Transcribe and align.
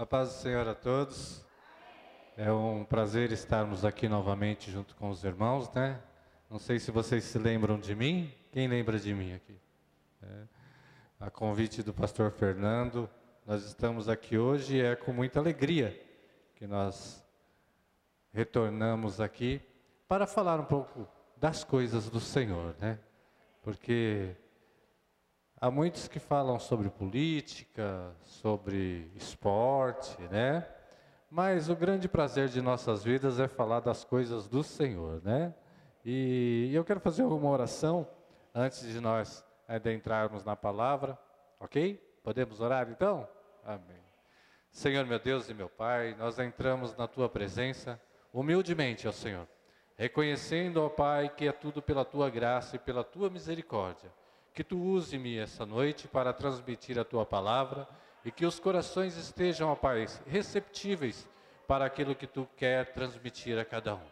A 0.00 0.06
paz 0.06 0.30
do 0.30 0.34
Senhor 0.36 0.66
a 0.66 0.74
todos. 0.74 1.44
É 2.34 2.50
um 2.50 2.86
prazer 2.86 3.32
estarmos 3.32 3.84
aqui 3.84 4.08
novamente 4.08 4.70
junto 4.70 4.96
com 4.96 5.10
os 5.10 5.24
irmãos, 5.24 5.70
né? 5.74 6.00
Não 6.48 6.58
sei 6.58 6.78
se 6.78 6.90
vocês 6.90 7.22
se 7.24 7.38
lembram 7.38 7.78
de 7.78 7.94
mim. 7.94 8.32
Quem 8.50 8.66
lembra 8.66 8.98
de 8.98 9.12
mim 9.12 9.34
aqui? 9.34 9.60
É. 10.22 10.44
A 11.20 11.30
convite 11.30 11.82
do 11.82 11.92
pastor 11.92 12.30
Fernando, 12.30 13.10
nós 13.46 13.62
estamos 13.66 14.08
aqui 14.08 14.38
hoje 14.38 14.78
e 14.78 14.80
é 14.80 14.96
com 14.96 15.12
muita 15.12 15.38
alegria 15.38 16.02
que 16.54 16.66
nós 16.66 17.22
retornamos 18.32 19.20
aqui 19.20 19.60
para 20.08 20.26
falar 20.26 20.58
um 20.58 20.64
pouco 20.64 21.06
das 21.36 21.62
coisas 21.62 22.08
do 22.08 22.20
Senhor, 22.20 22.74
né? 22.80 22.98
Porque 23.62 24.34
há 25.60 25.70
muitos 25.70 26.08
que 26.08 26.18
falam 26.18 26.58
sobre 26.58 26.88
política, 26.88 28.16
sobre 28.24 29.12
esporte, 29.14 30.20
né? 30.30 30.66
Mas 31.30 31.68
o 31.68 31.76
grande 31.76 32.08
prazer 32.08 32.48
de 32.48 32.62
nossas 32.62 33.04
vidas 33.04 33.38
é 33.38 33.46
falar 33.46 33.80
das 33.80 34.02
coisas 34.02 34.48
do 34.48 34.62
Senhor, 34.64 35.20
né? 35.22 35.54
E 36.04 36.70
eu 36.72 36.82
quero 36.82 36.98
fazer 36.98 37.22
uma 37.24 37.50
oração 37.50 38.08
antes 38.54 38.88
de 38.90 39.00
nós 39.00 39.44
adentrarmos 39.68 40.44
na 40.44 40.56
palavra, 40.56 41.18
ok? 41.60 41.94
Podemos 42.24 42.60
orar 42.60 42.88
então? 42.90 43.28
Amém. 43.62 44.00
Senhor 44.70 45.04
meu 45.04 45.18
Deus 45.18 45.48
e 45.50 45.54
meu 45.54 45.68
Pai, 45.68 46.16
nós 46.18 46.38
entramos 46.38 46.96
na 46.96 47.06
Tua 47.06 47.28
presença 47.28 48.00
humildemente, 48.32 49.06
ó 49.06 49.12
Senhor, 49.12 49.46
reconhecendo, 49.96 50.78
ó 50.78 50.88
Pai, 50.88 51.28
que 51.28 51.46
é 51.46 51.52
tudo 51.52 51.82
pela 51.82 52.04
Tua 52.04 52.30
graça 52.30 52.76
e 52.76 52.78
pela 52.78 53.04
Tua 53.04 53.28
misericórdia. 53.28 54.10
Que 54.52 54.64
Tu 54.64 54.78
use-me 54.78 55.38
essa 55.38 55.64
noite 55.64 56.08
para 56.08 56.32
transmitir 56.32 56.98
a 56.98 57.04
Tua 57.04 57.24
palavra 57.24 57.88
e 58.24 58.30
que 58.30 58.44
os 58.44 58.58
corações 58.58 59.16
estejam, 59.16 59.70
ó 59.70 59.74
Pai, 59.74 60.06
receptíveis 60.26 61.28
para 61.66 61.84
aquilo 61.84 62.14
que 62.14 62.26
Tu 62.26 62.48
quer 62.56 62.92
transmitir 62.92 63.58
a 63.58 63.64
cada 63.64 63.94
um. 63.94 64.06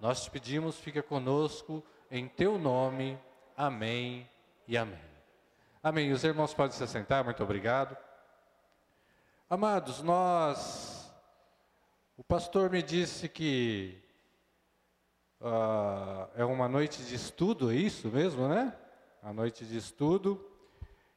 Nós 0.00 0.24
te 0.24 0.30
pedimos, 0.30 0.78
fica 0.78 1.02
conosco, 1.02 1.82
em 2.10 2.26
Teu 2.26 2.58
nome. 2.58 3.18
Amém 3.56 4.28
e 4.66 4.76
amém. 4.76 4.98
Amém. 5.82 6.12
Os 6.12 6.24
irmãos 6.24 6.54
podem 6.54 6.76
se 6.76 6.86
sentar, 6.86 7.22
muito 7.24 7.42
obrigado. 7.42 7.96
Amados, 9.48 10.02
nós. 10.02 11.12
O 12.16 12.24
pastor 12.24 12.70
me 12.70 12.82
disse 12.82 13.28
que 13.28 14.02
uh, 15.40 16.30
é 16.34 16.44
uma 16.44 16.68
noite 16.68 17.02
de 17.02 17.14
estudo, 17.14 17.70
é 17.70 17.74
isso 17.74 18.08
mesmo, 18.08 18.48
né? 18.48 18.74
A 19.22 19.32
noite 19.32 19.64
de 19.64 19.76
estudo. 19.76 20.44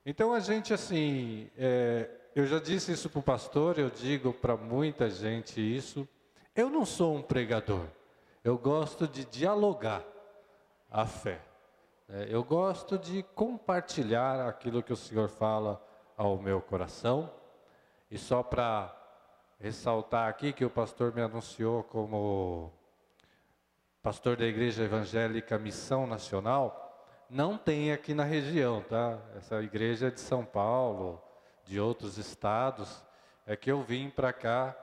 Então 0.05 0.31
a 0.31 0.39
gente, 0.39 0.71
assim, 0.71 1.49
é, 1.57 2.07
eu 2.35 2.45
já 2.45 2.59
disse 2.59 2.91
isso 2.91 3.09
para 3.09 3.19
o 3.19 3.23
pastor, 3.23 3.79
eu 3.79 3.89
digo 3.89 4.31
para 4.31 4.55
muita 4.55 5.09
gente 5.09 5.59
isso. 5.59 6.07
Eu 6.55 6.69
não 6.69 6.85
sou 6.85 7.15
um 7.15 7.21
pregador, 7.23 7.87
eu 8.43 8.59
gosto 8.59 9.07
de 9.07 9.25
dialogar 9.25 10.03
a 10.91 11.07
fé. 11.07 11.41
Né? 12.07 12.27
Eu 12.29 12.43
gosto 12.43 12.95
de 12.95 13.23
compartilhar 13.33 14.47
aquilo 14.47 14.83
que 14.83 14.93
o 14.93 14.95
Senhor 14.95 15.27
fala 15.27 15.83
ao 16.15 16.37
meu 16.37 16.61
coração. 16.61 17.31
E 18.11 18.19
só 18.19 18.43
para 18.43 18.95
ressaltar 19.59 20.29
aqui 20.29 20.53
que 20.53 20.63
o 20.63 20.69
pastor 20.69 21.11
me 21.11 21.23
anunciou 21.23 21.81
como 21.81 22.71
pastor 24.03 24.37
da 24.37 24.45
Igreja 24.45 24.83
Evangélica 24.83 25.57
Missão 25.57 26.05
Nacional, 26.05 26.84
não 27.29 27.57
tem 27.57 27.91
aqui 27.91 28.13
na 28.13 28.23
região, 28.23 28.81
tá? 28.81 29.19
Essa 29.35 29.61
igreja 29.61 30.07
é 30.07 30.11
de 30.11 30.19
São 30.19 30.45
Paulo, 30.45 31.21
de 31.65 31.79
outros 31.79 32.17
estados. 32.17 33.03
É 33.45 33.55
que 33.55 33.71
eu 33.71 33.81
vim 33.81 34.09
para 34.09 34.31
cá 34.33 34.75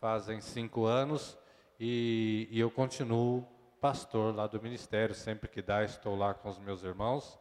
fazem 0.00 0.40
cinco 0.40 0.84
anos 0.84 1.38
e, 1.80 2.48
e 2.50 2.60
eu 2.60 2.70
continuo 2.70 3.46
pastor 3.80 4.34
lá 4.34 4.46
do 4.46 4.60
ministério. 4.60 5.14
Sempre 5.14 5.48
que 5.48 5.62
dá, 5.62 5.84
estou 5.84 6.16
lá 6.16 6.34
com 6.34 6.48
os 6.48 6.58
meus 6.58 6.82
irmãos. 6.82 7.38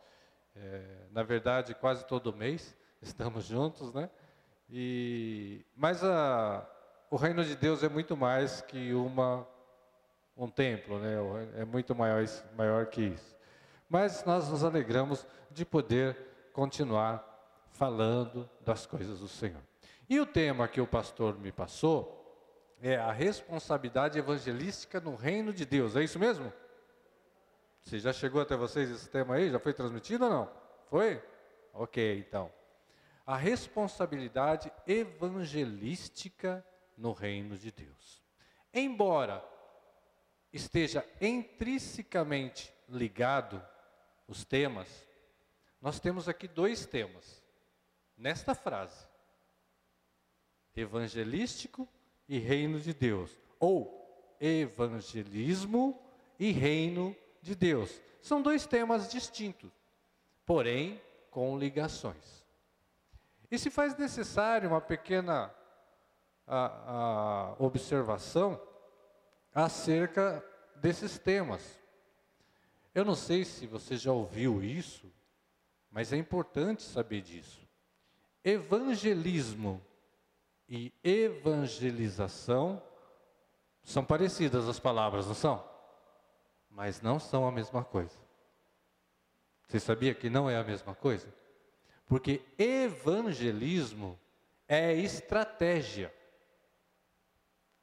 É, 0.56 0.82
na 1.12 1.24
verdade, 1.24 1.74
quase 1.76 2.06
todo 2.06 2.34
mês 2.34 2.76
estamos 3.02 3.46
juntos, 3.46 3.94
né? 3.94 4.10
E, 4.70 5.66
mas 5.76 6.04
a, 6.04 6.68
o 7.10 7.18
reino 7.18 7.44
de 7.44 7.56
Deus 7.56 7.84
é 7.84 7.90
muito 7.90 8.18
mais 8.18 8.62
que 8.62 8.94
uma, 8.94 9.48
um 10.36 10.50
templo, 10.50 10.98
né? 10.98 11.16
é 11.58 11.66
muito 11.66 11.94
maior, 11.94 12.24
maior 12.56 12.88
que 12.88 13.02
isso. 13.02 13.35
Mas 13.96 14.26
nós 14.26 14.50
nos 14.50 14.62
alegramos 14.62 15.26
de 15.50 15.64
poder 15.64 16.18
continuar 16.52 17.24
falando 17.72 18.50
das 18.60 18.86
coisas 18.86 19.22
do 19.22 19.28
Senhor. 19.30 19.62
E 20.10 20.20
o 20.20 20.26
tema 20.26 20.68
que 20.68 20.82
o 20.82 20.86
pastor 20.86 21.40
me 21.40 21.50
passou 21.50 22.76
é 22.82 22.98
a 22.98 23.14
responsabilidade 23.14 24.20
evangelística 24.20 25.00
no 25.00 25.16
reino 25.16 25.54
de 25.54 25.66
Deus. 25.66 25.96
É 25.96 26.04
isso 26.04 26.20
mesmo? 26.20 26.52
Se 27.84 27.98
já 27.98 28.12
chegou 28.12 28.42
até 28.42 28.58
vocês 28.58 28.92
esse 28.92 29.10
tema 29.10 29.36
aí? 29.36 29.50
Já 29.50 29.60
foi 29.60 29.74
transmitido 29.74 30.26
ou 30.26 30.30
não? 30.30 30.52
Foi? 30.90 31.24
Ok, 31.74 32.20
então 32.20 32.52
a 33.26 33.38
responsabilidade 33.38 34.70
evangelística 34.86 36.66
no 36.98 37.14
reino 37.14 37.58
de 37.58 37.72
Deus. 37.72 38.22
Embora 38.74 39.42
esteja 40.52 41.02
intrinsecamente 41.22 42.76
ligado 42.90 43.66
os 44.28 44.44
temas, 44.44 44.88
nós 45.82 46.00
temos 46.00 46.28
aqui 46.28 46.48
dois 46.48 46.86
temas 46.86 47.44
nesta 48.18 48.56
frase: 48.56 49.08
evangelístico 50.76 51.88
e 52.28 52.40
reino 52.40 52.80
de 52.80 52.94
Deus, 52.94 53.38
ou 53.60 54.36
evangelismo 54.40 56.02
e 56.40 56.52
reino 56.52 57.16
de 57.42 57.56
Deus. 57.56 58.02
São 58.22 58.42
dois 58.42 58.66
temas 58.66 59.10
distintos, 59.10 59.72
porém 60.46 61.02
com 61.30 61.58
ligações. 61.58 62.44
E 63.52 63.60
se 63.60 63.70
faz 63.70 63.96
necessário 63.96 64.70
uma 64.70 64.82
pequena 64.82 65.54
a, 66.48 67.54
a 67.58 67.64
observação 67.64 68.60
acerca 69.54 70.44
desses 70.76 71.18
temas. 71.18 71.80
Eu 72.96 73.04
não 73.04 73.14
sei 73.14 73.44
se 73.44 73.68
você 73.68 73.98
já 73.98 74.14
ouviu 74.14 74.64
isso, 74.64 75.12
mas 75.92 76.14
é 76.14 76.18
importante 76.18 76.82
saber 76.82 77.22
disso. 77.22 77.68
Evangelismo 78.42 79.86
e 80.70 80.94
evangelização 81.04 82.82
são 83.84 84.06
parecidas 84.06 84.70
as 84.70 84.80
palavras, 84.80 85.28
não 85.28 85.36
são? 85.36 85.62
Mas 86.70 87.02
não 87.02 87.20
são 87.20 87.46
a 87.46 87.52
mesma 87.52 87.84
coisa. 87.84 88.18
Você 89.68 89.78
sabia 89.78 90.14
que 90.14 90.30
não 90.30 90.50
é 90.50 90.56
a 90.56 90.64
mesma 90.64 90.96
coisa? 90.96 91.28
Porque 92.06 92.42
evangelismo 92.58 94.18
é 94.70 94.94
estratégia. 94.94 96.14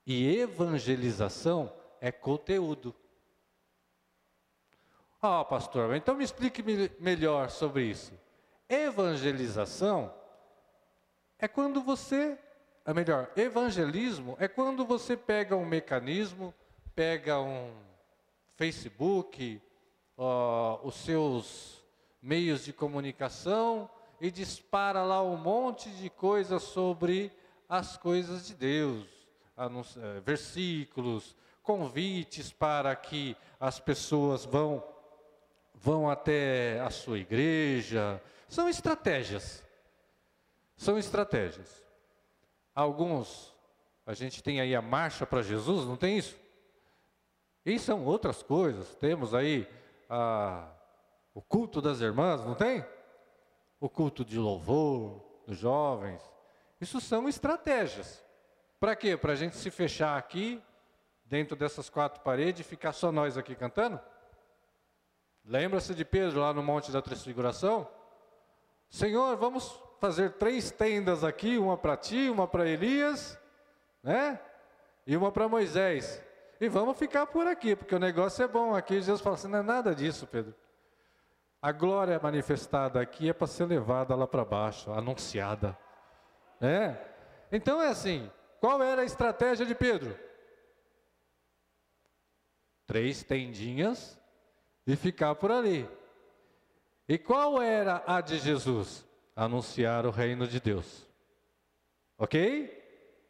E 0.06 0.38
evangelização 0.38 1.70
é 2.00 2.10
conteúdo. 2.10 2.94
Ah, 5.24 5.44
pastor, 5.44 5.94
então 5.94 6.16
me 6.16 6.24
explique 6.24 6.64
melhor 6.98 7.48
sobre 7.48 7.84
isso. 7.84 8.12
Evangelização 8.68 10.12
é 11.38 11.46
quando 11.46 11.80
você, 11.80 12.36
é 12.84 12.92
melhor, 12.92 13.30
evangelismo 13.36 14.36
é 14.40 14.48
quando 14.48 14.84
você 14.84 15.16
pega 15.16 15.54
um 15.54 15.64
mecanismo, 15.64 16.52
pega 16.92 17.38
um 17.38 17.72
Facebook, 18.56 19.62
os 20.82 20.96
seus 20.96 21.84
meios 22.20 22.64
de 22.64 22.72
comunicação, 22.72 23.88
e 24.20 24.28
dispara 24.28 25.04
lá 25.04 25.22
um 25.22 25.36
monte 25.36 25.88
de 25.90 26.10
coisas 26.10 26.64
sobre 26.64 27.30
as 27.68 27.96
coisas 27.96 28.48
de 28.48 28.54
Deus, 28.54 29.06
eh, 29.56 30.20
versículos, 30.24 31.36
convites 31.62 32.52
para 32.52 32.96
que 32.96 33.36
as 33.60 33.78
pessoas 33.78 34.44
vão 34.44 34.91
vão 35.82 36.08
até 36.08 36.80
a 36.80 36.88
sua 36.88 37.18
igreja. 37.18 38.22
São 38.48 38.68
estratégias. 38.68 39.62
São 40.76 40.96
estratégias. 40.96 41.82
Alguns, 42.74 43.54
a 44.06 44.14
gente 44.14 44.42
tem 44.42 44.60
aí 44.60 44.74
a 44.74 44.80
marcha 44.80 45.26
para 45.26 45.42
Jesus, 45.42 45.86
não 45.86 45.96
tem 45.96 46.16
isso? 46.16 46.38
E 47.66 47.78
são 47.78 48.04
outras 48.06 48.42
coisas. 48.42 48.94
Temos 48.94 49.34
aí 49.34 49.68
a, 50.08 50.66
o 51.34 51.42
culto 51.42 51.82
das 51.82 52.00
irmãs, 52.00 52.44
não 52.44 52.54
tem? 52.54 52.82
o 53.82 53.88
culto 53.88 54.24
de 54.24 54.38
louvor 54.38 55.20
dos 55.44 55.58
jovens. 55.58 56.22
Isso 56.80 57.00
são 57.00 57.28
estratégias. 57.28 58.24
Para 58.78 58.94
quê? 58.94 59.16
Para 59.16 59.32
a 59.32 59.34
gente 59.36 59.56
se 59.56 59.72
fechar 59.72 60.16
aqui, 60.16 60.62
dentro 61.24 61.56
dessas 61.56 61.90
quatro 61.90 62.20
paredes, 62.22 62.60
e 62.60 62.68
ficar 62.68 62.92
só 62.92 63.10
nós 63.10 63.36
aqui 63.36 63.56
cantando? 63.56 64.00
Lembra-se 65.44 65.94
de 65.94 66.04
Pedro 66.04 66.40
lá 66.40 66.52
no 66.52 66.62
Monte 66.62 66.92
da 66.92 67.02
Transfiguração? 67.02 67.88
Senhor, 68.88 69.36
vamos 69.36 69.80
fazer 70.00 70.32
três 70.32 70.70
tendas 70.70 71.24
aqui, 71.24 71.58
uma 71.58 71.76
para 71.76 71.96
ti, 71.96 72.28
uma 72.28 72.46
para 72.46 72.68
Elias 72.68 73.38
né? 74.02 74.40
E 75.06 75.16
uma 75.16 75.30
para 75.30 75.48
Moisés. 75.48 76.22
E 76.60 76.68
vamos 76.68 76.98
ficar 76.98 77.26
por 77.26 77.46
aqui, 77.46 77.76
porque 77.76 77.94
o 77.94 77.98
negócio 77.98 78.42
é 78.44 78.48
bom 78.48 78.74
aqui. 78.74 78.94
Jesus 78.94 79.20
fala 79.20 79.36
assim: 79.36 79.48
não 79.48 79.60
é 79.60 79.62
nada 79.62 79.94
disso, 79.94 80.26
Pedro. 80.26 80.54
A 81.60 81.70
glória 81.70 82.18
manifestada 82.20 83.00
aqui 83.00 83.28
é 83.28 83.32
para 83.32 83.46
ser 83.46 83.66
levada 83.66 84.14
lá 84.16 84.26
para 84.26 84.44
baixo, 84.44 84.90
anunciada. 84.92 85.78
É? 86.60 86.96
Então 87.50 87.80
é 87.80 87.88
assim: 87.88 88.30
qual 88.60 88.82
era 88.82 89.02
a 89.02 89.04
estratégia 89.04 89.64
de 89.64 89.74
Pedro? 89.74 90.18
Três 92.86 93.22
tendinhas 93.22 94.18
e 94.86 94.96
ficar 94.96 95.34
por 95.34 95.50
ali. 95.50 95.88
E 97.08 97.18
qual 97.18 97.60
era 97.60 98.02
a 98.06 98.20
de 98.20 98.38
Jesus? 98.38 99.04
Anunciar 99.34 100.06
o 100.06 100.10
reino 100.10 100.46
de 100.46 100.60
Deus. 100.60 101.06
Ok? 102.18 102.80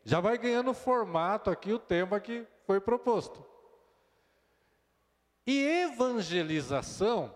Já 0.04 0.20
vai 0.20 0.36
ganhando 0.36 0.74
formato 0.74 1.50
aqui 1.50 1.72
o 1.72 1.78
tema 1.78 2.20
que 2.20 2.46
foi 2.66 2.80
proposto. 2.80 3.44
E 5.46 5.62
evangelização 5.62 7.34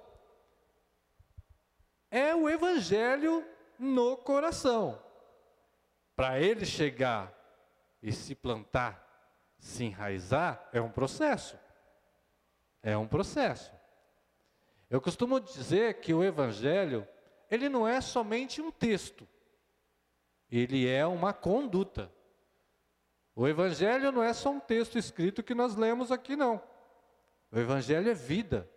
é 2.10 2.34
o 2.34 2.48
evangelho 2.48 3.44
no 3.78 4.16
coração. 4.16 5.00
Para 6.14 6.40
ele 6.40 6.64
chegar 6.64 7.32
e 8.02 8.12
se 8.12 8.34
plantar, 8.34 9.04
se 9.58 9.84
enraizar, 9.84 10.68
é 10.72 10.80
um 10.80 10.90
processo. 10.90 11.58
É 12.82 12.96
um 12.96 13.06
processo. 13.06 13.75
Eu 14.88 15.00
costumo 15.00 15.40
dizer 15.40 16.00
que 16.00 16.14
o 16.14 16.22
evangelho, 16.22 17.06
ele 17.50 17.68
não 17.68 17.86
é 17.86 18.00
somente 18.00 18.60
um 18.60 18.70
texto. 18.70 19.26
Ele 20.50 20.86
é 20.88 21.04
uma 21.06 21.32
conduta. 21.32 22.10
O 23.34 23.46
Evangelho 23.46 24.10
não 24.10 24.22
é 24.22 24.32
só 24.32 24.50
um 24.50 24.58
texto 24.58 24.96
escrito 24.96 25.42
que 25.42 25.54
nós 25.54 25.76
lemos 25.76 26.10
aqui, 26.10 26.34
não. 26.34 26.62
O 27.52 27.58
Evangelho 27.58 28.10
é 28.10 28.14
vida, 28.14 28.68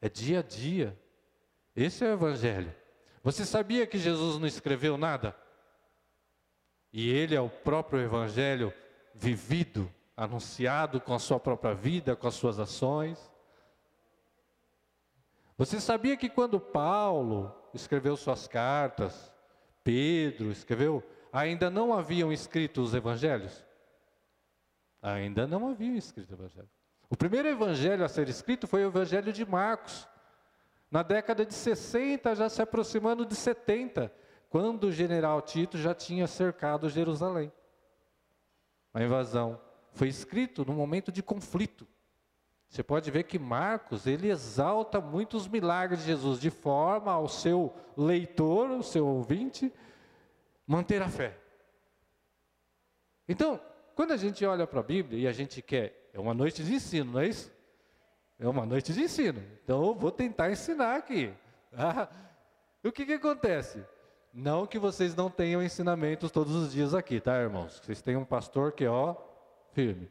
é 0.00 0.08
dia 0.08 0.38
a 0.38 0.42
dia. 0.42 0.96
Esse 1.74 2.04
é 2.04 2.08
o 2.08 2.12
Evangelho. 2.12 2.72
Você 3.24 3.44
sabia 3.44 3.86
que 3.88 3.98
Jesus 3.98 4.38
não 4.38 4.46
escreveu 4.46 4.96
nada? 4.96 5.36
E 6.92 7.10
ele 7.10 7.34
é 7.34 7.40
o 7.40 7.50
próprio 7.50 8.00
Evangelho 8.00 8.72
vivido, 9.12 9.92
anunciado 10.16 11.00
com 11.00 11.12
a 11.12 11.18
sua 11.18 11.40
própria 11.40 11.74
vida, 11.74 12.14
com 12.14 12.28
as 12.28 12.34
suas 12.34 12.60
ações. 12.60 13.18
Você 15.58 15.80
sabia 15.80 16.16
que 16.16 16.28
quando 16.28 16.60
Paulo 16.60 17.52
escreveu 17.74 18.16
suas 18.16 18.46
cartas, 18.46 19.34
Pedro 19.82 20.52
escreveu, 20.52 21.02
ainda 21.32 21.68
não 21.68 21.92
haviam 21.92 22.32
escrito 22.32 22.80
os 22.80 22.94
evangelhos? 22.94 23.66
Ainda 25.02 25.48
não 25.48 25.68
havia 25.68 25.98
escrito 25.98 26.30
o 26.30 26.34
evangelho. 26.34 26.70
O 27.10 27.16
primeiro 27.16 27.48
evangelho 27.48 28.04
a 28.04 28.08
ser 28.08 28.28
escrito 28.28 28.68
foi 28.68 28.84
o 28.84 28.88
evangelho 28.88 29.32
de 29.32 29.44
Marcos. 29.44 30.08
Na 30.88 31.02
década 31.02 31.44
de 31.44 31.54
60, 31.54 32.36
já 32.36 32.48
se 32.48 32.62
aproximando 32.62 33.26
de 33.26 33.34
70, 33.34 34.12
quando 34.48 34.84
o 34.84 34.92
general 34.92 35.42
Tito 35.42 35.76
já 35.76 35.92
tinha 35.92 36.28
cercado 36.28 36.88
Jerusalém. 36.88 37.52
A 38.94 39.02
invasão 39.02 39.60
foi 39.90 40.06
escrito 40.06 40.64
num 40.64 40.74
momento 40.74 41.10
de 41.10 41.20
conflito. 41.20 41.84
Você 42.68 42.82
pode 42.82 43.10
ver 43.10 43.24
que 43.24 43.38
Marcos, 43.38 44.06
ele 44.06 44.30
exalta 44.30 45.00
muitos 45.00 45.48
milagres 45.48 46.00
de 46.00 46.06
Jesus, 46.06 46.38
de 46.38 46.50
forma 46.50 47.10
ao 47.10 47.26
seu 47.26 47.74
leitor, 47.96 48.70
o 48.70 48.82
seu 48.82 49.06
ouvinte, 49.06 49.72
manter 50.66 51.00
a 51.00 51.08
fé. 51.08 51.36
Então, 53.26 53.60
quando 53.94 54.12
a 54.12 54.16
gente 54.16 54.44
olha 54.44 54.66
para 54.66 54.80
a 54.80 54.82
Bíblia 54.82 55.18
e 55.20 55.26
a 55.26 55.32
gente 55.32 55.62
quer, 55.62 56.10
é 56.12 56.20
uma 56.20 56.34
noite 56.34 56.62
de 56.62 56.74
ensino, 56.74 57.12
não 57.12 57.20
é 57.20 57.28
isso? 57.28 57.50
É 58.38 58.46
uma 58.46 58.64
noite 58.64 58.92
de 58.92 59.02
ensino. 59.02 59.42
Então 59.64 59.84
eu 59.84 59.94
vou 59.94 60.12
tentar 60.12 60.50
ensinar 60.50 60.96
aqui. 60.96 61.34
Ah, 61.72 62.08
o 62.84 62.92
que, 62.92 63.04
que 63.04 63.14
acontece? 63.14 63.84
Não 64.32 64.66
que 64.66 64.78
vocês 64.78 65.14
não 65.16 65.30
tenham 65.30 65.62
ensinamentos 65.62 66.30
todos 66.30 66.54
os 66.54 66.72
dias 66.72 66.94
aqui, 66.94 67.18
tá, 67.18 67.40
irmãos? 67.40 67.80
Vocês 67.80 68.00
têm 68.00 68.16
um 68.16 68.24
pastor 68.24 68.72
que 68.72 68.86
ó, 68.86 69.16
firme. 69.72 70.08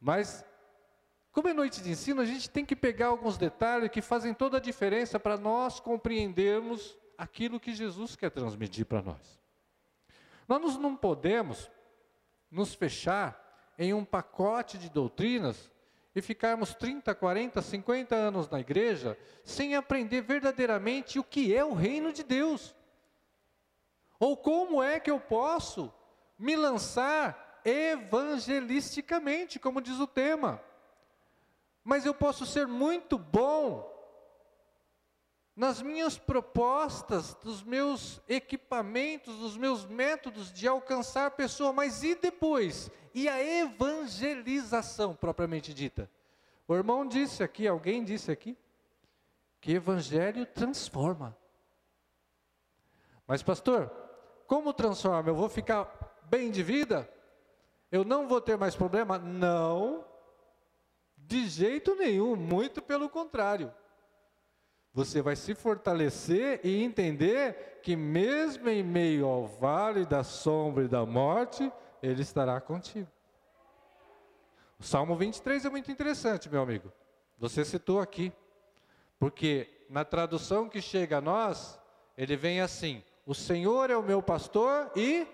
Mas, 0.00 0.44
como 1.38 1.50
é 1.50 1.54
noite 1.54 1.80
de 1.80 1.92
ensino, 1.92 2.20
a 2.20 2.24
gente 2.24 2.50
tem 2.50 2.64
que 2.64 2.74
pegar 2.74 3.06
alguns 3.06 3.38
detalhes 3.38 3.92
que 3.92 4.02
fazem 4.02 4.34
toda 4.34 4.56
a 4.56 4.60
diferença 4.60 5.20
para 5.20 5.36
nós 5.36 5.78
compreendermos 5.78 6.98
aquilo 7.16 7.60
que 7.60 7.72
Jesus 7.72 8.16
quer 8.16 8.32
transmitir 8.32 8.84
para 8.84 9.00
nós. 9.00 9.40
Nós 10.48 10.76
não 10.76 10.96
podemos 10.96 11.70
nos 12.50 12.74
fechar 12.74 13.72
em 13.78 13.94
um 13.94 14.04
pacote 14.04 14.76
de 14.78 14.90
doutrinas 14.90 15.70
e 16.12 16.20
ficarmos 16.20 16.74
30, 16.74 17.14
40, 17.14 17.62
50 17.62 18.16
anos 18.16 18.50
na 18.50 18.58
igreja 18.58 19.16
sem 19.44 19.76
aprender 19.76 20.22
verdadeiramente 20.22 21.20
o 21.20 21.24
que 21.24 21.54
é 21.54 21.64
o 21.64 21.72
reino 21.72 22.12
de 22.12 22.24
Deus. 22.24 22.74
Ou 24.18 24.36
como 24.36 24.82
é 24.82 24.98
que 24.98 25.12
eu 25.12 25.20
posso 25.20 25.94
me 26.36 26.56
lançar 26.56 27.60
evangelisticamente, 27.64 29.60
como 29.60 29.80
diz 29.80 30.00
o 30.00 30.06
tema. 30.08 30.66
Mas 31.88 32.04
eu 32.04 32.12
posso 32.12 32.44
ser 32.44 32.66
muito 32.66 33.16
bom 33.16 33.90
nas 35.56 35.80
minhas 35.80 36.18
propostas, 36.18 37.32
dos 37.42 37.62
meus 37.62 38.20
equipamentos, 38.28 39.38
dos 39.38 39.56
meus 39.56 39.86
métodos 39.86 40.52
de 40.52 40.68
alcançar 40.68 41.24
a 41.24 41.30
pessoa, 41.30 41.72
mas 41.72 42.02
e 42.02 42.14
depois? 42.14 42.90
E 43.14 43.26
a 43.26 43.42
evangelização 43.42 45.16
propriamente 45.16 45.72
dita? 45.72 46.10
O 46.68 46.74
irmão 46.74 47.06
disse 47.08 47.42
aqui, 47.42 47.66
alguém 47.66 48.04
disse 48.04 48.30
aqui, 48.30 48.54
que 49.58 49.72
evangelho 49.72 50.44
transforma. 50.44 51.34
Mas, 53.26 53.42
pastor, 53.42 53.90
como 54.46 54.74
transforma? 54.74 55.30
Eu 55.30 55.34
vou 55.34 55.48
ficar 55.48 56.20
bem 56.24 56.50
de 56.50 56.62
vida? 56.62 57.10
Eu 57.90 58.04
não 58.04 58.28
vou 58.28 58.42
ter 58.42 58.58
mais 58.58 58.76
problema? 58.76 59.18
Não, 59.18 60.04
de 61.28 61.46
jeito 61.46 61.94
nenhum, 61.94 62.34
muito 62.34 62.80
pelo 62.80 63.08
contrário. 63.08 63.72
Você 64.94 65.20
vai 65.20 65.36
se 65.36 65.54
fortalecer 65.54 66.60
e 66.64 66.82
entender 66.82 67.80
que, 67.82 67.94
mesmo 67.94 68.68
em 68.68 68.82
meio 68.82 69.26
ao 69.26 69.46
vale 69.46 70.06
da 70.06 70.24
sombra 70.24 70.84
e 70.84 70.88
da 70.88 71.04
morte, 71.04 71.70
Ele 72.02 72.22
estará 72.22 72.58
contigo. 72.60 73.06
O 74.80 74.82
Salmo 74.82 75.14
23 75.14 75.66
é 75.66 75.68
muito 75.68 75.92
interessante, 75.92 76.48
meu 76.48 76.62
amigo. 76.62 76.90
Você 77.38 77.62
citou 77.64 78.00
aqui. 78.00 78.32
Porque 79.18 79.68
na 79.90 80.04
tradução 80.04 80.68
que 80.68 80.80
chega 80.80 81.18
a 81.18 81.20
nós, 81.20 81.78
ele 82.16 82.36
vem 82.36 82.60
assim: 82.60 83.02
O 83.26 83.34
Senhor 83.34 83.90
é 83.90 83.96
o 83.96 84.02
meu 84.02 84.22
pastor 84.22 84.90
e. 84.96 85.26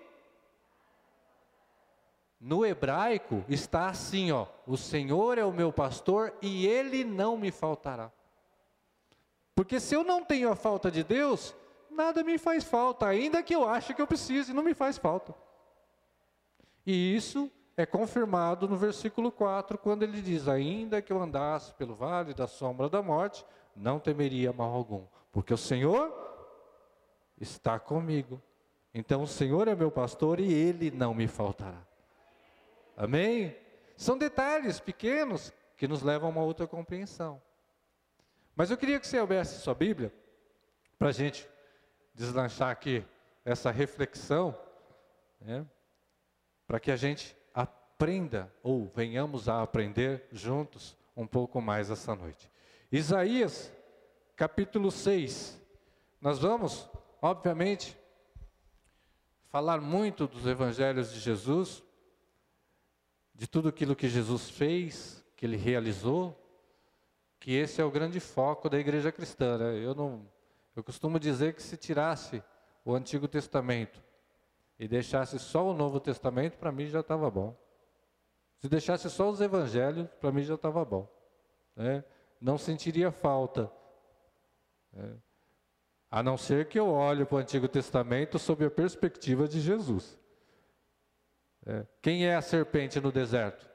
No 2.39 2.65
hebraico 2.65 3.43
está 3.47 3.87
assim, 3.87 4.31
ó: 4.31 4.47
O 4.67 4.77
Senhor 4.77 5.37
é 5.37 5.45
o 5.45 5.53
meu 5.53 5.71
pastor 5.71 6.33
e 6.41 6.67
ele 6.67 7.03
não 7.03 7.37
me 7.37 7.51
faltará. 7.51 8.11
Porque 9.55 9.79
se 9.79 9.95
eu 9.95 10.03
não 10.03 10.23
tenho 10.23 10.51
a 10.51 10.55
falta 10.55 10.91
de 10.91 11.03
Deus, 11.03 11.55
nada 11.89 12.23
me 12.23 12.37
faz 12.37 12.63
falta, 12.63 13.07
ainda 13.07 13.41
que 13.41 13.55
eu 13.55 13.67
ache 13.67 13.93
que 13.93 14.01
eu 14.01 14.07
precise, 14.07 14.53
não 14.53 14.63
me 14.63 14.73
faz 14.73 14.97
falta. 14.97 15.33
E 16.85 17.15
isso 17.15 17.49
é 17.77 17.85
confirmado 17.85 18.67
no 18.67 18.77
versículo 18.77 19.31
4, 19.31 19.77
quando 19.77 20.03
ele 20.03 20.21
diz: 20.21 20.47
Ainda 20.47 21.01
que 21.01 21.11
eu 21.11 21.21
andasse 21.21 21.73
pelo 21.73 21.95
vale 21.95 22.33
da 22.33 22.47
sombra 22.47 22.89
da 22.89 23.01
morte, 23.01 23.45
não 23.75 23.99
temeria 23.99 24.53
mal 24.53 24.71
algum, 24.73 25.05
porque 25.31 25.53
o 25.53 25.57
Senhor 25.57 26.13
está 27.39 27.79
comigo. 27.79 28.41
Então 28.93 29.23
o 29.23 29.27
Senhor 29.27 29.67
é 29.67 29.75
meu 29.75 29.91
pastor 29.91 30.39
e 30.39 30.53
ele 30.53 30.89
não 30.91 31.13
me 31.13 31.27
faltará. 31.27 31.81
Amém? 32.95 33.55
São 33.97 34.17
detalhes 34.17 34.79
pequenos 34.79 35.53
que 35.75 35.87
nos 35.87 36.01
levam 36.01 36.29
a 36.29 36.31
uma 36.31 36.43
outra 36.43 36.67
compreensão. 36.67 37.41
Mas 38.55 38.71
eu 38.71 38.77
queria 38.77 38.99
que 38.99 39.07
você 39.07 39.17
abrisse 39.17 39.59
sua 39.59 39.75
Bíblia 39.75 40.13
para 40.97 41.09
a 41.09 41.11
gente 41.11 41.47
deslanchar 42.13 42.69
aqui 42.69 43.05
essa 43.43 43.69
reflexão, 43.69 44.57
né, 45.41 45.65
para 46.65 46.79
que 46.79 46.89
a 46.89 46.95
gente 46.95 47.35
aprenda 47.53 48.51
ou 48.63 48.91
venhamos 48.95 49.49
a 49.49 49.61
aprender 49.61 50.25
juntos 50.31 50.97
um 51.15 51.27
pouco 51.27 51.61
mais 51.61 51.89
essa 51.89 52.15
noite. 52.15 52.49
Isaías, 52.91 53.71
capítulo 54.35 54.89
6. 54.89 55.61
Nós 56.21 56.39
vamos, 56.39 56.89
obviamente, 57.21 57.97
falar 59.49 59.79
muito 59.79 60.27
dos 60.27 60.45
evangelhos 60.45 61.13
de 61.13 61.19
Jesus, 61.19 61.83
de 63.35 63.47
tudo 63.47 63.69
aquilo 63.69 63.95
que 63.95 64.07
Jesus 64.07 64.49
fez, 64.49 65.23
que 65.35 65.45
ele 65.45 65.57
realizou, 65.57 66.41
que 67.39 67.51
esse 67.51 67.81
é 67.81 67.85
o 67.85 67.91
grande 67.91 68.19
foco 68.19 68.69
da 68.69 68.79
igreja 68.79 69.11
cristã. 69.11 69.57
Né? 69.57 69.85
Eu, 69.85 69.93
não, 69.93 70.25
eu 70.75 70.83
costumo 70.83 71.19
dizer 71.19 71.53
que 71.53 71.61
se 71.61 71.75
tirasse 71.77 72.41
o 72.83 72.95
Antigo 72.95 73.27
Testamento 73.27 74.01
e 74.79 74.87
deixasse 74.87 75.37
só 75.37 75.69
o 75.69 75.73
Novo 75.73 75.99
Testamento, 75.99 76.57
para 76.57 76.71
mim 76.71 76.87
já 76.87 77.01
estava 77.01 77.29
bom. 77.29 77.55
Se 78.57 78.69
deixasse 78.69 79.09
só 79.09 79.29
os 79.29 79.41
evangelhos, 79.41 80.07
para 80.19 80.31
mim 80.31 80.43
já 80.43 80.55
estava 80.55 80.83
bom. 80.85 81.07
Né? 81.75 82.03
Não 82.39 82.57
sentiria 82.57 83.11
falta. 83.11 83.71
Né? 84.93 85.17
A 86.09 86.23
não 86.23 86.37
ser 86.37 86.67
que 86.67 86.79
eu 86.79 86.87
olhe 86.87 87.25
para 87.25 87.35
o 87.35 87.39
Antigo 87.39 87.67
Testamento 87.67 88.39
sob 88.39 88.65
a 88.65 88.71
perspectiva 88.71 89.47
de 89.47 89.59
Jesus. 89.59 90.17
É. 91.65 91.85
Quem 92.01 92.25
é 92.25 92.35
a 92.35 92.41
serpente 92.41 92.99
no 92.99 93.11
deserto? 93.11 93.67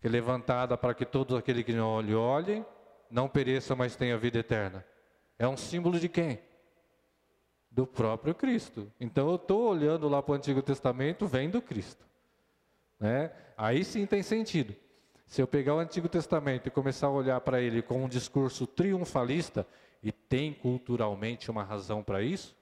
Que 0.00 0.06
é 0.06 0.10
levantada 0.10 0.76
para 0.76 0.94
que 0.94 1.04
todos 1.04 1.36
aquele 1.36 1.64
que 1.64 1.72
não 1.72 1.88
olhe, 1.88 2.14
olhem, 2.14 2.64
não 3.10 3.28
pereça, 3.28 3.74
mas 3.74 3.96
tenha 3.96 4.18
vida 4.18 4.38
eterna. 4.38 4.84
É 5.38 5.46
um 5.46 5.56
símbolo 5.56 5.98
de 5.98 6.08
quem? 6.08 6.38
Do 7.70 7.86
próprio 7.86 8.34
Cristo. 8.34 8.92
Então 9.00 9.28
eu 9.28 9.36
estou 9.36 9.70
olhando 9.70 10.08
lá 10.08 10.22
para 10.22 10.32
o 10.32 10.34
Antigo 10.34 10.62
Testamento, 10.62 11.26
vem 11.26 11.48
do 11.48 11.62
Cristo. 11.62 12.04
Né? 13.00 13.32
Aí 13.56 13.84
sim 13.84 14.06
tem 14.06 14.22
sentido. 14.22 14.74
Se 15.26 15.42
eu 15.42 15.46
pegar 15.46 15.74
o 15.74 15.78
Antigo 15.78 16.08
Testamento 16.08 16.68
e 16.68 16.70
começar 16.70 17.08
a 17.08 17.10
olhar 17.10 17.40
para 17.40 17.60
ele 17.60 17.82
com 17.82 18.04
um 18.04 18.08
discurso 18.08 18.66
triunfalista, 18.66 19.66
e 20.02 20.12
tem 20.12 20.52
culturalmente 20.52 21.50
uma 21.50 21.64
razão 21.64 22.02
para 22.02 22.22
isso, 22.22 22.54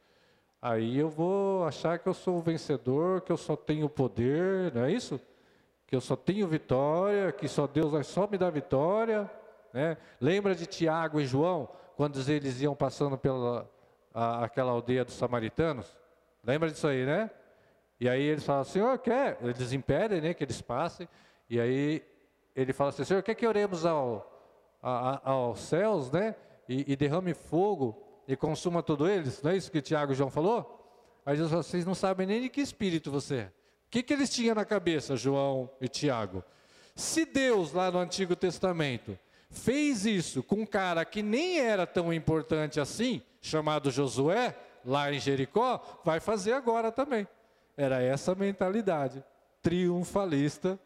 aí 0.65 0.99
eu 0.99 1.11
vou 1.11 1.67
achar 1.67 1.99
que 1.99 2.09
eu 2.09 2.15
sou 2.15 2.39
o 2.39 2.41
vencedor, 2.41 3.21
que 3.21 3.31
eu 3.31 3.37
só 3.37 3.55
tenho 3.55 3.87
poder, 3.87 4.73
não 4.75 4.85
é 4.85 4.93
isso? 4.93 5.21
Que 5.87 5.95
eu 5.95 6.01
só 6.01 6.17
tenho 6.17 6.49
vitória, 6.49 7.31
que 7.33 7.47
só 7.47 7.67
Deus 7.67 7.93
vai 7.93 8.03
só 8.03 8.27
me 8.27 8.39
dar 8.39 8.49
vitória. 8.49 9.31
Né? 9.75 9.99
Lembra 10.19 10.55
de 10.55 10.65
Tiago 10.65 11.21
e 11.21 11.27
João, 11.27 11.69
quando 11.97 12.19
eles 12.31 12.63
iam 12.63 12.75
passando 12.75 13.19
pela 13.19 13.71
a, 14.15 14.45
aquela 14.45 14.71
aldeia 14.73 15.05
dos 15.05 15.15
samaritanos? 15.15 15.87
Lembra 16.43 16.71
disso 16.71 16.87
aí, 16.87 17.05
né? 17.05 17.31
E 18.01 18.09
aí 18.09 18.23
eles 18.23 18.45
falam, 18.45 18.65
Senhor, 18.65 18.99
quer? 18.99 19.37
Eles 19.43 19.73
impedem 19.73 20.21
né, 20.21 20.33
que 20.33 20.45
eles 20.45 20.63
passem. 20.63 21.07
E 21.51 21.61
aí 21.61 22.03
ele 22.57 22.73
fala 22.73 22.91
assim, 22.91 23.05
Senhor, 23.05 23.23
quer 23.23 23.35
que 23.35 23.47
oremos 23.47 23.85
ao, 23.85 24.43
a, 24.83 25.31
aos 25.31 25.61
céus, 25.61 26.11
né? 26.11 26.35
E, 26.67 26.93
e, 26.93 26.97
derrame 26.97 27.35
fogo 27.35 28.04
e 28.27 28.37
consuma 28.37 28.83
todos 28.83 29.09
eles? 29.09 29.43
Não 29.43 29.51
é 29.51 29.57
isso 29.57 29.71
que 29.71 29.83
Tiago 29.83 30.13
e 30.13 30.15
João 30.15 30.31
falou? 30.31 30.81
Aí 31.25 31.37
Jesus 31.37 31.51
falou, 31.51 31.63
vocês 31.63 31.87
não 31.87 31.95
sabem 31.95 32.27
nem 32.27 32.43
de 32.43 32.49
que 32.49 32.61
espírito 32.61 33.11
você 33.11 33.37
é. 33.37 33.45
O 33.87 33.91
que, 33.91 34.03
que 34.03 34.13
eles 34.13 34.31
tinham 34.31 34.55
na 34.55 34.65
cabeça, 34.65 35.17
João 35.17 35.71
e 35.81 35.89
Tiago? 35.89 36.43
Se 36.95 37.25
Deus, 37.25 37.73
lá 37.73 37.91
no 37.91 37.99
Antigo 37.99 38.37
Testamento, 38.37 39.19
fez 39.51 40.05
isso 40.05 40.43
com 40.43 40.57
um 40.57 40.67
cara 40.67 41.05
que 41.05 41.23
nem 41.23 41.59
era 41.61 41.87
tão 41.87 42.13
importante 42.13 42.81
assim, 42.81 43.23
chamado 43.41 43.91
Josué, 43.91 44.57
lá 44.85 45.13
em 45.13 45.19
Jericó, 45.19 46.01
vai 46.05 46.21
fazer 46.21 46.53
agora 46.53 46.93
também. 46.93 47.27
Era 47.77 48.03
essa 48.03 48.35
mentalidade 48.35 49.25
triunfalista. 49.63 50.79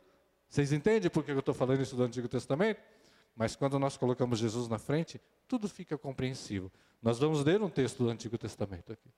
Vocês 0.49 0.73
entendem 0.73 1.11
por 1.11 1.25
que 1.25 1.33
eu 1.33 1.39
estou 1.41 1.55
falando 1.55 1.83
isso 1.83 1.97
do 1.97 2.05
Antigo 2.05 2.29
Testamento? 2.29 2.81
Mas 3.37 3.55
quando 3.55 3.79
nós 3.79 3.97
colocamos 3.97 4.39
Jesus 4.39 4.69
na 4.69 4.79
frente, 4.79 5.21
tudo 5.47 5.69
fica 5.69 5.99
compreensível. 5.99 6.71
Nós 7.01 7.19
vamos 7.19 7.45
ler 7.45 7.63
um 7.63 7.71
texto 7.71 8.05
do 8.05 8.11
Antigo 8.11 8.37
Testamento 8.37 8.93
aqui. 8.93 9.11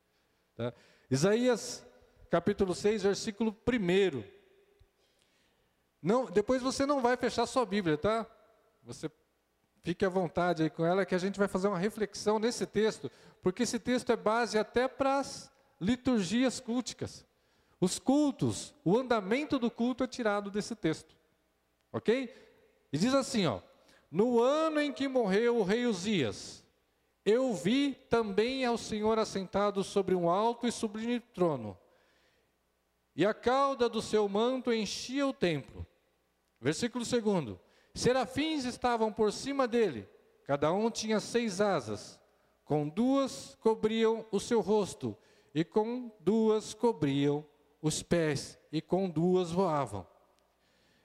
Tá? 0.55 0.73
Isaías, 1.11 1.85
capítulo 2.31 2.75
6, 2.75 3.03
versículo 3.03 3.57
1. 3.67 4.23
Não, 6.03 6.27
depois 6.27 6.63
você 6.63 6.85
não 6.87 7.01
vai 7.01 7.17
fechar 7.17 7.47
sua 7.47 7.65
Bíblia, 7.65 7.97
tá? 7.97 8.27
Você 8.83 9.11
fique 9.83 10.05
à 10.05 10.09
vontade 10.09 10.63
aí 10.63 10.71
com 10.71 10.85
ela, 10.85 11.05
que 11.05 11.15
a 11.15 11.19
gente 11.19 11.39
vai 11.39 11.49
fazer 11.49 11.69
uma 11.69 11.79
reflexão 11.79 12.39
nesse 12.39 12.67
texto, 12.67 13.11
porque 13.43 13.63
esse 13.63 13.79
texto 13.79 14.13
é 14.13 14.17
base 14.17 14.59
até 14.59 14.87
para 14.87 15.19
as 15.19 15.51
liturgias 15.81 16.61
culticas. 16.61 17.27
Os 17.81 17.99
cultos, 17.99 18.75
o 18.85 18.99
andamento 18.99 19.59
do 19.59 19.71
culto 19.71 20.05
é 20.05 20.07
tirado 20.07 20.51
desse 20.51 20.77
texto. 20.77 21.17
Ok? 21.91 22.35
E 22.93 22.99
diz 22.99 23.15
assim, 23.15 23.47
ó. 23.47 23.61
No 24.11 24.41
ano 24.41 24.81
em 24.81 24.93
que 24.93 25.09
morreu 25.09 25.59
o 25.59 25.63
rei 25.63 25.87
Uzias, 25.87 26.65
eu 27.25 27.53
vi 27.53 27.95
também 28.09 28.65
ao 28.65 28.79
Senhor 28.79 29.19
assentado 29.19 29.85
sobre 29.85 30.15
um 30.15 30.29
alto 30.29 30.67
e 30.67 30.73
sublime 30.73 31.21
trono, 31.21 31.77
e 33.15 33.27
a 33.27 33.35
cauda 33.35 33.89
do 33.89 34.01
seu 34.01 34.29
manto 34.29 34.73
enchia 34.73 35.27
o 35.27 35.33
templo. 35.33 35.87
Versículo 36.61 37.05
2: 37.05 37.59
Serafins 37.95 38.65
estavam 38.65 39.13
por 39.13 39.33
cima 39.33 39.67
dele, 39.69 40.09
cada 40.45 40.73
um 40.73 40.91
tinha 40.91 41.21
seis 41.21 41.61
asas, 41.61 42.19
com 42.65 42.89
duas 42.89 43.57
cobriam 43.61 44.25
o 44.31 44.41
seu 44.41 44.61
rosto, 44.61 45.17
e 45.55 45.65
com 45.65 46.11
duas 46.21 46.73
cobriam 46.73 47.45
os 47.83 48.03
pés, 48.03 48.59
e 48.71 48.81
com 48.81 49.09
duas 49.09 49.51
voavam. 49.51 50.07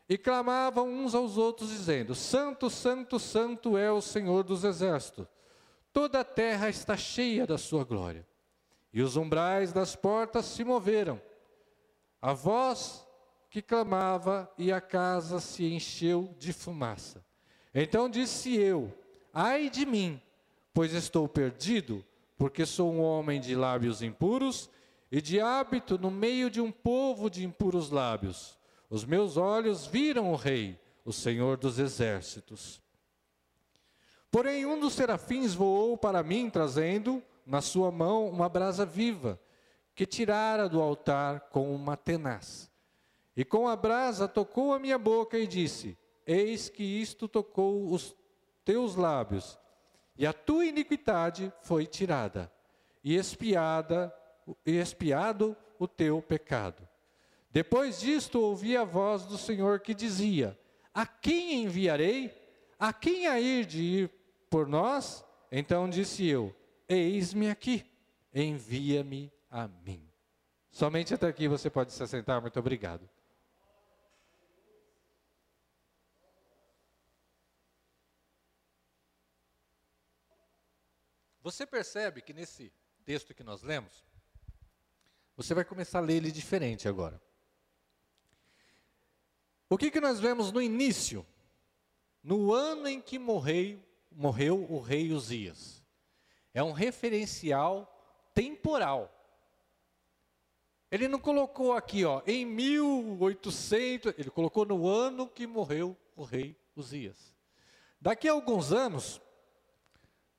E 0.08 0.18
clamavam 0.18 0.88
uns 0.88 1.16
aos 1.16 1.38
outros, 1.38 1.70
dizendo: 1.70 2.14
Santo, 2.14 2.70
Santo, 2.70 3.20
Santo 3.20 3.78
é 3.78 3.92
o 3.92 4.02
Senhor 4.02 4.44
dos 4.44 4.64
exércitos. 4.64 5.26
Toda 5.96 6.20
a 6.20 6.24
terra 6.26 6.68
está 6.68 6.98
cheia 6.98 7.48
da 7.48 7.58
sua 7.58 7.86
glória. 7.86 8.28
E 8.92 9.02
os 9.02 9.16
umbrais 9.16 9.72
das 9.72 9.96
portas 9.96 10.44
se 10.44 10.62
moveram. 10.62 11.22
A 12.22 12.34
voz 12.34 13.08
que 13.50 13.62
clamava 13.62 14.52
e 14.58 14.74
a 14.74 14.82
casa 14.82 15.40
se 15.40 15.64
encheu 15.64 16.36
de 16.38 16.52
fumaça. 16.52 17.24
Então 17.74 18.10
disse 18.10 18.58
eu: 18.58 18.94
Ai 19.34 19.70
de 19.70 19.86
mim, 19.86 20.22
pois 20.74 20.94
estou 20.94 21.30
perdido, 21.30 22.04
porque 22.38 22.66
sou 22.66 22.92
um 22.92 23.02
homem 23.02 23.40
de 23.40 23.56
lábios 23.56 24.02
impuros 24.02 24.70
e 25.10 25.22
de 25.22 25.40
hábito 25.40 25.98
no 25.98 26.12
meio 26.12 26.50
de 26.50 26.60
um 26.60 26.74
povo 26.74 27.30
de 27.30 27.46
impuros 27.46 27.90
lábios. 27.90 28.60
Os 28.90 29.06
meus 29.06 29.38
olhos 29.38 29.88
viram 29.88 30.30
o 30.30 30.36
Rei, 30.36 30.78
o 31.06 31.14
Senhor 31.14 31.56
dos 31.56 31.80
exércitos. 31.80 32.84
Porém, 34.36 34.66
um 34.66 34.78
dos 34.78 34.92
serafins 34.92 35.54
voou 35.54 35.96
para 35.96 36.22
mim, 36.22 36.50
trazendo 36.50 37.24
na 37.46 37.62
sua 37.62 37.90
mão 37.90 38.28
uma 38.28 38.50
brasa 38.50 38.86
viva, 38.86 39.40
que 39.96 40.06
tirara 40.06 40.68
do 40.68 40.82
altar 40.82 41.40
com 41.52 41.74
uma 41.74 41.96
tenaz. 41.96 42.70
E 43.34 43.46
com 43.46 43.66
a 43.66 43.78
brasa 43.78 44.28
tocou 44.28 44.74
a 44.74 44.78
minha 44.78 44.98
boca 44.98 45.40
e 45.40 45.48
disse: 45.48 45.98
Eis 46.28 46.68
que 46.68 46.84
isto 46.84 47.30
tocou 47.30 47.90
os 47.90 48.14
teus 48.66 48.98
lábios, 48.98 49.58
e 50.18 50.28
a 50.28 50.34
tua 50.34 50.66
iniquidade 50.66 51.50
foi 51.62 51.86
tirada, 51.86 52.52
e 53.02 53.16
espiada 53.16 54.14
e 54.66 54.76
expiado 54.76 55.56
o 55.80 55.88
teu 55.88 56.22
pecado. 56.22 56.86
Depois 57.50 58.02
disto 58.02 58.42
ouvi 58.42 58.76
a 58.76 58.84
voz 58.84 59.26
do 59.26 59.38
Senhor 59.38 59.80
que 59.80 59.94
dizia: 59.94 60.60
A 60.94 61.06
quem 61.06 61.64
enviarei? 61.64 62.44
A 62.78 62.92
quem 62.92 63.28
há 63.28 63.40
ir 63.40 63.66
de 63.66 63.82
ir 63.82 64.25
por 64.56 64.70
nós? 64.70 65.22
Então 65.52 65.90
disse 65.90 66.26
eu: 66.26 66.56
Eis-me 66.88 67.50
aqui, 67.50 67.86
envia-me 68.34 69.30
a 69.52 69.68
mim. 69.68 70.10
Somente 70.72 71.14
até 71.14 71.28
aqui 71.28 71.46
você 71.50 71.70
pode 71.70 71.92
se 71.92 72.02
assentar, 72.02 72.42
muito 72.42 72.58
obrigado. 72.58 73.10
Você 81.44 81.66
percebe 81.68 82.22
que 82.22 82.34
nesse 82.34 82.72
texto 83.04 83.34
que 83.34 83.44
nós 83.44 83.62
lemos, 83.62 84.06
você 85.36 85.54
vai 85.54 85.66
começar 85.66 85.98
a 85.98 86.02
ler 86.02 86.16
ele 86.16 86.32
diferente 86.32 86.88
agora. 86.88 87.22
O 89.70 89.78
que, 89.78 89.92
que 89.92 90.00
nós 90.00 90.18
vemos 90.18 90.50
no 90.54 90.62
início? 90.62 91.28
No 92.24 92.54
ano 92.54 92.88
em 92.88 93.02
que 93.02 93.20
morreu, 93.20 93.84
morreu 94.16 94.66
o 94.70 94.80
rei 94.80 95.12
Uzias. 95.12 95.84
É 96.54 96.64
um 96.64 96.72
referencial 96.72 97.92
temporal. 98.34 99.12
Ele 100.90 101.08
não 101.08 101.20
colocou 101.20 101.74
aqui, 101.74 102.06
ó, 102.06 102.22
em 102.26 102.46
1800, 102.46 104.14
ele 104.18 104.30
colocou 104.30 104.66
no 104.66 104.88
ano 104.88 105.28
que 105.28 105.46
morreu 105.46 105.98
o 106.16 106.24
rei 106.24 106.58
Uzias. 106.76 107.34
Daqui 108.00 108.30
a 108.30 108.32
alguns 108.32 108.72
anos, 108.72 109.22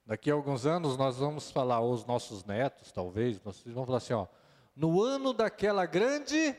daqui 0.04 0.30
a 0.30 0.34
alguns 0.34 0.64
anos 0.64 0.96
nós 0.96 1.18
vamos 1.18 1.50
falar, 1.50 1.80
os 1.80 2.06
nossos 2.06 2.44
netos, 2.44 2.90
talvez, 2.92 3.40
nós 3.42 3.62
vamos 3.66 3.86
falar 3.86 3.98
assim, 3.98 4.14
ó, 4.14 4.26
no 4.74 5.02
ano 5.02 5.32
daquela 5.32 5.84
grande 5.84 6.56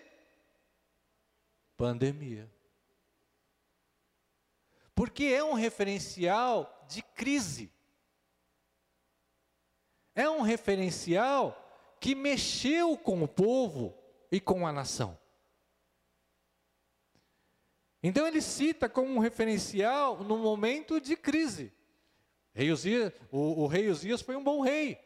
pandemia. 1.75 2.51
Porque 4.93 5.25
é 5.25 5.43
um 5.43 5.53
referencial 5.53 6.76
de 6.88 7.01
crise. 7.01 7.72
É 10.15 10.29
um 10.29 10.41
referencial 10.41 11.56
que 12.00 12.15
mexeu 12.15 12.98
com 12.98 13.22
o 13.22 13.27
povo 13.27 13.98
e 14.32 14.39
com 14.39 14.65
a 14.65 14.72
nação. 14.72 15.17
Então 18.01 18.27
ele 18.27 18.41
cita 18.41 18.88
como 18.88 19.13
um 19.13 19.20
referencial 19.20 20.24
no 20.24 20.38
momento 20.38 21.00
de 21.01 21.15
crise. 21.15 21.74
Rei 22.53 22.72
Uzias, 22.72 23.13
o, 23.32 23.63
o 23.63 23.67
rei 23.67 23.89
Uzias 23.89 24.22
foi 24.22 24.36
um 24.36 24.44
bom 24.44 24.62
rei. 24.62 25.00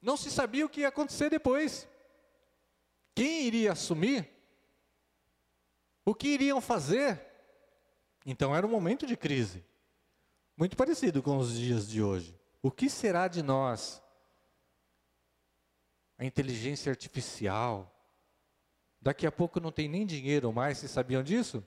Não 0.00 0.16
se 0.16 0.30
sabia 0.30 0.66
o 0.66 0.68
que 0.68 0.80
ia 0.80 0.88
acontecer 0.88 1.30
depois. 1.30 1.88
Quem 3.14 3.46
iria 3.46 3.72
assumir 3.72 4.28
O 6.04 6.14
que 6.14 6.28
iriam 6.28 6.60
fazer? 6.60 7.20
Então 8.26 8.54
era 8.54 8.66
um 8.66 8.70
momento 8.70 9.06
de 9.06 9.16
crise. 9.16 9.64
Muito 10.56 10.76
parecido 10.76 11.22
com 11.22 11.36
os 11.38 11.54
dias 11.54 11.88
de 11.88 12.02
hoje. 12.02 12.38
O 12.62 12.70
que 12.70 12.88
será 12.88 13.26
de 13.26 13.42
nós? 13.42 14.02
A 16.16 16.24
inteligência 16.24 16.90
artificial. 16.90 17.90
Daqui 19.00 19.26
a 19.26 19.32
pouco 19.32 19.58
não 19.58 19.72
tem 19.72 19.88
nem 19.88 20.06
dinheiro 20.06 20.52
mais, 20.52 20.78
vocês 20.78 20.92
sabiam 20.92 21.22
disso? 21.22 21.62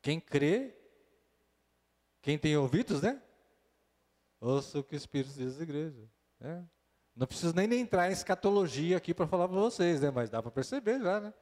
Quem 0.00 0.18
crê, 0.18 0.74
quem 2.22 2.38
tem 2.38 2.56
ouvidos, 2.56 3.02
né? 3.02 3.22
Ouça 4.40 4.80
o 4.80 4.84
que 4.84 4.94
o 4.94 4.96
Espírito 4.96 5.34
diz 5.34 5.56
da 5.56 5.62
igreja. 5.62 6.10
Né? 6.40 6.66
Não 7.14 7.26
preciso 7.26 7.54
nem 7.54 7.72
entrar 7.74 8.08
em 8.08 8.12
escatologia 8.12 8.96
aqui 8.96 9.12
para 9.12 9.28
falar 9.28 9.46
para 9.46 9.60
vocês, 9.60 10.00
né? 10.00 10.10
mas 10.10 10.30
dá 10.30 10.42
para 10.42 10.50
perceber 10.50 11.00
já. 11.00 11.20
Né? 11.20 11.34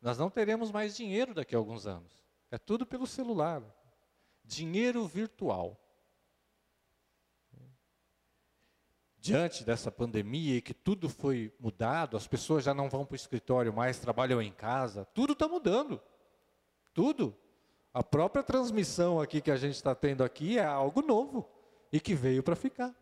Nós 0.00 0.16
não 0.16 0.30
teremos 0.30 0.70
mais 0.70 0.96
dinheiro 0.96 1.34
daqui 1.34 1.54
a 1.54 1.58
alguns 1.58 1.86
anos. 1.86 2.24
É 2.50 2.56
tudo 2.56 2.86
pelo 2.86 3.06
celular. 3.06 3.62
Dinheiro 4.50 5.06
virtual. 5.06 5.80
Diante 9.16 9.62
dessa 9.62 9.92
pandemia 9.92 10.56
e 10.56 10.60
que 10.60 10.74
tudo 10.74 11.08
foi 11.08 11.54
mudado, 11.60 12.16
as 12.16 12.26
pessoas 12.26 12.64
já 12.64 12.74
não 12.74 12.90
vão 12.90 13.06
para 13.06 13.12
o 13.12 13.16
escritório 13.16 13.72
mais, 13.72 14.00
trabalham 14.00 14.42
em 14.42 14.50
casa, 14.50 15.04
tudo 15.14 15.34
está 15.34 15.46
mudando. 15.46 16.02
Tudo. 16.92 17.36
A 17.94 18.02
própria 18.02 18.42
transmissão 18.42 19.20
aqui 19.20 19.40
que 19.40 19.52
a 19.52 19.56
gente 19.56 19.76
está 19.76 19.94
tendo 19.94 20.24
aqui 20.24 20.58
é 20.58 20.64
algo 20.64 21.00
novo 21.00 21.48
e 21.92 22.00
que 22.00 22.16
veio 22.16 22.42
para 22.42 22.56
ficar. 22.56 22.92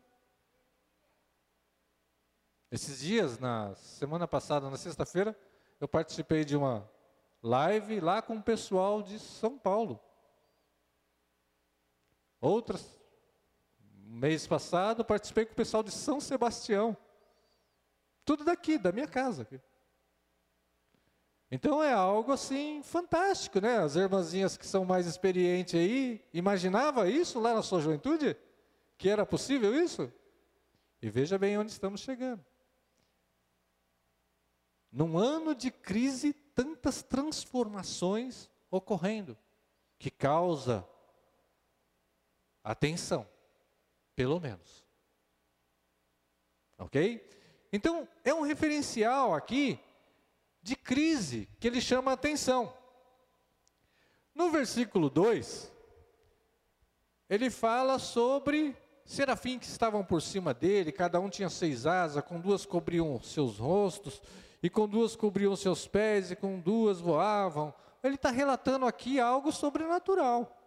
Esses 2.70 3.00
dias, 3.00 3.38
na 3.38 3.74
semana 3.76 4.28
passada, 4.28 4.68
na 4.68 4.76
sexta-feira, 4.76 5.34
eu 5.80 5.88
participei 5.88 6.44
de 6.44 6.54
uma 6.54 6.86
live 7.42 8.00
lá 8.00 8.20
com 8.20 8.36
o 8.36 8.42
pessoal 8.42 9.00
de 9.02 9.18
São 9.18 9.56
Paulo. 9.58 9.98
Outras, 12.40 12.98
mês 14.04 14.46
passado, 14.46 15.04
participei 15.04 15.44
com 15.44 15.52
o 15.52 15.56
pessoal 15.56 15.82
de 15.82 15.90
São 15.90 16.20
Sebastião. 16.20 16.96
Tudo 18.24 18.44
daqui, 18.44 18.78
da 18.78 18.92
minha 18.92 19.08
casa. 19.08 19.46
Então 21.50 21.82
é 21.82 21.92
algo 21.92 22.30
assim 22.32 22.82
fantástico, 22.82 23.60
né? 23.60 23.78
As 23.78 23.96
irmãzinhas 23.96 24.56
que 24.56 24.66
são 24.66 24.84
mais 24.84 25.06
experientes 25.06 25.74
aí, 25.74 26.22
imaginava 26.32 27.08
isso 27.08 27.40
lá 27.40 27.54
na 27.54 27.62
sua 27.62 27.80
juventude? 27.80 28.36
Que 28.98 29.08
era 29.08 29.24
possível 29.24 29.74
isso? 29.74 30.12
E 31.00 31.08
veja 31.08 31.38
bem 31.38 31.56
onde 31.56 31.70
estamos 31.70 32.00
chegando. 32.00 32.44
Num 34.92 35.16
ano 35.16 35.54
de 35.54 35.70
crise, 35.70 36.32
tantas 36.32 37.02
transformações 37.02 38.50
ocorrendo, 38.70 39.36
que 39.98 40.10
causa 40.10 40.86
atenção, 42.72 43.26
pelo 44.14 44.38
menos. 44.38 44.84
Ok? 46.78 47.26
Então, 47.72 48.08
é 48.24 48.32
um 48.32 48.42
referencial 48.42 49.34
aqui 49.34 49.80
de 50.62 50.76
crise 50.76 51.48
que 51.58 51.66
ele 51.66 51.80
chama 51.80 52.10
a 52.10 52.14
atenção. 52.14 52.72
No 54.34 54.50
versículo 54.50 55.08
2, 55.10 55.72
ele 57.28 57.50
fala 57.50 57.98
sobre 57.98 58.76
serafim 59.04 59.58
que 59.58 59.66
estavam 59.66 60.04
por 60.04 60.20
cima 60.20 60.52
dele, 60.52 60.92
cada 60.92 61.18
um 61.18 61.30
tinha 61.30 61.48
seis 61.48 61.86
asas, 61.86 62.22
com 62.22 62.38
duas 62.38 62.66
cobriam 62.66 63.20
seus 63.22 63.58
rostos, 63.58 64.20
e 64.62 64.68
com 64.68 64.86
duas 64.86 65.16
cobriam 65.16 65.56
seus 65.56 65.86
pés, 65.86 66.30
e 66.30 66.36
com 66.36 66.60
duas 66.60 67.00
voavam. 67.00 67.72
Ele 68.02 68.16
está 68.16 68.30
relatando 68.30 68.84
aqui 68.86 69.18
algo 69.18 69.50
sobrenatural. 69.50 70.57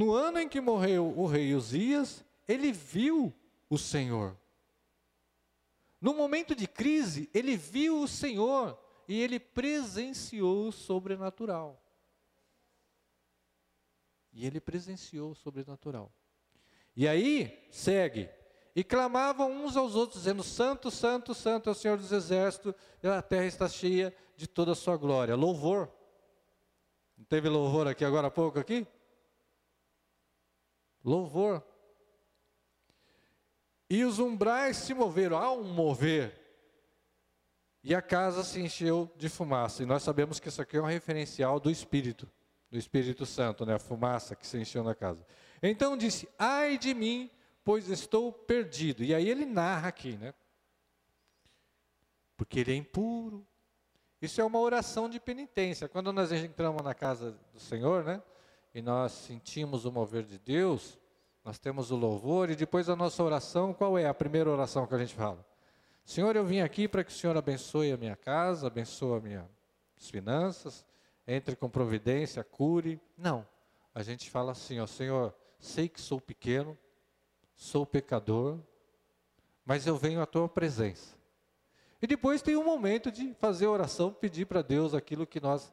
No 0.00 0.14
ano 0.14 0.38
em 0.38 0.48
que 0.48 0.62
morreu 0.62 1.12
o 1.14 1.26
rei 1.26 1.54
Uzias, 1.54 2.24
ele 2.48 2.72
viu 2.72 3.34
o 3.68 3.76
Senhor. 3.76 4.34
No 6.00 6.14
momento 6.14 6.54
de 6.54 6.66
crise, 6.66 7.28
ele 7.34 7.54
viu 7.54 8.00
o 8.00 8.08
Senhor 8.08 8.78
e 9.06 9.20
ele 9.20 9.38
presenciou 9.38 10.68
o 10.68 10.72
sobrenatural. 10.72 11.78
E 14.32 14.46
ele 14.46 14.58
presenciou 14.58 15.32
o 15.32 15.34
sobrenatural. 15.34 16.10
E 16.96 17.06
aí, 17.06 17.68
segue. 17.70 18.30
E 18.74 18.82
clamavam 18.82 19.52
uns 19.52 19.76
aos 19.76 19.94
outros, 19.94 20.20
dizendo: 20.20 20.42
Santo, 20.42 20.90
Santo, 20.90 21.34
Santo 21.34 21.68
é 21.68 21.72
o 21.72 21.74
Senhor 21.74 21.98
dos 21.98 22.10
Exércitos, 22.10 22.72
e 23.02 23.06
a 23.06 23.20
terra 23.20 23.44
está 23.44 23.68
cheia 23.68 24.16
de 24.34 24.46
toda 24.46 24.72
a 24.72 24.74
sua 24.74 24.96
glória. 24.96 25.36
Louvor. 25.36 25.92
Não 27.18 27.24
teve 27.26 27.50
louvor 27.50 27.86
aqui 27.86 28.02
agora 28.02 28.28
há 28.28 28.30
pouco 28.30 28.58
aqui? 28.58 28.86
Louvor. 31.04 31.62
E 33.88 34.04
os 34.04 34.18
umbrais 34.18 34.76
se 34.76 34.94
moveram, 34.94 35.36
há 35.36 35.52
um 35.52 35.64
mover. 35.64 36.38
E 37.82 37.94
a 37.94 38.02
casa 38.02 38.44
se 38.44 38.60
encheu 38.60 39.10
de 39.16 39.28
fumaça. 39.28 39.82
E 39.82 39.86
nós 39.86 40.02
sabemos 40.02 40.38
que 40.38 40.48
isso 40.48 40.60
aqui 40.60 40.76
é 40.76 40.80
um 40.80 40.86
referencial 40.86 41.58
do 41.58 41.70
Espírito, 41.70 42.30
do 42.70 42.78
Espírito 42.78 43.24
Santo, 43.24 43.64
né? 43.64 43.74
a 43.74 43.78
fumaça 43.78 44.36
que 44.36 44.46
se 44.46 44.58
encheu 44.58 44.84
na 44.84 44.94
casa. 44.94 45.26
Então 45.62 45.96
disse: 45.96 46.28
Ai 46.38 46.78
de 46.78 46.94
mim, 46.94 47.30
pois 47.64 47.88
estou 47.88 48.32
perdido. 48.32 49.02
E 49.02 49.14
aí 49.14 49.28
ele 49.28 49.46
narra 49.46 49.88
aqui, 49.88 50.16
né? 50.16 50.34
Porque 52.36 52.60
ele 52.60 52.72
é 52.72 52.76
impuro. 52.76 53.46
Isso 54.20 54.40
é 54.40 54.44
uma 54.44 54.60
oração 54.60 55.08
de 55.08 55.18
penitência. 55.18 55.88
Quando 55.88 56.12
nós 56.12 56.30
entramos 56.30 56.82
na 56.82 56.94
casa 56.94 57.38
do 57.52 57.58
Senhor, 57.58 58.04
né? 58.04 58.22
E 58.74 58.80
nós 58.80 59.12
sentimos 59.12 59.84
o 59.84 59.92
mover 59.92 60.22
de 60.22 60.38
Deus, 60.38 60.98
nós 61.44 61.58
temos 61.58 61.90
o 61.90 61.96
louvor 61.96 62.50
e 62.50 62.56
depois 62.56 62.88
a 62.88 62.94
nossa 62.94 63.22
oração, 63.22 63.74
qual 63.74 63.98
é 63.98 64.06
a 64.06 64.14
primeira 64.14 64.50
oração 64.50 64.86
que 64.86 64.94
a 64.94 64.98
gente 64.98 65.14
fala? 65.14 65.44
Senhor, 66.04 66.34
eu 66.36 66.44
vim 66.44 66.60
aqui 66.60 66.86
para 66.86 67.04
que 67.04 67.10
o 67.10 67.14
Senhor 67.14 67.36
abençoe 67.36 67.92
a 67.92 67.96
minha 67.96 68.16
casa, 68.16 68.66
abençoe 68.66 69.16
as 69.16 69.22
minhas 69.22 69.46
finanças, 70.10 70.86
entre 71.26 71.56
com 71.56 71.68
providência, 71.68 72.42
cure. 72.44 73.00
Não. 73.16 73.46
A 73.94 74.02
gente 74.02 74.30
fala 74.30 74.52
assim, 74.52 74.80
ó, 74.80 74.86
Senhor, 74.86 75.34
sei 75.58 75.88
que 75.88 76.00
sou 76.00 76.20
pequeno, 76.20 76.76
sou 77.54 77.84
pecador, 77.84 78.58
mas 79.64 79.86
eu 79.86 79.96
venho 79.96 80.20
à 80.20 80.26
tua 80.26 80.48
presença. 80.48 81.16
E 82.02 82.06
depois 82.06 82.40
tem 82.40 82.56
um 82.56 82.64
momento 82.64 83.10
de 83.12 83.34
fazer 83.34 83.66
oração, 83.66 84.12
pedir 84.12 84.46
para 84.46 84.62
Deus 84.62 84.94
aquilo 84.94 85.26
que 85.26 85.40
nós 85.40 85.72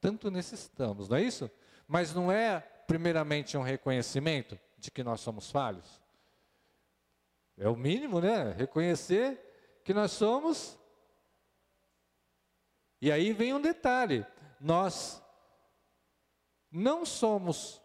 tanto 0.00 0.30
necessitamos, 0.30 1.08
não 1.08 1.16
é 1.16 1.22
isso? 1.22 1.50
Mas 1.88 2.14
não 2.14 2.30
é 2.30 2.60
primeiramente 2.86 3.56
um 3.56 3.62
reconhecimento 3.62 4.58
de 4.76 4.90
que 4.90 5.02
nós 5.02 5.20
somos 5.20 5.50
falhos. 5.50 6.00
É 7.56 7.68
o 7.68 7.74
mínimo, 7.74 8.20
né? 8.20 8.52
Reconhecer 8.52 9.80
que 9.82 9.92
nós 9.92 10.12
somos. 10.12 10.78
E 13.00 13.10
aí 13.10 13.32
vem 13.32 13.52
um 13.52 13.60
detalhe: 13.60 14.24
nós 14.60 15.20
não 16.70 17.04
somos, 17.04 17.82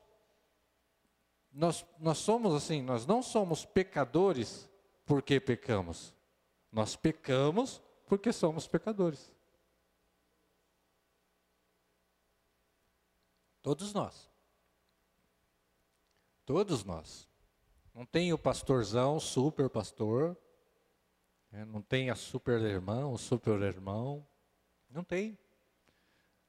nós, 1.51 1.85
nós 1.97 2.17
somos 2.19 2.53
assim, 2.53 2.83
nós 2.83 3.05
não 3.07 3.23
somos 3.23 3.65
pecadores 3.65 4.69
porque 5.05 5.39
pecamos. 5.39 6.13
Nós 6.71 6.95
pecamos 6.95 7.81
porque 8.05 8.31
somos 8.31 8.67
pecadores. 8.67 9.32
Todos 13.63 13.93
nós. 13.93 14.29
Todos 16.45 16.83
nós. 16.83 17.27
Não 17.95 18.05
tem 18.05 18.33
o 18.33 18.37
pastorzão, 18.37 19.19
super 19.19 19.69
pastor. 19.69 20.37
Né? 21.49 21.63
Não 21.63 21.81
tem 21.81 22.09
a 22.09 22.15
super 22.15 22.61
irmã, 22.61 23.07
o 23.07 23.17
super 23.17 23.61
irmão. 23.61 24.27
Não 24.89 25.03
tem. 25.03 25.39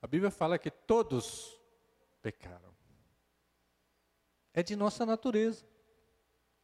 A 0.02 0.08
Bíblia 0.08 0.30
fala 0.30 0.58
que 0.58 0.70
todos 0.70 1.56
pecaram. 2.20 2.74
É 4.52 4.62
de 4.62 4.74
nossa 4.74 5.06
natureza 5.06 5.64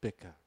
pecar. 0.01 0.39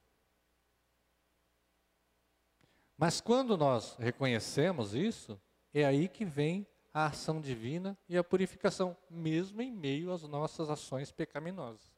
Mas 2.96 3.20
quando 3.20 3.56
nós 3.56 3.96
reconhecemos 3.96 4.94
isso, 4.94 5.40
é 5.72 5.84
aí 5.84 6.08
que 6.08 6.24
vem 6.24 6.66
a 6.94 7.06
ação 7.06 7.40
divina 7.40 7.98
e 8.08 8.16
a 8.16 8.22
purificação, 8.22 8.96
mesmo 9.10 9.60
em 9.60 9.72
meio 9.72 10.12
às 10.12 10.22
nossas 10.22 10.70
ações 10.70 11.10
pecaminosas. 11.10 11.92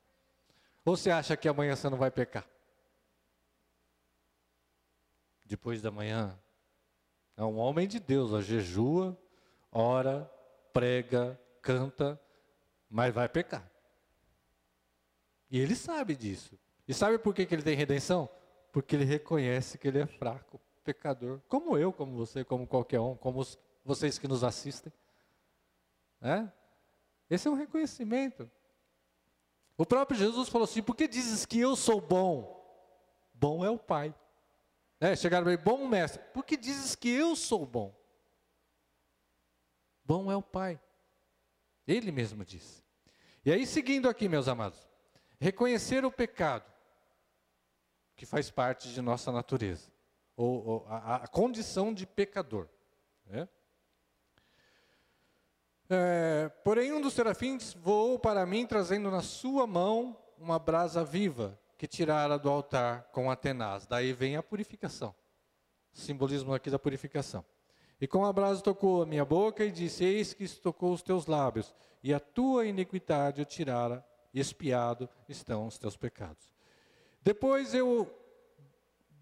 Ou 0.87 0.96
você 0.96 1.11
acha 1.11 1.37
que 1.37 1.46
amanhã 1.46 1.76
você 1.76 1.90
não 1.90 1.98
vai 1.98 2.11
pecar? 2.11 2.48
Depois 5.44 5.82
da 5.82 5.90
manhã? 5.90 6.37
É 7.37 7.44
um 7.44 7.59
homem 7.59 7.87
de 7.87 8.00
Deus, 8.00 8.32
ó, 8.32 8.40
jejua, 8.40 9.16
ora, 9.70 10.30
prega, 10.72 11.38
canta, 11.61 12.18
mas 12.88 13.12
vai 13.12 13.28
pecar. 13.28 13.70
E 15.50 15.61
ele 15.61 15.76
sabe 15.76 16.16
disso. 16.16 16.59
E 16.88 16.94
sabe 16.94 17.18
por 17.18 17.35
que, 17.35 17.44
que 17.44 17.54
ele 17.54 17.62
tem 17.62 17.76
redenção? 17.76 18.28
Porque 18.72 18.96
ele 18.96 19.04
reconhece 19.04 19.76
que 19.76 19.88
ele 19.88 19.98
é 19.98 20.06
fraco, 20.06 20.59
pecador. 20.82 21.40
Como 21.48 21.76
eu, 21.76 21.92
como 21.92 22.16
você, 22.16 22.42
como 22.42 22.66
qualquer 22.66 23.00
um, 23.00 23.14
como 23.14 23.40
os, 23.40 23.59
vocês 23.87 24.18
que 24.18 24.29
nos 24.29 24.42
assistem. 24.44 24.92
Né? 26.20 26.53
Esse 27.31 27.49
é 27.49 27.51
um 27.51 27.55
reconhecimento. 27.55 28.51
O 29.79 29.87
próprio 29.87 30.18
Jesus 30.18 30.49
falou 30.49 30.64
assim: 30.64 30.83
por 30.83 30.96
que 30.96 31.07
dizes 31.07 31.46
que 31.46 31.59
eu 31.59 31.77
sou 31.77 32.01
bom? 32.01 32.55
Bom 33.33 33.64
é 33.64 33.70
o 33.70 33.79
Pai. 33.79 34.14
É, 34.99 35.14
chegaram 35.14 35.49
ele, 35.49 35.59
bom 35.59 35.87
mestre, 35.87 36.22
por 36.33 36.44
que 36.44 36.57
dizes 36.57 36.94
que 36.94 37.11
eu 37.11 37.37
sou 37.37 37.66
bom? 37.66 37.94
Bom 40.05 40.33
é 40.33 40.37
o 40.37 40.42
Pai. 40.42 40.81
Ele 41.87 42.11
mesmo 42.11 42.44
disse. 42.44 42.83
E 43.44 43.53
aí, 43.53 43.66
seguindo 43.66 44.09
aqui, 44.09 44.29
meus 44.29 44.49
amados, 44.49 44.88
reconhecer 45.38 46.05
o 46.05 46.11
pecado, 46.11 46.64
que 48.16 48.25
faz 48.25 48.51
parte 48.51 48.88
de 48.88 49.01
nossa 49.03 49.31
natureza, 49.31 49.92
ou, 50.35 50.66
ou 50.66 50.87
a, 50.88 51.16
a, 51.16 51.29
condição 51.29 51.92
de 51.92 52.07
pecador. 52.07 52.66
Né? 53.27 53.46
É, 55.88 56.51
porém, 56.64 56.92
um 56.92 57.01
dos 57.01 57.14
serafins 57.14 57.72
voou 57.75 58.18
para 58.18 58.44
mim, 58.44 58.66
trazendo 58.66 59.11
na 59.11 59.22
sua 59.22 59.66
mão 59.66 60.16
uma 60.38 60.59
brasa 60.59 61.05
viva, 61.05 61.59
que 61.79 61.87
tirara 61.87 62.38
do 62.38 62.51
altar 62.51 63.09
com 63.12 63.31
a 63.31 63.37
tenaz. 63.37 63.87
Daí 63.87 64.12
vem 64.12 64.37
a 64.37 64.42
purificação. 64.42 65.14
Simbolismo 65.92 66.53
aqui 66.53 66.70
da 66.70 66.79
purificação. 66.79 67.44
E 68.01 68.07
com 68.07 68.25
a 68.25 68.33
brasa 68.33 68.62
tocou 68.62 69.03
a 69.03 69.07
minha 69.07 69.25
boca 69.25 69.64
e 69.64 69.70
disse: 69.70 70.05
Eis 70.05 70.35
que 70.35 70.46
tocou 70.61 70.92
os 70.92 71.03
teus 71.03 71.27
lábios, 71.27 71.75
e 72.03 72.12
a 72.12 72.20
tua 72.20 72.66
iniquidade 72.66 73.40
o 73.40 73.44
tirara, 73.44 74.05
e 74.35 74.40
espiado 74.40 75.09
estão 75.29 75.66
os 75.66 75.79
teus 75.79 75.96
pecados. 75.96 76.53
Depois 77.22 77.75
eu, 77.75 78.12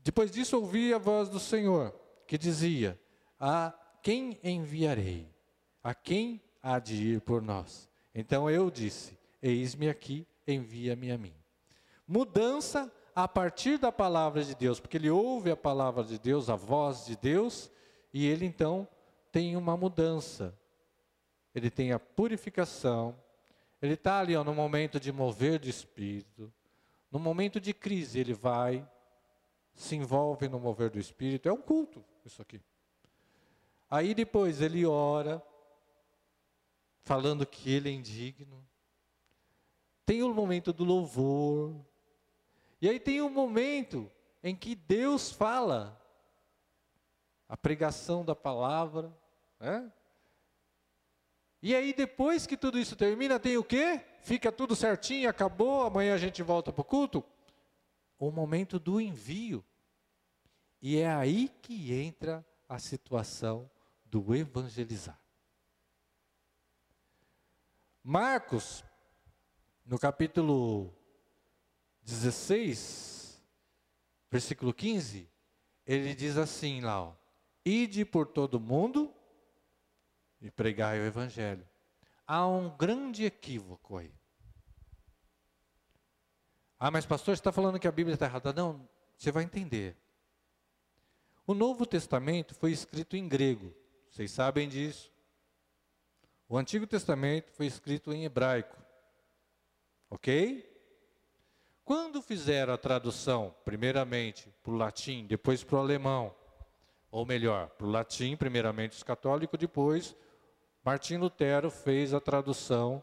depois 0.03 0.31
disso 0.31 0.57
ouvi 0.57 0.93
a 0.93 0.99
voz 0.99 1.29
do 1.29 1.39
Senhor, 1.39 1.95
que 2.27 2.37
dizia: 2.37 2.99
A 3.39 3.73
quem 4.03 4.41
enviarei? 4.43 5.33
A 5.83 5.95
quem 5.95 6.43
há 6.65 6.79
de 6.79 6.95
ir 6.95 7.21
por 7.21 7.43
nós? 7.43 7.89
Então 8.15 8.49
eu 8.49 8.71
disse: 8.71 9.19
Eis-me 9.43 9.89
aqui, 9.89 10.27
envia-me 10.49 11.13
a 11.13 11.19
mim. 11.19 11.35
Mudança 12.09 12.91
a 13.15 13.29
partir 13.29 13.79
da 13.79 13.93
palavra 13.93 14.43
de 14.43 14.55
Deus, 14.55 14.81
porque 14.81 14.97
ele 14.97 15.11
ouve 15.11 15.51
a 15.51 15.57
palavra 15.57 16.03
de 16.03 16.19
Deus, 16.19 16.49
a 16.49 16.57
voz 16.57 17.05
de 17.05 17.17
Deus, 17.17 17.71
e 18.13 18.27
ele 18.27 18.47
então 18.47 18.89
tem 19.31 19.57
uma 19.57 19.77
mudança. 19.77 20.59
Ele 21.55 21.71
tem 21.71 21.93
a 21.93 22.01
purificação, 22.01 23.15
ele 23.81 23.95
está 23.95 24.19
ali 24.19 24.35
ó, 24.35 24.43
no 24.43 24.55
momento 24.55 24.99
de 24.99 25.13
mover 25.13 25.61
do 25.61 25.69
espírito, 25.69 26.53
no 27.13 27.19
momento 27.19 27.61
de 27.61 27.73
crise 27.73 28.19
ele 28.19 28.35
vai, 28.35 28.85
se 29.75 29.95
envolve 29.95 30.49
no 30.49 30.59
mover 30.59 30.91
do 30.91 30.99
espírito, 30.99 31.49
é 31.49 31.53
um 31.53 31.61
culto 31.61 32.05
isso 32.25 32.41
aqui. 32.43 32.61
Aí 33.89 34.15
depois 34.15 34.61
ele 34.61 34.85
ora, 34.85 35.41
falando 37.05 37.47
que 37.47 37.71
ele 37.71 37.89
é 37.89 37.93
indigno. 37.93 38.67
Tem 40.05 40.23
o 40.23 40.35
momento 40.35 40.73
do 40.73 40.85
louvor, 40.85 41.75
e 42.81 42.89
aí 42.89 42.99
tem 42.99 43.23
um 43.23 43.31
momento 43.31 44.11
em 44.43 44.55
que 44.55 44.75
Deus 44.75 45.31
fala, 45.31 45.99
a 47.49 47.57
pregação 47.57 48.25
da 48.25 48.35
palavra, 48.35 49.17
né? 49.59 49.91
E 51.63 51.75
aí 51.75 51.95
depois 51.95 52.47
que 52.47 52.59
tudo 52.59 52.79
isso 52.79 52.95
termina, 52.95 53.41
tem 53.41 53.57
o 53.57 53.65
quê? 53.65 54.05
Fica 54.21 54.53
tudo 54.53 54.77
certinho, 54.77 55.31
acabou, 55.31 55.83
amanhã 55.83 56.15
a 56.15 56.19
gente 56.19 56.43
volta 56.43 56.71
para 56.71 56.83
o 56.83 56.85
culto? 56.85 57.25
O 58.19 58.31
momento 58.31 58.79
do 58.79 59.01
envio. 59.01 59.65
E 60.83 60.99
é 60.99 61.11
aí 61.11 61.49
que 61.63 61.95
entra 61.95 62.45
a 62.69 62.79
situação 62.79 63.71
do 64.05 64.35
evangelizar. 64.35 65.24
Marcos, 68.07 68.85
no 69.83 69.99
capítulo 69.99 70.95
16, 72.03 73.43
versículo 74.31 74.75
15, 74.75 75.27
ele 75.87 76.15
diz 76.15 76.37
assim 76.37 76.83
lá, 76.83 77.03
ó, 77.03 77.15
ide 77.65 78.05
por 78.05 78.27
todo 78.27 78.61
mundo 78.61 79.11
e 80.39 80.51
pregai 80.51 81.01
o 81.01 81.07
evangelho. 81.07 81.67
Há 82.27 82.47
um 82.47 82.77
grande 82.77 83.25
equívoco 83.25 83.97
aí. 83.97 84.13
Ah, 86.79 86.91
mas 86.91 87.07
pastor, 87.07 87.35
você 87.35 87.41
está 87.41 87.53
falando 87.53 87.81
que 87.81 87.89
a 87.89 87.93
Bíblia 87.93 88.13
está 88.13 88.27
errada. 88.27 88.53
Não, 88.53 88.87
você 89.17 89.33
vai 89.33 89.45
entender. 89.45 89.97
O 91.47 91.55
Novo 91.55 91.87
Testamento 91.87 92.55
foi 92.55 92.71
escrito 92.71 93.17
em 93.17 93.27
grego, 93.27 93.75
vocês 94.11 94.31
sabem 94.31 94.69
disso. 94.69 95.14
O 96.49 96.59
Antigo 96.59 96.87
Testamento 96.87 97.51
foi 97.53 97.67
escrito 97.67 98.13
em 98.13 98.25
hebraico. 98.25 98.77
Ok? 100.11 100.71
Quando 101.85 102.23
fizeram 102.23 102.73
a 102.73 102.79
tradução, 102.79 103.55
primeiramente 103.65 104.53
para 104.63 104.73
o 104.73 104.77
latim, 104.77 105.27
depois 105.27 105.65
para 105.65 105.77
o 105.77 105.81
alemão, 105.81 106.35
ou 107.11 107.27
melhor, 107.27 107.69
para 107.71 107.87
o 107.87 107.91
latim, 107.91 108.37
primeiramente 108.37 108.93
os 108.93 109.03
católicos, 109.03 109.59
depois 109.59 110.17
Martim 110.85 111.17
Lutero 111.17 111.71
fez 111.71 112.13
a 112.13 112.21
tradução 112.21 113.03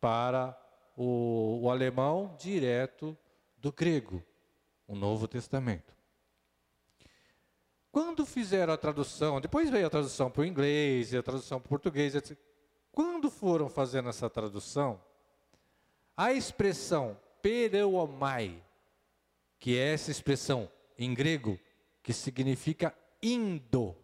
para 0.00 0.58
o, 0.96 1.60
o 1.62 1.70
alemão 1.70 2.34
direto 2.38 3.16
do 3.58 3.72
grego, 3.72 4.22
o 4.86 4.94
Novo 4.94 5.28
Testamento. 5.28 5.94
Quando 7.90 8.26
fizeram 8.26 8.72
a 8.72 8.76
tradução, 8.76 9.40
depois 9.40 9.70
veio 9.70 9.86
a 9.86 9.90
tradução 9.90 10.30
para 10.30 10.42
o 10.42 10.44
inglês 10.44 11.12
e 11.12 11.16
a 11.16 11.22
tradução 11.22 11.60
para 11.60 11.66
o 11.66 11.68
português, 11.68 12.14
etc. 12.14 12.36
Quando 12.94 13.28
foram 13.28 13.68
fazendo 13.68 14.08
essa 14.08 14.30
tradução, 14.30 15.02
a 16.16 16.32
expressão 16.32 17.20
pereuomai, 17.42 18.62
que 19.58 19.76
é 19.76 19.92
essa 19.92 20.12
expressão 20.12 20.70
em 20.96 21.12
grego 21.12 21.58
que 22.04 22.12
significa 22.12 22.96
indo. 23.20 23.96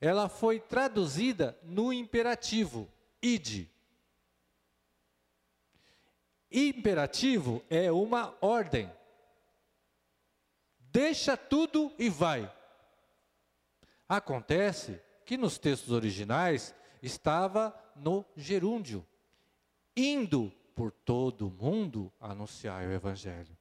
Ela 0.00 0.28
foi 0.28 0.58
traduzida 0.58 1.56
no 1.62 1.92
imperativo, 1.92 2.88
ide. 3.22 3.70
Imperativo 6.50 7.62
é 7.70 7.92
uma 7.92 8.36
ordem. 8.40 8.90
Deixa 10.80 11.36
tudo 11.36 11.92
e 11.96 12.08
vai. 12.08 12.52
Acontece 14.08 15.00
que 15.24 15.36
nos 15.36 15.58
textos 15.58 15.92
originais 15.92 16.74
estava 17.02 17.74
no 17.96 18.24
gerúndio, 18.36 19.06
indo 19.96 20.52
por 20.74 20.92
todo 20.92 21.48
o 21.48 21.50
mundo 21.50 22.12
anunciar 22.20 22.86
o 22.86 22.92
Evangelho. 22.92 23.56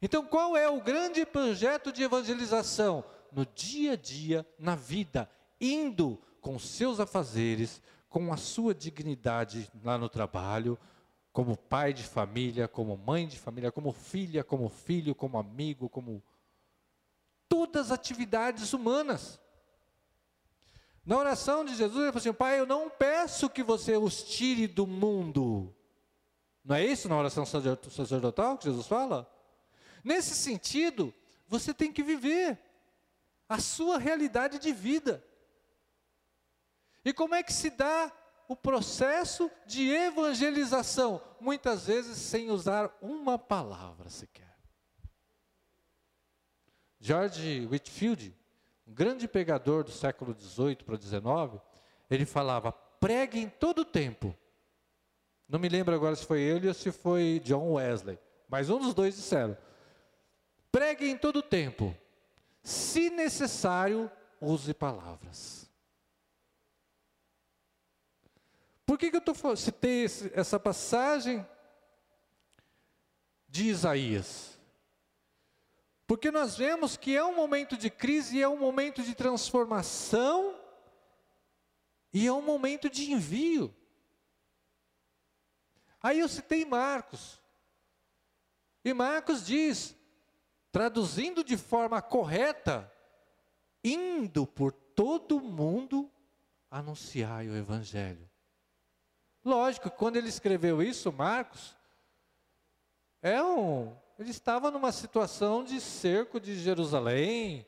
Então, 0.00 0.24
qual 0.24 0.56
é 0.56 0.68
o 0.68 0.80
grande 0.80 1.26
projeto 1.26 1.92
de 1.92 2.02
evangelização? 2.02 3.04
No 3.32 3.44
dia 3.44 3.92
a 3.92 3.96
dia, 3.96 4.46
na 4.58 4.76
vida, 4.76 5.28
indo 5.60 6.20
com 6.40 6.58
seus 6.58 7.00
afazeres, 7.00 7.82
com 8.08 8.32
a 8.32 8.36
sua 8.36 8.74
dignidade 8.74 9.70
lá 9.82 9.98
no 9.98 10.08
trabalho, 10.08 10.78
como 11.32 11.56
pai 11.56 11.92
de 11.92 12.02
família, 12.02 12.68
como 12.68 12.96
mãe 12.96 13.26
de 13.26 13.38
família, 13.38 13.70
como 13.70 13.92
filha, 13.92 14.42
como 14.42 14.68
filho, 14.68 15.14
como 15.14 15.38
amigo, 15.38 15.88
como 15.88 16.22
todas 17.48 17.86
as 17.86 17.92
atividades 17.92 18.72
humanas. 18.72 19.40
Na 21.08 21.16
oração 21.16 21.64
de 21.64 21.74
Jesus, 21.74 22.02
ele 22.02 22.12
falou 22.12 22.18
assim: 22.18 22.32
Pai, 22.34 22.60
eu 22.60 22.66
não 22.66 22.90
peço 22.90 23.48
que 23.48 23.62
você 23.62 23.96
os 23.96 24.22
tire 24.22 24.66
do 24.66 24.86
mundo, 24.86 25.74
não 26.62 26.76
é 26.76 26.84
isso 26.84 27.08
na 27.08 27.16
oração 27.16 27.46
sacerdotal 27.46 28.58
que 28.58 28.66
Jesus 28.66 28.86
fala? 28.86 29.26
Nesse 30.04 30.34
sentido, 30.34 31.14
você 31.46 31.72
tem 31.72 31.90
que 31.90 32.02
viver 32.02 32.58
a 33.48 33.58
sua 33.58 33.96
realidade 33.96 34.58
de 34.58 34.70
vida. 34.70 35.24
E 37.02 37.10
como 37.14 37.34
é 37.34 37.42
que 37.42 37.54
se 37.54 37.70
dá 37.70 38.12
o 38.46 38.54
processo 38.54 39.50
de 39.64 39.88
evangelização? 39.88 41.22
Muitas 41.40 41.86
vezes 41.86 42.18
sem 42.18 42.50
usar 42.50 42.94
uma 43.00 43.38
palavra 43.38 44.10
sequer. 44.10 44.54
George 47.00 47.66
Whitfield, 47.66 48.37
um 48.88 48.94
grande 48.94 49.28
pregador 49.28 49.84
do 49.84 49.90
século 49.90 50.34
XVIII 50.38 50.76
para 50.76 50.96
XIX, 50.96 51.62
ele 52.10 52.24
falava: 52.24 52.72
pregue 52.72 53.38
em 53.38 53.48
todo 53.48 53.80
o 53.80 53.84
tempo 53.84 54.34
não 55.48 55.58
me 55.58 55.68
lembro 55.68 55.94
agora 55.94 56.14
se 56.14 56.26
foi 56.26 56.42
ele 56.42 56.68
ou 56.68 56.74
se 56.74 56.92
foi 56.92 57.40
John 57.42 57.72
Wesley, 57.72 58.18
mas 58.48 58.68
um 58.68 58.78
dos 58.78 58.92
dois 58.92 59.16
disseram: 59.16 59.56
pregue 60.70 61.08
em 61.08 61.16
todo 61.16 61.38
o 61.38 61.42
tempo, 61.42 61.96
se 62.62 63.08
necessário, 63.08 64.10
use 64.40 64.74
palavras. 64.74 65.66
Por 68.84 68.98
que, 68.98 69.10
que 69.10 69.16
eu 69.16 69.20
tô, 69.22 69.56
citei 69.56 70.04
esse, 70.04 70.30
essa 70.34 70.60
passagem 70.60 71.46
de 73.48 73.64
Isaías? 73.64 74.57
Porque 76.08 76.30
nós 76.30 76.56
vemos 76.56 76.96
que 76.96 77.14
é 77.14 77.22
um 77.22 77.36
momento 77.36 77.76
de 77.76 77.90
crise, 77.90 78.40
é 78.40 78.48
um 78.48 78.56
momento 78.56 79.02
de 79.02 79.14
transformação 79.14 80.58
e 82.10 82.26
é 82.26 82.32
um 82.32 82.40
momento 82.40 82.88
de 82.88 83.12
envio. 83.12 83.76
Aí 86.02 86.20
eu 86.20 86.26
citei 86.26 86.64
Marcos. 86.64 87.38
E 88.82 88.94
Marcos 88.94 89.44
diz, 89.44 89.94
traduzindo 90.72 91.44
de 91.44 91.58
forma 91.58 92.00
correta, 92.00 92.90
indo 93.84 94.46
por 94.46 94.72
todo 94.72 95.42
mundo 95.42 96.10
anunciar 96.70 97.44
o 97.44 97.54
Evangelho. 97.54 98.26
Lógico, 99.44 99.90
quando 99.90 100.16
ele 100.16 100.30
escreveu 100.30 100.82
isso, 100.82 101.12
Marcos, 101.12 101.76
é 103.20 103.42
um, 103.42 103.94
ele 104.18 104.30
estava 104.30 104.70
numa 104.70 104.90
situação 104.90 105.62
de 105.62 105.80
cerco 105.80 106.40
de 106.40 106.58
Jerusalém, 106.58 107.64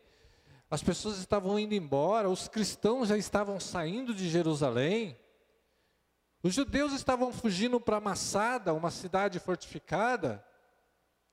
as 0.69 0.83
pessoas 0.83 1.19
estavam 1.19 1.59
indo 1.59 1.75
embora, 1.75 2.29
os 2.29 2.49
cristãos 2.49 3.09
já 3.09 3.17
estavam 3.17 3.61
saindo 3.61 4.13
de 4.13 4.29
Jerusalém, 4.29 5.17
os 6.43 6.55
judeus 6.55 6.93
estavam 6.93 7.33
fugindo 7.33 7.79
para 7.79 8.01
Massada, 8.01 8.75
uma 8.75 8.91
cidade 8.91 9.39
fortificada, 9.39 10.45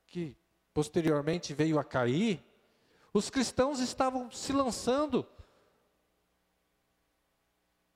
que 0.06 0.38
posteriormente 0.74 1.54
veio 1.54 1.80
a 1.80 1.84
cair. 1.84 2.44
Os 3.14 3.30
cristãos 3.30 3.80
estavam 3.80 4.30
se 4.30 4.52
lançando 4.52 5.26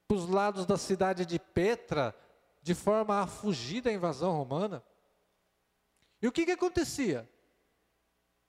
para 0.07 0.17
os 0.17 0.27
lados 0.27 0.65
da 0.65 0.77
cidade 0.77 1.25
de 1.25 1.37
Petra, 1.37 2.15
de 2.61 2.73
forma 2.73 3.21
a 3.21 3.27
fugir 3.27 3.81
da 3.81 3.91
invasão 3.91 4.31
romana. 4.31 4.81
E 6.21 6.27
o 6.27 6.31
que, 6.31 6.45
que 6.45 6.51
acontecia? 6.51 7.27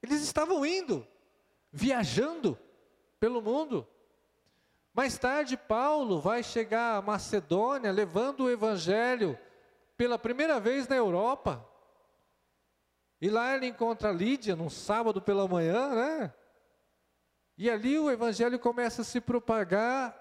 Eles 0.02 0.20
estavam 0.22 0.66
indo, 0.66 1.06
viajando 1.72 2.58
pelo 3.18 3.40
mundo. 3.40 3.86
Mais 4.92 5.16
tarde, 5.16 5.56
Paulo 5.56 6.20
vai 6.20 6.42
chegar 6.42 6.96
a 6.96 7.02
Macedônia 7.02 7.90
levando 7.90 8.40
o 8.40 8.50
evangelho 8.50 9.38
pela 9.96 10.18
primeira 10.18 10.60
vez 10.60 10.86
na 10.86 10.96
Europa. 10.96 11.66
E 13.20 13.30
lá 13.30 13.54
ele 13.54 13.66
encontra 13.66 14.12
Lídia 14.12 14.54
num 14.54 14.68
sábado 14.68 15.22
pela 15.22 15.48
manhã, 15.48 15.94
né? 15.94 16.34
E 17.56 17.70
ali 17.70 17.98
o 17.98 18.10
evangelho 18.10 18.58
começa 18.58 19.02
a 19.02 19.04
se 19.04 19.20
propagar 19.20 20.18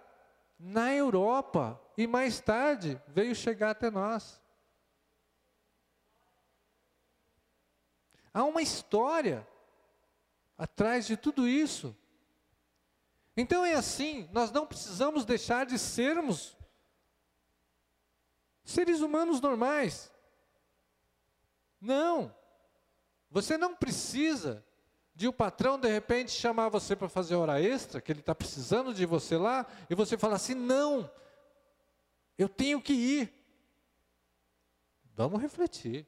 na 0.59 0.93
Europa 0.93 1.81
e 1.97 2.05
mais 2.05 2.39
tarde 2.39 3.01
veio 3.07 3.33
chegar 3.33 3.71
até 3.71 3.89
nós. 3.89 4.40
Há 8.33 8.43
uma 8.43 8.61
história 8.61 9.47
atrás 10.57 11.07
de 11.07 11.17
tudo 11.17 11.47
isso. 11.47 11.95
Então 13.35 13.65
é 13.65 13.73
assim, 13.73 14.29
nós 14.31 14.51
não 14.51 14.67
precisamos 14.67 15.25
deixar 15.25 15.65
de 15.65 15.79
sermos 15.79 16.55
seres 18.63 19.01
humanos 19.01 19.41
normais. 19.41 20.11
Não. 21.79 22.33
Você 23.29 23.57
não 23.57 23.75
precisa 23.75 24.65
de 25.13 25.27
o 25.27 25.31
um 25.31 25.33
patrão 25.33 25.79
de 25.79 25.89
repente 25.89 26.31
chamar 26.31 26.69
você 26.69 26.95
para 26.95 27.09
fazer 27.09 27.35
hora 27.35 27.61
extra, 27.61 28.01
que 28.01 28.11
ele 28.11 28.19
está 28.19 28.35
precisando 28.35 28.93
de 28.93 29.05
você 29.05 29.37
lá, 29.37 29.65
e 29.89 29.95
você 29.95 30.17
falar 30.17 30.35
assim: 30.35 30.55
não, 30.55 31.09
eu 32.37 32.49
tenho 32.49 32.81
que 32.81 32.93
ir. 32.93 33.33
Vamos 35.13 35.41
refletir. 35.41 36.07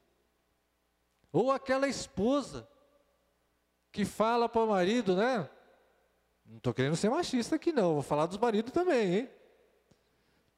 Ou 1.34 1.52
aquela 1.52 1.86
esposa 1.86 2.66
que 3.92 4.06
fala 4.06 4.48
para 4.48 4.62
o 4.62 4.68
marido, 4.68 5.14
né? 5.14 5.50
Não 6.46 6.56
estou 6.56 6.72
querendo 6.72 6.96
ser 6.96 7.10
machista 7.10 7.56
aqui, 7.56 7.72
não, 7.72 7.92
vou 7.92 8.02
falar 8.02 8.24
dos 8.24 8.38
maridos 8.38 8.72
também, 8.72 9.14
hein? 9.14 9.30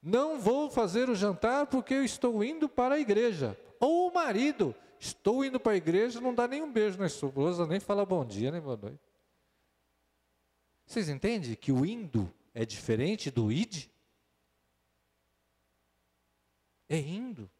Não 0.00 0.38
vou 0.38 0.70
fazer 0.70 1.10
o 1.10 1.16
jantar 1.16 1.66
porque 1.66 1.94
eu 1.94 2.04
estou 2.04 2.44
indo 2.44 2.68
para 2.68 2.94
a 2.94 3.00
igreja. 3.00 3.58
Ou 3.80 4.08
o 4.08 4.14
marido 4.14 4.72
Estou 4.98 5.44
indo 5.44 5.60
para 5.60 5.72
a 5.72 5.76
igreja, 5.76 6.20
não 6.20 6.34
dá 6.34 6.48
nem 6.48 6.62
um 6.62 6.72
beijo 6.72 6.98
na 6.98 7.06
esposa, 7.06 7.66
nem 7.66 7.78
fala 7.78 8.06
bom 8.06 8.24
dia, 8.24 8.50
nem 8.50 8.60
boa 8.60 8.76
noite. 8.76 9.00
Vocês 10.86 11.08
entendem 11.08 11.54
que 11.54 11.70
o 11.70 11.84
indo 11.84 12.32
é 12.54 12.64
diferente 12.64 13.30
do 13.30 13.52
id? 13.52 13.88
É 16.88 16.96
indo, 16.96 17.50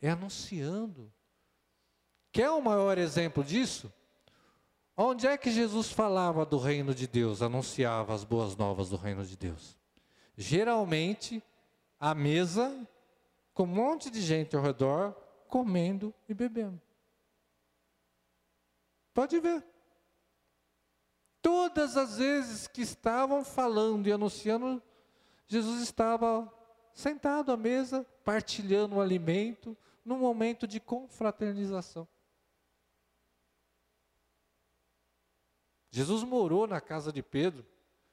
é 0.00 0.10
anunciando. 0.10 1.12
Quer 2.32 2.50
o 2.50 2.56
um 2.56 2.60
maior 2.60 2.98
exemplo 2.98 3.42
disso? 3.42 3.92
Onde 4.96 5.26
é 5.26 5.38
que 5.38 5.50
Jesus 5.50 5.92
falava 5.92 6.44
do 6.44 6.58
reino 6.58 6.94
de 6.94 7.06
Deus, 7.06 7.40
anunciava 7.40 8.12
as 8.12 8.24
boas 8.24 8.56
novas 8.56 8.88
do 8.88 8.96
reino 8.96 9.24
de 9.24 9.36
Deus? 9.36 9.78
Geralmente, 10.36 11.42
à 12.00 12.14
mesa, 12.14 12.86
com 13.54 13.62
um 13.62 13.66
monte 13.66 14.10
de 14.10 14.20
gente 14.20 14.56
ao 14.56 14.62
redor, 14.62 15.12
comendo 15.48 16.12
e 16.28 16.34
bebendo. 16.34 16.80
Pode 19.14 19.38
ver. 19.40 19.64
Todas 21.40 21.96
as 21.96 22.18
vezes 22.18 22.66
que 22.66 22.82
estavam 22.82 23.44
falando 23.44 24.06
e 24.06 24.12
anunciando, 24.12 24.82
Jesus 25.46 25.80
estava 25.82 26.52
sentado 26.92 27.52
à 27.52 27.56
mesa, 27.56 28.04
partilhando 28.24 28.96
o 28.96 29.00
alimento, 29.00 29.76
num 30.04 30.18
momento 30.18 30.66
de 30.66 30.80
confraternização. 30.80 32.06
Jesus 35.90 36.22
morou 36.22 36.66
na 36.66 36.80
casa 36.80 37.12
de 37.12 37.22
Pedro. 37.22 37.64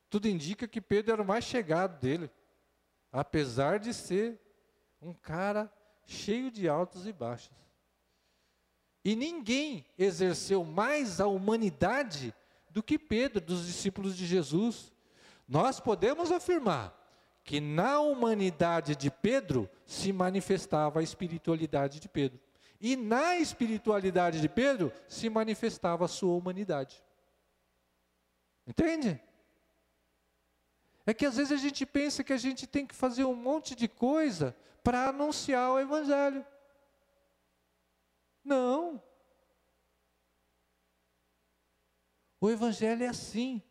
Tudo 0.09 0.27
indica 0.27 0.67
que 0.67 0.79
Pedro 0.79 1.13
era 1.13 1.21
o 1.21 1.25
mais 1.25 1.43
chegado 1.43 1.99
dele, 1.99 2.29
apesar 3.11 3.79
de 3.79 3.93
ser 3.93 4.39
um 5.01 5.13
cara 5.13 5.71
cheio 6.05 6.49
de 6.51 6.69
altos 6.69 7.05
e 7.05 7.11
baixos. 7.11 7.51
E 9.03 9.15
ninguém 9.15 9.85
exerceu 9.97 10.63
mais 10.63 11.19
a 11.19 11.27
humanidade 11.27 12.33
do 12.71 12.81
que 12.81 12.97
Pedro, 12.97 13.39
dos 13.39 13.67
discípulos 13.67 14.17
de 14.17 14.25
Jesus. 14.25 14.91
Nós 15.47 15.79
podemos 15.79 16.31
afirmar 16.31 16.93
que 17.43 17.61
na 17.61 17.99
humanidade 17.99 18.95
de 18.95 19.11
Pedro 19.11 19.69
se 19.85 20.11
manifestava 20.11 20.99
a 20.99 21.03
espiritualidade 21.03 21.99
de 21.99 22.09
Pedro. 22.09 22.39
E 22.81 22.95
na 22.95 23.37
espiritualidade 23.37 24.41
de 24.41 24.49
Pedro 24.49 24.91
se 25.07 25.29
manifestava 25.29 26.05
a 26.05 26.07
sua 26.07 26.35
humanidade. 26.35 27.03
Entende? 28.67 29.21
É 31.05 31.13
que 31.13 31.25
às 31.25 31.37
vezes 31.37 31.51
a 31.51 31.57
gente 31.57 31.85
pensa 31.85 32.23
que 32.23 32.33
a 32.33 32.37
gente 32.37 32.65
tem 32.65 32.85
que 32.85 32.95
fazer 32.95 33.25
um 33.25 33.35
monte 33.35 33.75
de 33.75 33.87
coisa 33.87 34.55
para 34.83 35.09
anunciar 35.09 35.71
o 35.71 35.79
Evangelho. 35.79 36.45
Não. 38.43 39.01
O 42.41 42.49
Evangelho 42.49 43.03
é 43.03 43.07
assim, 43.07 43.61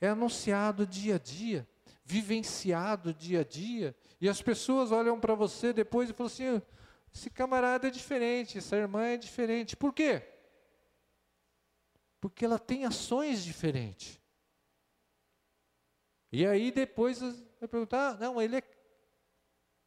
é 0.00 0.08
anunciado 0.08 0.86
dia 0.86 1.16
a 1.16 1.18
dia, 1.18 1.68
vivenciado 2.04 3.12
dia 3.12 3.40
a 3.40 3.44
dia, 3.44 3.96
e 4.20 4.28
as 4.28 4.40
pessoas 4.40 4.90
olham 4.90 5.20
para 5.20 5.34
você 5.34 5.72
depois 5.72 6.10
e 6.10 6.12
falam 6.12 6.32
assim: 6.32 6.62
esse 7.12 7.30
camarada 7.30 7.88
é 7.88 7.90
diferente, 7.90 8.58
essa 8.58 8.76
irmã 8.76 9.04
é 9.04 9.16
diferente. 9.16 9.76
Por 9.76 9.92
quê? 9.92 10.37
Porque 12.20 12.44
ela 12.44 12.58
tem 12.58 12.84
ações 12.84 13.44
diferentes. 13.44 14.20
E 16.30 16.46
aí 16.46 16.70
depois 16.70 17.20
vai 17.20 17.68
perguntar: 17.68 18.10
ah, 18.10 18.14
não, 18.14 18.40
ele 18.40 18.56
é 18.56 18.62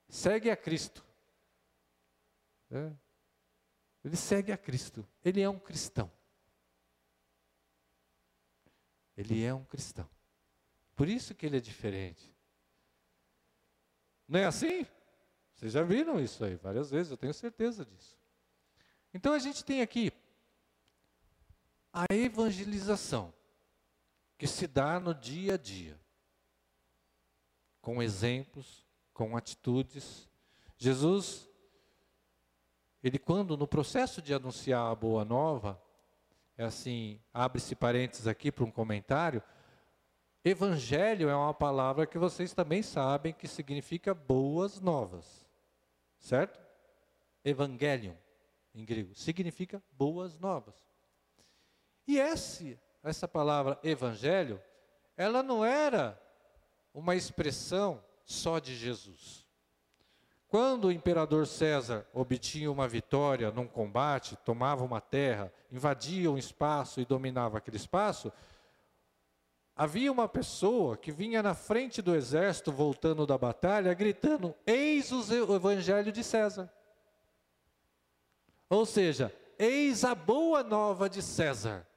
segue 0.09 0.49
a 0.49 0.57
Cristo. 0.57 1.05
É. 2.69 2.91
Ele 4.03 4.15
segue 4.15 4.51
a 4.51 4.57
Cristo. 4.57 5.07
Ele 5.23 5.41
é 5.41 5.49
um 5.49 5.59
cristão. 5.59 6.11
Ele 9.15 9.43
é 9.43 9.53
um 9.53 9.63
cristão. 9.63 10.09
Por 10.95 11.07
isso 11.07 11.35
que 11.35 11.45
ele 11.45 11.57
é 11.57 11.59
diferente. 11.59 12.35
Não 14.27 14.39
é 14.39 14.45
assim? 14.45 14.85
Vocês 15.53 15.73
já 15.73 15.83
viram 15.83 16.19
isso 16.19 16.43
aí 16.43 16.55
várias 16.55 16.89
vezes, 16.89 17.11
eu 17.11 17.17
tenho 17.17 17.33
certeza 17.33 17.85
disso. 17.85 18.17
Então 19.13 19.33
a 19.33 19.39
gente 19.39 19.63
tem 19.63 19.81
aqui 19.81 20.11
a 21.93 22.05
evangelização, 22.09 23.33
que 24.37 24.47
se 24.47 24.67
dá 24.67 24.99
no 24.99 25.13
dia 25.13 25.55
a 25.55 25.57
dia, 25.57 25.99
com 27.81 28.01
exemplos, 28.01 28.85
com 29.13 29.35
atitudes. 29.35 30.29
Jesus, 30.77 31.49
ele 33.03 33.19
quando 33.19 33.57
no 33.57 33.67
processo 33.67 34.21
de 34.21 34.33
anunciar 34.33 34.91
a 34.91 34.95
boa 34.95 35.25
nova, 35.25 35.81
é 36.57 36.63
assim, 36.63 37.19
abre-se 37.33 37.75
parênteses 37.75 38.27
aqui 38.27 38.51
para 38.51 38.63
um 38.63 38.71
comentário, 38.71 39.43
evangelho 40.43 41.29
é 41.29 41.35
uma 41.35 41.53
palavra 41.53 42.05
que 42.05 42.17
vocês 42.17 42.53
também 42.53 42.81
sabem 42.81 43.33
que 43.33 43.47
significa 43.47 44.13
boas 44.13 44.79
novas. 44.79 45.47
Certo? 46.19 46.59
Evangelium 47.43 48.15
em 48.73 48.85
grego 48.85 49.13
significa 49.15 49.83
boas 49.91 50.37
novas. 50.37 50.90
E 52.11 52.19
esse, 52.19 52.77
essa 53.01 53.25
palavra 53.25 53.79
evangelho, 53.81 54.61
ela 55.15 55.41
não 55.41 55.63
era 55.63 56.21
uma 56.93 57.15
expressão 57.15 58.03
só 58.25 58.59
de 58.59 58.75
Jesus. 58.75 59.47
Quando 60.49 60.89
o 60.89 60.91
imperador 60.91 61.47
César 61.47 62.05
obtinha 62.13 62.69
uma 62.69 62.85
vitória 62.85 63.49
num 63.49 63.65
combate, 63.65 64.35
tomava 64.43 64.83
uma 64.83 64.99
terra, 64.99 65.53
invadia 65.71 66.29
um 66.29 66.37
espaço 66.37 66.99
e 66.99 67.05
dominava 67.05 67.59
aquele 67.59 67.77
espaço, 67.77 68.29
havia 69.73 70.11
uma 70.11 70.27
pessoa 70.27 70.97
que 70.97 71.13
vinha 71.13 71.41
na 71.41 71.53
frente 71.53 72.01
do 72.01 72.13
exército 72.13 72.73
voltando 72.73 73.25
da 73.25 73.37
batalha, 73.37 73.93
gritando: 73.93 74.53
Eis 74.67 75.13
o 75.13 75.55
evangelho 75.55 76.11
de 76.11 76.25
César. 76.25 76.69
Ou 78.69 78.85
seja, 78.85 79.33
eis 79.57 80.03
a 80.03 80.13
boa 80.13 80.61
nova 80.61 81.09
de 81.09 81.21
César. 81.21 81.87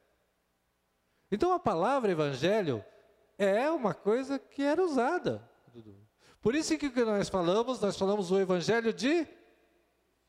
Então 1.35 1.53
a 1.53 1.59
palavra 1.59 2.13
evangelho 2.13 2.85
é 3.37 3.69
uma 3.69 3.93
coisa 3.93 4.39
que 4.39 4.63
era 4.63 4.81
usada. 4.81 5.43
Por 6.41 6.55
isso 6.55 6.79
que 6.79 6.89
nós 7.05 7.29
falamos, 7.29 7.81
nós 7.81 7.99
falamos 7.99 8.31
o 8.31 8.39
evangelho 8.39 8.93
de 8.93 9.27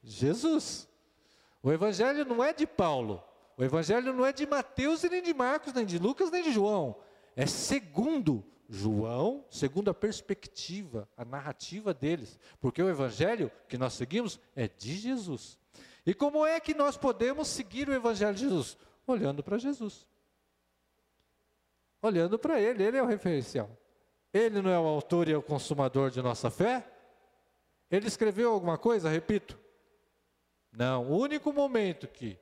Jesus. 0.01 0.89
O 1.61 1.71
evangelho 1.71 2.25
não 2.25 2.43
é 2.43 2.53
de 2.53 2.65
Paulo. 2.65 3.23
O 3.55 3.63
evangelho 3.63 4.13
não 4.13 4.25
é 4.25 4.33
de 4.33 4.47
Mateus 4.47 5.03
nem 5.03 5.21
de 5.21 5.31
Marcos, 5.31 5.73
nem 5.73 5.85
de 5.85 5.99
Lucas, 5.99 6.31
nem 6.31 6.41
de 6.41 6.51
João. 6.51 6.95
É 7.35 7.45
segundo 7.45 8.43
João, 8.67 9.45
segundo 9.51 9.91
a 9.91 9.93
perspectiva, 9.93 11.07
a 11.15 11.23
narrativa 11.23 11.93
deles. 11.93 12.39
Porque 12.59 12.81
o 12.81 12.89
evangelho 12.89 13.51
que 13.69 13.77
nós 13.77 13.93
seguimos 13.93 14.39
é 14.55 14.67
de 14.67 14.95
Jesus. 14.95 15.59
E 16.03 16.15
como 16.15 16.43
é 16.47 16.59
que 16.59 16.73
nós 16.73 16.97
podemos 16.97 17.47
seguir 17.47 17.87
o 17.87 17.93
evangelho 17.93 18.33
de 18.33 18.41
Jesus? 18.41 18.75
Olhando 19.05 19.43
para 19.43 19.59
Jesus. 19.59 20.07
Olhando 22.05 22.37
para 22.37 22.61
ele, 22.61 22.83
ele 22.83 22.97
é 22.97 23.01
o 23.01 23.07
referencial. 23.07 23.67
Ele 24.31 24.61
não 24.61 24.69
é 24.69 24.77
o 24.77 24.85
autor 24.85 25.27
e 25.27 25.31
é 25.31 25.37
o 25.37 25.41
consumador 25.41 26.11
de 26.11 26.21
nossa 26.21 26.51
fé? 26.51 26.85
Ele 27.89 28.05
escreveu 28.05 28.51
alguma 28.51 28.77
coisa, 28.77 29.09
repito? 29.09 29.57
Não, 30.71 31.09
o 31.09 31.17
único 31.17 31.51
momento 31.51 32.07
que 32.07 32.37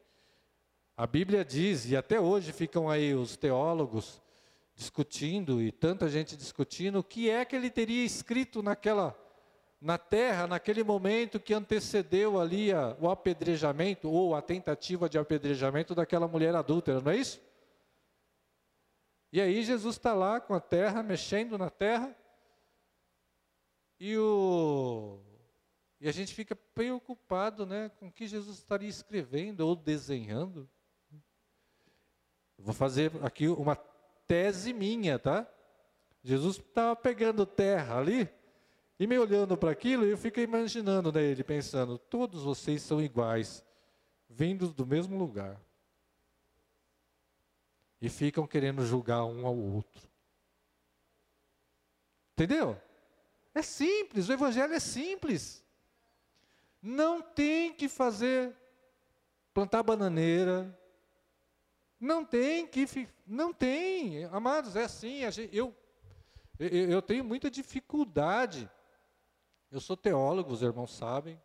a 0.98 1.08
Bíblia 1.08 1.46
diz, 1.46 1.90
e 1.90 1.96
até 1.96 2.20
hoje 2.20 2.52
ficam 2.52 2.90
aí 2.90 3.16
os 3.16 3.38
teólogos 3.38 4.22
discutindo, 4.76 5.62
e 5.62 5.72
tanta 5.72 6.10
gente 6.10 6.36
discutindo, 6.36 7.00
o 7.00 7.04
que 7.04 7.30
é 7.30 7.46
que 7.46 7.56
ele 7.56 7.70
teria 7.70 8.04
escrito 8.04 8.62
naquela, 8.62 9.18
na 9.80 9.98
terra, 9.98 10.46
naquele 10.46 10.84
momento 10.84 11.40
que 11.40 11.54
antecedeu 11.54 12.38
ali 12.38 12.74
a, 12.74 12.98
o 13.00 13.10
apedrejamento, 13.10 14.12
ou 14.12 14.36
a 14.36 14.42
tentativa 14.42 15.08
de 15.08 15.18
apedrejamento 15.18 15.96
daquela 15.96 16.28
mulher 16.28 16.54
adúltera, 16.54 17.00
não 17.00 17.14
é 17.14 17.16
isso? 17.16 17.53
E 19.34 19.42
aí 19.42 19.64
Jesus 19.64 19.96
está 19.96 20.14
lá 20.14 20.40
com 20.40 20.54
a 20.54 20.60
terra, 20.60 21.02
mexendo 21.02 21.58
na 21.58 21.68
terra, 21.68 22.16
e, 24.00 24.16
o, 24.16 25.20
e 26.00 26.08
a 26.08 26.12
gente 26.12 26.36
fica 26.36 26.56
preocupado 26.56 27.66
né, 27.66 27.90
com 27.98 28.10
o 28.10 28.12
que 28.12 28.28
Jesus 28.28 28.60
estaria 28.60 28.88
escrevendo 28.88 29.62
ou 29.62 29.76
desenhando. 29.76 30.70
Vou 32.60 32.76
fazer 32.76 33.12
aqui 33.24 33.48
uma 33.48 33.76
tese 34.28 34.72
minha, 34.72 35.18
tá? 35.18 35.52
Jesus 36.22 36.58
estava 36.58 36.96
pegando 36.96 37.44
terra 37.44 37.98
ali 37.98 38.30
e 39.00 39.08
me 39.08 39.18
olhando 39.18 39.58
para 39.58 39.72
aquilo, 39.72 40.06
e 40.06 40.12
eu 40.12 40.18
fico 40.18 40.40
imaginando 40.42 41.12
né, 41.12 41.24
ele 41.24 41.44
pensando: 41.44 41.98
todos 41.98 42.44
vocês 42.44 42.84
são 42.84 43.02
iguais, 43.02 43.66
vindos 44.30 44.76
do 44.76 44.86
mesmo 44.86 45.18
lugar 45.18 45.60
e 48.04 48.10
ficam 48.10 48.46
querendo 48.46 48.86
julgar 48.86 49.24
um 49.24 49.48
ao 49.48 49.56
outro. 49.58 50.02
Entendeu? 52.34 52.78
É 53.56 53.62
simples, 53.62 54.28
o 54.28 54.34
evangelho 54.34 54.74
é 54.74 54.80
simples. 54.80 55.64
Não 56.82 57.22
tem 57.22 57.74
que 57.74 57.88
fazer 57.88 58.54
plantar 59.54 59.84
bananeira. 59.84 60.78
Não 61.98 62.26
tem 62.26 62.68
que 62.68 63.08
não 63.26 63.54
tem, 63.54 64.26
amados, 64.26 64.76
é 64.76 64.84
assim, 64.84 65.22
eu 65.54 65.74
eu 66.60 67.02
tenho 67.02 67.24
muita 67.24 67.50
dificuldade. 67.50 68.70
Eu 69.72 69.80
sou 69.80 69.96
teólogo, 69.96 70.52
os 70.52 70.62
irmãos 70.62 70.94
sabem, 70.94 71.42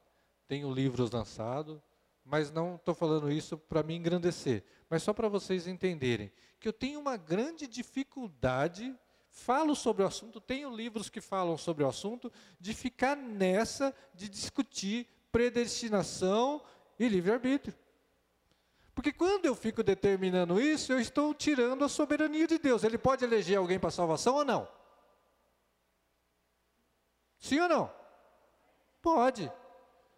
tenho 0.49 0.75
livros 0.75 1.13
lançados, 1.13 1.81
mas 2.25 2.51
não 2.51 2.75
estou 2.75 2.97
falando 2.97 3.31
isso 3.31 3.57
para 3.57 3.85
me 3.85 3.95
engrandecer, 3.95 4.65
mas 4.89 5.03
só 5.03 5.13
para 5.13 5.29
vocês 5.29 5.67
entenderem 5.67 6.33
que 6.59 6.69
eu 6.69 6.73
tenho 6.73 6.99
uma 6.99 7.17
grande 7.17 7.67
dificuldade, 7.67 8.95
falo 9.31 9.75
sobre 9.75 10.03
o 10.03 10.07
assunto, 10.07 10.41
tenho 10.41 10.75
livros 10.75 11.09
que 11.09 11.21
falam 11.21 11.57
sobre 11.57 11.85
o 11.85 11.89
assunto, 11.89 12.33
de 12.59 12.75
ficar 12.75 13.17
nessa 13.17 13.95
de 14.15 14.29
discutir 14.29 15.07
predestinação 15.31 16.63
e 16.99 17.09
livre-arbítrio. 17.09 17.75
Porque 18.95 19.13
quando 19.13 19.47
eu 19.47 19.55
fico 19.55 19.85
determinando 19.85 20.61
isso, 20.61 20.93
eu 20.93 20.99
estou 20.99 21.33
tirando 21.33 21.85
a 21.85 21.89
soberania 21.89 22.49
de 22.49 22.59
Deus. 22.59 22.83
Ele 22.83 22.99
pode 22.99 23.25
eleger 23.25 23.57
alguém 23.57 23.79
para 23.79 23.93
salvação 23.93 24.35
ou 24.35 24.45
não? 24.45 24.69
Sim 27.39 27.61
ou 27.61 27.69
não? 27.69 27.93
Pode. 29.01 29.53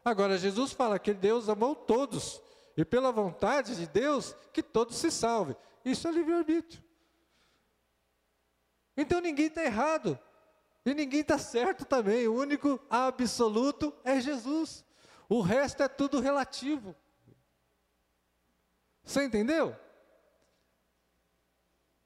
Agora, 0.03 0.39
Jesus 0.39 0.73
fala 0.73 0.99
que 0.99 1.13
Deus 1.13 1.51
amou 1.51 1.77
todos, 1.77 2.41
e 2.81 2.85
pela 2.85 3.13
vontade 3.13 3.77
de 3.77 3.87
Deus, 3.87 4.35
que 4.53 4.63
todos 4.63 4.97
se 4.97 5.11
salvem. 5.11 5.57
Isso 5.85 6.09
é 6.09 6.11
livre-arbítrio. 6.11 6.83
Então 8.97 9.21
ninguém 9.21 9.47
está 9.47 9.65
errado, 9.65 10.19
e 10.85 10.95
ninguém 10.95 11.21
está 11.21 11.39
certo 11.39 11.85
também. 11.85 12.27
O 12.27 12.35
único 12.35 12.81
absoluto 12.89 13.95
é 14.05 14.21
Jesus. 14.21 14.85
O 15.29 15.41
resto 15.41 15.83
é 15.83 15.89
tudo 15.89 16.21
relativo. 16.21 16.97
Você 19.05 19.25
entendeu? 19.25 19.77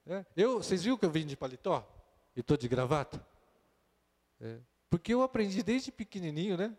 É. 0.06 0.24
Eu, 0.37 0.62
vocês 0.62 0.82
viram 0.82 0.98
que 0.98 1.06
eu 1.06 1.10
vim 1.10 1.26
de 1.26 1.37
paletó 1.37 1.87
e 2.34 2.40
estou 2.40 2.56
de 2.56 2.68
gravata? 2.68 3.24
É. 4.40 4.58
Porque 4.90 5.14
eu 5.14 5.22
aprendi 5.22 5.62
desde 5.62 5.90
pequenininho, 5.92 6.56
né? 6.56 6.76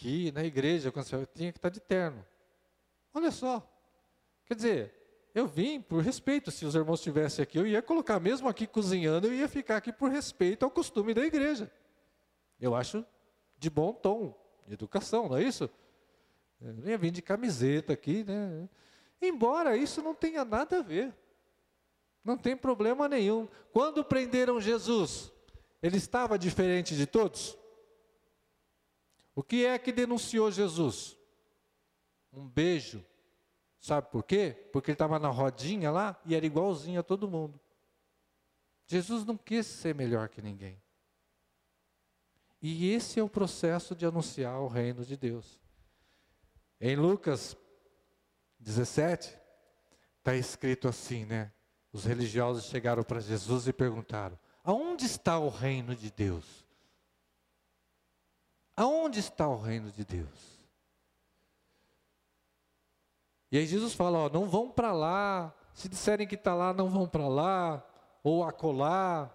que 0.00 0.32
na 0.32 0.42
igreja, 0.42 0.90
quando 0.90 1.12
eu 1.12 1.26
tinha 1.26 1.52
que 1.52 1.58
estar 1.58 1.68
de 1.68 1.78
terno. 1.78 2.24
Olha 3.12 3.30
só. 3.30 3.66
Quer 4.46 4.54
dizer, 4.54 4.94
eu 5.34 5.46
vim 5.46 5.80
por 5.80 6.02
respeito. 6.02 6.50
Se 6.50 6.64
os 6.64 6.74
irmãos 6.74 7.00
estivessem 7.00 7.42
aqui, 7.42 7.58
eu 7.58 7.66
ia 7.66 7.82
colocar, 7.82 8.18
mesmo 8.20 8.48
aqui 8.48 8.66
cozinhando, 8.66 9.26
eu 9.26 9.34
ia 9.34 9.48
ficar 9.48 9.76
aqui 9.76 9.92
por 9.92 10.10
respeito 10.10 10.64
ao 10.64 10.70
costume 10.70 11.14
da 11.14 11.24
igreja. 11.24 11.70
Eu 12.60 12.74
acho 12.74 13.04
de 13.58 13.70
bom 13.70 13.92
tom, 13.92 14.34
de 14.66 14.74
educação, 14.74 15.28
não 15.28 15.36
é 15.36 15.42
isso? 15.42 15.70
Eu 16.60 16.88
ia 16.88 16.98
vir 16.98 17.10
de 17.10 17.22
camiseta 17.22 17.92
aqui, 17.92 18.24
né? 18.24 18.68
Embora 19.20 19.76
isso 19.76 20.02
não 20.02 20.14
tenha 20.14 20.44
nada 20.44 20.78
a 20.78 20.82
ver. 20.82 21.14
Não 22.24 22.36
tem 22.36 22.56
problema 22.56 23.08
nenhum. 23.08 23.48
Quando 23.72 24.04
prenderam 24.04 24.60
Jesus, 24.60 25.32
ele 25.82 25.96
estava 25.96 26.38
diferente 26.38 26.94
de 26.94 27.06
todos? 27.06 27.56
O 29.34 29.42
que 29.42 29.64
é 29.64 29.78
que 29.78 29.92
denunciou 29.92 30.50
Jesus? 30.50 31.16
Um 32.32 32.48
beijo. 32.48 33.04
Sabe 33.80 34.10
por 34.10 34.22
quê? 34.22 34.68
Porque 34.72 34.90
ele 34.90 34.94
estava 34.94 35.18
na 35.18 35.28
rodinha 35.28 35.90
lá 35.90 36.20
e 36.24 36.34
era 36.34 36.44
igualzinho 36.44 37.00
a 37.00 37.02
todo 37.02 37.30
mundo. 37.30 37.58
Jesus 38.86 39.24
não 39.24 39.36
quis 39.36 39.66
ser 39.66 39.94
melhor 39.94 40.28
que 40.28 40.42
ninguém. 40.42 40.80
E 42.60 42.92
esse 42.92 43.18
é 43.18 43.22
o 43.22 43.28
processo 43.28 43.94
de 43.94 44.04
anunciar 44.04 44.60
o 44.60 44.68
reino 44.68 45.04
de 45.04 45.16
Deus. 45.16 45.58
Em 46.78 46.94
Lucas 46.94 47.56
17, 48.58 49.38
está 50.18 50.34
escrito 50.34 50.86
assim, 50.86 51.24
né? 51.24 51.52
Os 51.92 52.04
religiosos 52.04 52.64
chegaram 52.66 53.02
para 53.02 53.20
Jesus 53.20 53.66
e 53.66 53.72
perguntaram: 53.72 54.38
Aonde 54.62 55.06
está 55.06 55.38
o 55.38 55.48
reino 55.48 55.96
de 55.96 56.10
Deus? 56.10 56.66
Aonde 58.76 59.20
está 59.20 59.48
o 59.48 59.60
reino 59.60 59.90
de 59.90 60.04
Deus? 60.04 60.59
E 63.50 63.58
aí 63.58 63.66
Jesus 63.66 63.94
fala: 63.94 64.18
ó, 64.18 64.28
não 64.28 64.48
vão 64.48 64.70
para 64.70 64.92
lá. 64.92 65.54
Se 65.74 65.88
disserem 65.88 66.26
que 66.26 66.34
está 66.34 66.54
lá, 66.54 66.72
não 66.72 66.88
vão 66.88 67.08
para 67.08 67.26
lá 67.28 67.86
ou 68.22 68.44
acolá, 68.44 69.34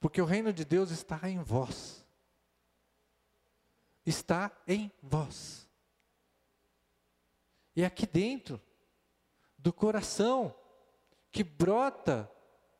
porque 0.00 0.20
o 0.20 0.24
reino 0.24 0.52
de 0.52 0.64
Deus 0.64 0.90
está 0.90 1.28
em 1.28 1.38
vós. 1.38 2.06
Está 4.04 4.50
em 4.66 4.90
vós. 5.02 5.68
E 7.74 7.84
aqui 7.84 8.06
dentro 8.06 8.60
do 9.58 9.72
coração 9.72 10.54
que 11.32 11.42
brota 11.42 12.30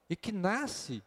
e 0.09 0.15
que 0.15 0.31
nasce 0.31 1.03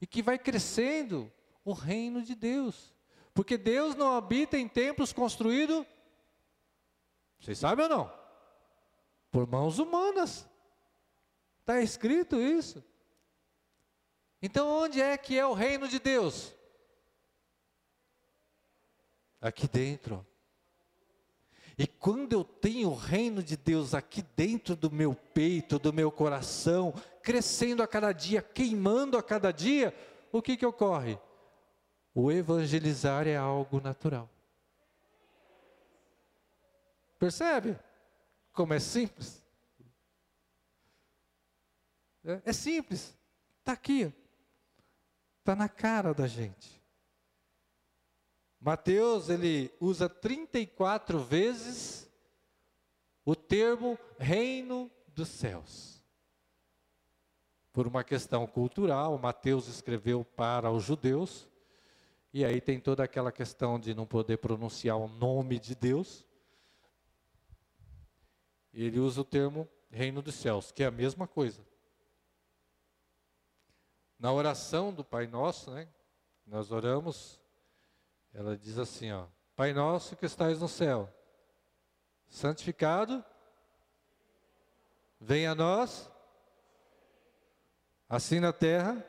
e 0.00 0.06
que 0.06 0.22
vai 0.22 0.38
crescendo 0.38 1.32
o 1.64 1.72
reino 1.72 2.22
de 2.22 2.34
Deus. 2.34 2.94
Porque 3.32 3.56
Deus 3.56 3.94
não 3.94 4.16
habita 4.16 4.58
em 4.58 4.68
templos 4.68 5.12
construídos, 5.12 5.86
vocês 7.40 7.58
sabem 7.58 7.84
ou 7.84 7.90
não? 7.90 8.12
Por 9.30 9.46
mãos 9.46 9.78
humanas. 9.78 10.48
Está 11.60 11.80
escrito 11.80 12.40
isso. 12.40 12.82
Então, 14.40 14.68
onde 14.68 15.00
é 15.00 15.16
que 15.16 15.38
é 15.38 15.44
o 15.46 15.52
reino 15.52 15.88
de 15.88 15.98
Deus? 15.98 16.56
aqui 19.40 19.68
dentro. 19.68 20.26
E 21.78 21.86
quando 21.86 22.32
eu 22.32 22.42
tenho 22.42 22.90
o 22.90 22.94
reino 22.94 23.42
de 23.42 23.56
Deus 23.56 23.92
aqui 23.92 24.22
dentro 24.34 24.74
do 24.74 24.90
meu 24.90 25.14
peito, 25.14 25.78
do 25.78 25.92
meu 25.92 26.10
coração, 26.10 26.92
crescendo 27.22 27.82
a 27.82 27.86
cada 27.86 28.12
dia, 28.12 28.40
queimando 28.40 29.18
a 29.18 29.22
cada 29.22 29.52
dia, 29.52 29.94
o 30.32 30.40
que 30.40 30.56
que 30.56 30.64
ocorre? 30.64 31.18
O 32.14 32.32
evangelizar 32.32 33.28
é 33.28 33.36
algo 33.36 33.78
natural. 33.78 34.28
Percebe? 37.18 37.78
Como 38.52 38.74
é 38.74 38.80
simples? 38.80 39.44
É, 42.24 42.42
é 42.46 42.52
simples. 42.52 43.16
Está 43.60 43.72
aqui. 43.72 44.12
Está 45.38 45.54
na 45.54 45.68
cara 45.68 46.12
da 46.12 46.26
gente. 46.26 46.82
Mateus, 48.60 49.28
ele 49.28 49.72
usa 49.80 50.08
34 50.08 51.20
vezes 51.20 52.10
o 53.24 53.36
termo 53.36 53.96
reino 54.18 54.90
dos 55.06 55.28
céus. 55.28 56.02
Por 57.72 57.86
uma 57.86 58.02
questão 58.02 58.44
cultural, 58.44 59.16
Mateus 59.18 59.68
escreveu 59.68 60.24
para 60.24 60.68
os 60.70 60.82
judeus, 60.82 61.48
e 62.32 62.44
aí 62.44 62.60
tem 62.60 62.80
toda 62.80 63.04
aquela 63.04 63.30
questão 63.30 63.78
de 63.78 63.94
não 63.94 64.04
poder 64.04 64.38
pronunciar 64.38 64.96
o 64.96 65.06
nome 65.06 65.60
de 65.60 65.76
Deus. 65.76 66.25
Ele 68.84 69.00
usa 69.00 69.22
o 69.22 69.24
termo 69.24 69.66
reino 69.90 70.20
dos 70.20 70.34
céus, 70.34 70.70
que 70.70 70.82
é 70.82 70.86
a 70.86 70.90
mesma 70.90 71.26
coisa. 71.26 71.64
Na 74.18 74.30
oração 74.32 74.92
do 74.92 75.02
Pai 75.02 75.26
Nosso, 75.26 75.70
né, 75.70 75.88
nós 76.46 76.70
oramos, 76.70 77.40
ela 78.34 78.56
diz 78.56 78.78
assim, 78.78 79.10
ó, 79.12 79.26
Pai 79.54 79.72
Nosso 79.72 80.14
que 80.14 80.26
estais 80.26 80.60
no 80.60 80.68
céu, 80.68 81.08
santificado, 82.28 83.24
venha 85.18 85.52
a 85.52 85.54
nós, 85.54 86.10
assim 88.08 88.40
na 88.40 88.52
terra, 88.52 89.02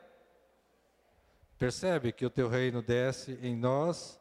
percebe 1.58 2.14
que 2.14 2.26
o 2.26 2.30
teu 2.30 2.48
reino 2.48 2.82
desce 2.82 3.34
em 3.42 3.56
nós, 3.56 4.18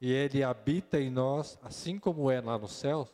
e 0.00 0.10
ele 0.10 0.42
habita 0.42 0.98
em 0.98 1.10
nós, 1.10 1.58
assim 1.62 1.98
como 1.98 2.30
é 2.30 2.40
lá 2.40 2.58
no 2.58 2.68
céu, 2.68 3.08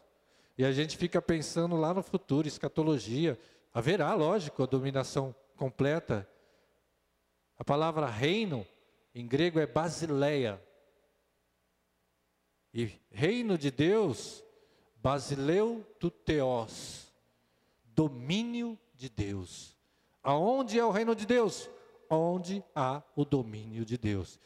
e 0.57 0.65
a 0.65 0.73
gente 0.73 0.97
fica 0.97 1.21
pensando 1.21 1.77
lá 1.77 1.95
no 1.95 2.03
futuro, 2.03 2.47
escatologia, 2.47 3.39
haverá, 3.73 4.15
lógico, 4.15 4.63
a 4.63 4.67
dominação 4.67 5.35
completa 5.57 6.29
a 7.63 7.65
palavra 7.65 8.07
reino, 8.07 8.67
em 9.15 9.25
grego, 9.25 9.61
é 9.61 9.67
basileia. 9.69 10.61
E 12.75 12.91
reino 13.09 13.57
de 13.57 13.71
Deus, 13.71 14.43
basileu 14.97 15.87
tu 16.01 16.11
teos, 16.11 17.13
domínio 17.85 18.77
de 18.97 19.09
Deus. 19.09 19.77
Aonde 20.25 20.77
é 20.77 20.85
o 20.85 20.91
reino 20.91 21.15
de 21.15 21.25
Deus? 21.25 21.71
Onde 22.11 22.65
há 22.75 23.01
o 23.15 23.25
domínio 23.25 23.85
de 23.85 23.97
Deus. 23.97 24.41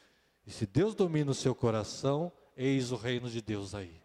E 0.45 0.51
se 0.51 0.67
Deus 0.67 0.93
domina 0.93 1.31
o 1.31 1.33
seu 1.33 1.55
coração, 1.55 2.31
eis 2.55 2.91
o 2.91 2.95
reino 2.95 3.27
de 3.31 3.41
Deus 3.41 3.73
aí. 3.73 3.99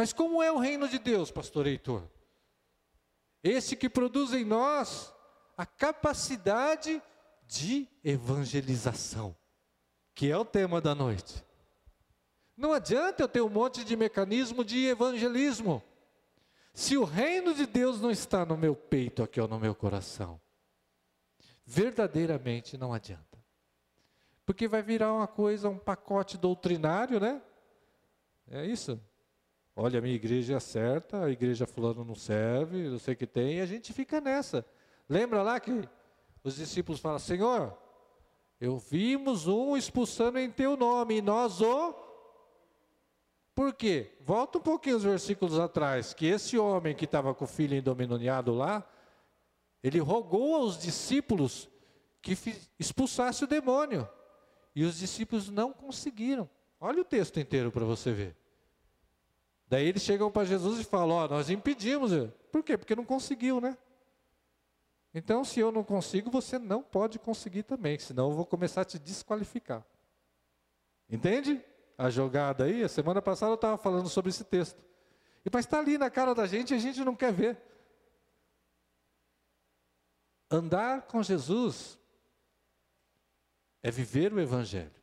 Mas 0.00 0.14
como 0.14 0.42
é 0.42 0.50
o 0.50 0.56
reino 0.56 0.88
de 0.88 0.98
Deus, 0.98 1.30
pastor 1.30 1.66
Heitor? 1.66 2.02
Esse 3.44 3.76
que 3.76 3.86
produz 3.86 4.32
em 4.32 4.46
nós 4.46 5.12
a 5.58 5.66
capacidade 5.66 7.02
de 7.46 7.86
evangelização, 8.02 9.36
que 10.14 10.30
é 10.30 10.38
o 10.38 10.42
tema 10.42 10.80
da 10.80 10.94
noite. 10.94 11.44
Não 12.56 12.72
adianta 12.72 13.22
eu 13.22 13.28
ter 13.28 13.42
um 13.42 13.50
monte 13.50 13.84
de 13.84 13.94
mecanismo 13.94 14.64
de 14.64 14.86
evangelismo, 14.86 15.82
se 16.72 16.96
o 16.96 17.04
reino 17.04 17.52
de 17.52 17.66
Deus 17.66 18.00
não 18.00 18.10
está 18.10 18.46
no 18.46 18.56
meu 18.56 18.74
peito, 18.74 19.22
aqui 19.22 19.38
ou 19.38 19.46
no 19.46 19.60
meu 19.60 19.74
coração. 19.74 20.40
Verdadeiramente 21.66 22.78
não 22.78 22.94
adianta. 22.94 23.38
Porque 24.46 24.66
vai 24.66 24.82
virar 24.82 25.12
uma 25.12 25.26
coisa, 25.26 25.68
um 25.68 25.78
pacote 25.78 26.38
doutrinário, 26.38 27.20
né? 27.20 27.42
É 28.48 28.64
isso? 28.64 28.98
Olha, 29.74 29.98
a 29.98 30.02
minha 30.02 30.14
igreja 30.14 30.56
é 30.56 30.60
certa, 30.60 31.24
a 31.24 31.30
igreja 31.30 31.66
fulano 31.66 32.04
não 32.04 32.14
serve, 32.14 32.86
eu 32.86 32.98
sei 32.98 33.14
que 33.14 33.26
tem, 33.26 33.58
e 33.58 33.60
a 33.60 33.66
gente 33.66 33.92
fica 33.92 34.20
nessa. 34.20 34.64
Lembra 35.08 35.42
lá 35.42 35.58
que 35.58 35.88
os 36.42 36.56
discípulos 36.56 37.00
falam: 37.00 37.18
Senhor, 37.18 37.76
eu 38.60 38.78
vimos 38.78 39.46
um 39.46 39.76
expulsando 39.76 40.38
em 40.38 40.50
teu 40.50 40.76
nome, 40.76 41.18
e 41.18 41.22
nós 41.22 41.60
o. 41.60 41.94
Por 43.54 43.74
quê? 43.74 44.12
Volta 44.20 44.58
um 44.58 44.60
pouquinho 44.62 44.96
os 44.96 45.04
versículos 45.04 45.58
atrás, 45.58 46.14
que 46.14 46.26
esse 46.26 46.56
homem 46.58 46.94
que 46.94 47.04
estava 47.04 47.34
com 47.34 47.44
o 47.44 47.48
filho 47.48 47.76
endemoniado 47.76 48.54
lá, 48.54 48.88
ele 49.82 49.98
rogou 49.98 50.56
aos 50.56 50.78
discípulos 50.78 51.68
que 52.22 52.36
expulsasse 52.78 53.44
o 53.44 53.46
demônio. 53.46 54.08
E 54.74 54.84
os 54.84 54.98
discípulos 54.98 55.50
não 55.50 55.72
conseguiram. 55.72 56.48
Olha 56.78 57.02
o 57.02 57.04
texto 57.04 57.40
inteiro 57.40 57.72
para 57.72 57.84
você 57.84 58.12
ver. 58.12 58.36
Daí 59.70 59.86
eles 59.86 60.02
chegam 60.02 60.32
para 60.32 60.44
Jesus 60.44 60.80
e 60.80 60.84
falam: 60.84 61.16
Ó, 61.16 61.24
oh, 61.24 61.28
nós 61.28 61.48
impedimos. 61.48 62.10
Por 62.50 62.64
quê? 62.64 62.76
Porque 62.76 62.96
não 62.96 63.04
conseguiu, 63.04 63.60
né? 63.60 63.78
Então, 65.14 65.44
se 65.44 65.60
eu 65.60 65.70
não 65.70 65.84
consigo, 65.84 66.28
você 66.28 66.58
não 66.58 66.82
pode 66.82 67.20
conseguir 67.20 67.62
também, 67.62 67.96
senão 67.96 68.30
eu 68.30 68.36
vou 68.36 68.44
começar 68.44 68.80
a 68.80 68.84
te 68.84 68.98
desqualificar. 68.98 69.86
Entende? 71.08 71.64
A 71.96 72.10
jogada 72.10 72.64
aí, 72.64 72.82
a 72.82 72.88
semana 72.88 73.22
passada 73.22 73.52
eu 73.52 73.54
estava 73.54 73.78
falando 73.78 74.08
sobre 74.08 74.30
esse 74.30 74.42
texto. 74.42 74.82
E 75.44 75.50
mas 75.52 75.64
está 75.66 75.78
ali 75.78 75.96
na 75.96 76.10
cara 76.10 76.34
da 76.34 76.46
gente 76.46 76.72
e 76.72 76.76
a 76.76 76.78
gente 76.78 77.04
não 77.04 77.14
quer 77.14 77.32
ver. 77.32 77.56
Andar 80.50 81.02
com 81.02 81.22
Jesus 81.22 81.96
é 83.82 83.90
viver 83.90 84.32
o 84.32 84.40
Evangelho. 84.40 84.99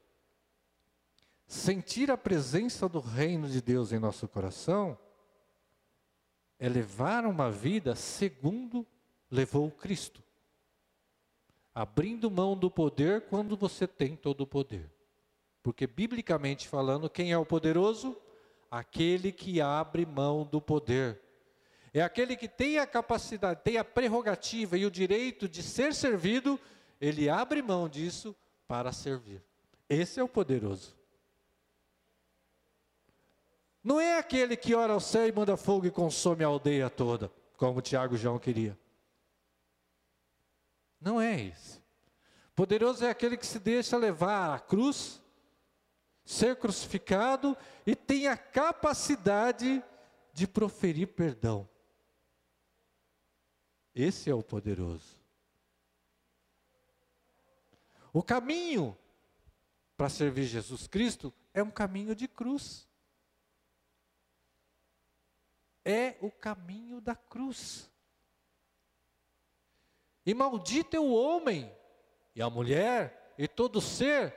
Sentir 1.48 2.12
a 2.12 2.18
presença 2.18 2.89
do 2.89 3.00
reino 3.00 3.48
de 3.48 3.62
Deus 3.62 3.93
em 3.93 4.00
nosso 4.00 4.28
coração 4.28 4.98
é 6.60 6.68
levar 6.68 7.26
uma 7.26 7.50
vida 7.50 7.95
segundo 7.95 8.86
levou 9.32 9.72
Cristo. 9.72 10.22
Abrindo 11.74 12.30
mão 12.30 12.58
do 12.58 12.70
poder 12.70 13.22
quando 13.22 13.56
você 13.56 13.88
tem 13.88 14.14
todo 14.14 14.41
o 14.41 14.48
poder. 14.48 14.91
Porque, 15.64 15.88
biblicamente 15.88 16.68
falando, 16.68 17.10
quem 17.10 17.32
é 17.32 17.38
o 17.38 17.45
poderoso? 17.45 18.18
Aquele 18.70 19.32
que 19.32 19.62
abre 19.62 20.06
mão 20.06 20.43
do 20.43 20.60
poder. 20.60 21.22
É 21.93 22.02
aquele 22.02 22.36
que 22.36 22.50
tem 22.50 22.78
a 22.78 22.86
capacidade, 22.86 23.62
tem 23.64 23.78
a 23.78 23.86
prerrogativa 23.86 24.78
e 24.78 24.86
o 24.86 24.91
direito 24.91 25.48
de 25.48 25.64
ser 25.64 25.93
servido, 25.93 26.60
ele 27.00 27.30
abre 27.30 27.62
mão 27.62 27.88
disso 27.88 28.36
para 28.68 28.91
servir. 28.91 29.41
Esse 29.88 30.20
é 30.20 30.24
o 30.24 30.28
poderoso. 30.28 30.97
Não 33.88 34.02
é 34.02 34.18
aquele 34.18 34.58
que 34.58 34.76
ora 34.76 34.92
ao 34.92 35.00
céu 35.00 35.26
e 35.26 35.32
manda 35.32 35.56
fogo 35.56 35.86
e 35.86 35.92
consome 35.92 36.44
a 36.44 36.48
aldeia 36.48 36.90
toda, 36.90 37.32
como 37.56 37.82
Tiago 37.82 38.18
João 38.18 38.38
queria. 38.38 38.78
Não 41.00 41.22
é 41.22 41.40
isso. 41.40 41.82
Poderoso 42.54 43.06
é 43.06 43.10
aquele 43.10 43.38
que 43.38 43.48
se 43.48 43.60
deixa 43.60 43.96
levar 43.96 44.54
à 44.54 44.60
cruz, 44.60 45.22
ser 46.26 46.58
crucificado 46.58 47.56
e 47.86 47.96
tem 47.96 48.28
a 48.28 48.36
capacidade 48.36 49.82
de 50.34 50.46
proferir 50.46 51.08
perdão. 51.08 51.66
Esse 53.96 54.30
é 54.30 54.36
o 54.36 54.44
poderoso. 54.44 55.18
O 58.12 58.22
caminho 58.22 58.98
para 59.96 60.10
servir 60.10 60.44
Jesus 60.44 60.88
Cristo 60.88 61.34
é 61.54 61.64
um 61.64 61.72
caminho 61.72 62.14
de 62.14 62.28
cruz. 62.28 62.87
É 65.90 66.18
o 66.20 66.30
caminho 66.30 67.00
da 67.00 67.16
cruz. 67.16 67.90
E 70.26 70.34
maldito 70.34 70.98
é 70.98 71.00
o 71.00 71.14
homem, 71.14 71.74
e 72.36 72.42
a 72.42 72.50
mulher, 72.50 73.34
e 73.38 73.48
todo 73.48 73.80
ser 73.80 74.36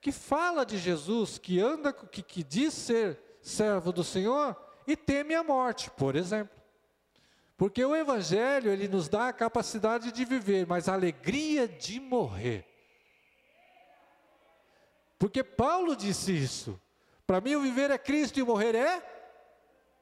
que 0.00 0.10
fala 0.10 0.66
de 0.66 0.76
Jesus, 0.76 1.38
que 1.38 1.60
anda, 1.60 1.92
que, 1.92 2.20
que 2.20 2.42
diz 2.42 2.74
ser 2.74 3.38
servo 3.40 3.92
do 3.92 4.02
Senhor 4.02 4.56
e 4.88 4.96
teme 4.96 5.36
a 5.36 5.44
morte, 5.44 5.88
por 5.92 6.16
exemplo. 6.16 6.60
Porque 7.56 7.84
o 7.84 7.94
Evangelho, 7.94 8.72
ele 8.72 8.88
nos 8.88 9.08
dá 9.08 9.28
a 9.28 9.32
capacidade 9.32 10.10
de 10.10 10.24
viver, 10.24 10.66
mas 10.66 10.88
a 10.88 10.94
alegria 10.94 11.68
de 11.68 12.00
morrer. 12.00 12.66
Porque 15.16 15.44
Paulo 15.44 15.94
disse 15.94 16.32
isso. 16.32 16.80
Para 17.24 17.40
mim, 17.40 17.54
o 17.54 17.60
viver 17.60 17.92
é 17.92 17.98
Cristo 17.98 18.40
e 18.40 18.42
morrer 18.42 18.74
é 18.74 19.00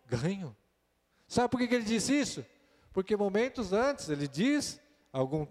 ganho. 0.06 0.56
Sabe 1.26 1.48
por 1.48 1.58
que 1.58 1.74
ele 1.74 1.84
disse 1.84 2.18
isso? 2.18 2.46
Porque 2.92 3.16
momentos 3.16 3.72
antes 3.72 4.08
ele 4.08 4.28
diz 4.28 4.80
algum, 5.12 5.46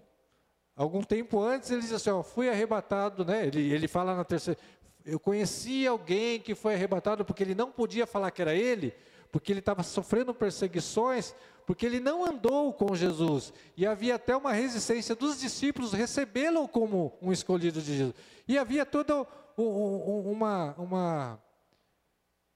algum 0.74 1.02
tempo 1.02 1.40
antes, 1.40 1.70
ele 1.70 1.82
diz 1.82 1.92
assim: 1.92 2.10
ó, 2.10 2.22
fui 2.22 2.48
arrebatado, 2.48 3.24
né? 3.24 3.46
Ele, 3.46 3.72
ele 3.72 3.86
fala 3.86 4.14
na 4.14 4.24
terceira, 4.24 4.58
eu 5.04 5.20
conheci 5.20 5.86
alguém 5.86 6.40
que 6.40 6.54
foi 6.54 6.74
arrebatado 6.74 7.24
porque 7.24 7.42
ele 7.42 7.54
não 7.54 7.70
podia 7.70 8.06
falar 8.06 8.30
que 8.32 8.42
era 8.42 8.54
ele, 8.54 8.92
porque 9.30 9.52
ele 9.52 9.60
estava 9.60 9.84
sofrendo 9.84 10.34
perseguições, 10.34 11.34
porque 11.64 11.86
ele 11.86 12.00
não 12.00 12.24
andou 12.24 12.72
com 12.72 12.94
Jesus. 12.94 13.52
E 13.76 13.86
havia 13.86 14.16
até 14.16 14.36
uma 14.36 14.52
resistência 14.52 15.14
dos 15.14 15.38
discípulos 15.38 15.92
recebê-lo 15.92 16.66
como 16.66 17.16
um 17.22 17.32
escolhido 17.32 17.80
de 17.80 17.96
Jesus. 17.96 18.14
E 18.48 18.58
havia 18.58 18.84
toda 18.84 19.26
uma, 19.56 20.74
uma 20.76 21.40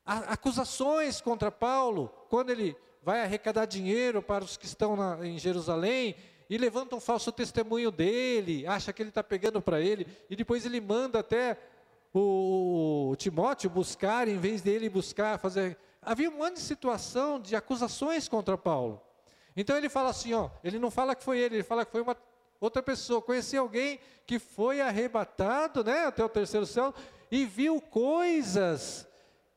acusações 0.05 1.21
contra 1.21 1.53
Paulo, 1.53 2.09
quando 2.29 2.51
ele 2.51 2.77
vai 3.03 3.23
arrecadar 3.23 3.67
dinheiro 3.67 4.23
para 4.23 4.45
os 4.45 4.57
que 4.57 4.67
estão 4.67 4.97
na, 4.97 5.27
em 5.27 5.39
Jerusalém, 5.39 6.17
e 6.49 6.59
levanta 6.59 6.97
um 6.97 7.01
falso 7.01 7.31
testemunho 7.31 7.91
dele, 7.91 8.67
acha 8.67 8.93
que 8.93 9.03
ele 9.03 9.11
está 9.11 9.23
pegando 9.23 9.63
para 9.63 9.81
ele, 9.81 10.07
e 10.29 10.35
depois 10.35 10.67
ele 10.67 10.81
manda 10.81 11.21
até 11.21 11.57
o, 12.13 13.11
o 13.11 13.17
Timóteo 13.17 13.71
buscar, 13.71 14.27
em 14.27 14.37
vez 14.37 14.61
dele 14.61 14.89
buscar, 14.89 15.39
fazer 15.39 15.79
havia 16.03 16.31
um 16.31 16.39
monte 16.39 16.55
de 16.55 16.61
situação 16.61 17.39
de 17.39 17.55
acusações 17.55 18.29
contra 18.29 18.57
Paulo. 18.57 19.01
Então 19.57 19.77
ele 19.77 19.89
fala 19.89 20.11
assim, 20.11 20.33
ó, 20.33 20.51
ele 20.65 20.79
não 20.79 20.91
fala 20.91 21.15
que 21.15 21.23
foi 21.23 21.39
ele, 21.39 21.57
ele 21.57 21.63
fala 21.63 21.85
que 21.85 21.93
foi 21.93 22.01
uma 22.01 22.17
outra 22.61 22.83
pessoa. 22.83 23.21
Conheci 23.21 23.57
alguém 23.57 23.99
que 24.27 24.39
foi 24.39 24.81
arrebatado, 24.81 25.85
né, 25.85 26.07
até 26.07 26.25
o 26.25 26.29
terceiro 26.29 26.67
céu 26.67 26.95
e 27.31 27.45
viu 27.45 27.81
coisas 27.81 29.07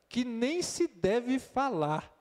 que 0.10 0.24
nem 0.24 0.62
se 0.62 0.88
deve 0.88 1.40
falar. 1.40 2.12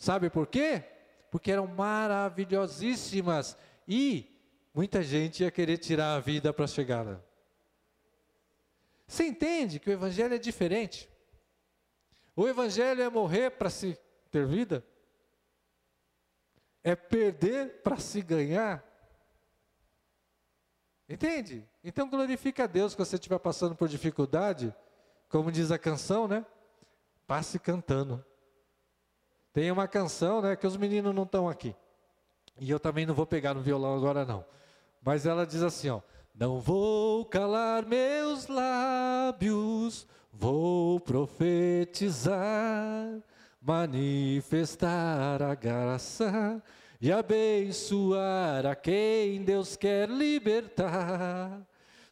Sabe 0.00 0.30
por 0.30 0.46
quê? 0.46 0.82
Porque 1.30 1.52
eram 1.52 1.66
maravilhosíssimas 1.66 3.54
e 3.86 4.34
muita 4.74 5.02
gente 5.02 5.42
ia 5.42 5.50
querer 5.50 5.76
tirar 5.76 6.14
a 6.14 6.20
vida 6.20 6.54
para 6.54 6.66
chegar 6.66 7.04
lá. 7.04 7.20
Você 9.06 9.26
entende 9.26 9.78
que 9.78 9.90
o 9.90 9.92
evangelho 9.92 10.34
é 10.34 10.38
diferente? 10.38 11.06
O 12.34 12.48
evangelho 12.48 13.02
é 13.02 13.10
morrer 13.10 13.50
para 13.50 13.68
se 13.68 13.98
ter 14.30 14.46
vida? 14.46 14.82
É 16.82 16.96
perder 16.96 17.82
para 17.82 17.98
se 17.98 18.22
ganhar? 18.22 18.82
Entende? 21.06 21.68
Então 21.84 22.08
glorifica 22.08 22.64
a 22.64 22.66
Deus 22.66 22.94
quando 22.94 23.06
você 23.06 23.16
estiver 23.16 23.38
passando 23.38 23.76
por 23.76 23.86
dificuldade, 23.86 24.74
como 25.28 25.52
diz 25.52 25.70
a 25.70 25.78
canção, 25.78 26.26
né? 26.26 26.46
Passe 27.26 27.58
cantando. 27.58 28.24
Tem 29.52 29.70
uma 29.70 29.88
canção, 29.88 30.40
né, 30.40 30.56
que 30.56 30.66
os 30.66 30.76
meninos 30.76 31.14
não 31.14 31.24
estão 31.24 31.48
aqui. 31.48 31.74
E 32.58 32.70
eu 32.70 32.78
também 32.78 33.06
não 33.06 33.14
vou 33.14 33.26
pegar 33.26 33.54
no 33.54 33.60
violão 33.60 33.94
agora 33.96 34.24
não. 34.24 34.44
Mas 35.02 35.26
ela 35.26 35.46
diz 35.46 35.62
assim, 35.62 35.88
ó: 35.88 36.00
Não 36.34 36.60
vou 36.60 37.24
calar 37.24 37.86
meus 37.86 38.46
lábios 38.46 40.06
Vou 40.32 41.00
profetizar, 41.00 42.38
manifestar 43.60 45.42
a 45.42 45.54
graça 45.54 46.62
e 47.00 47.10
abençoar 47.12 48.64
a 48.64 48.74
quem 48.74 49.42
Deus 49.42 49.76
quer 49.76 50.08
libertar. 50.08 51.60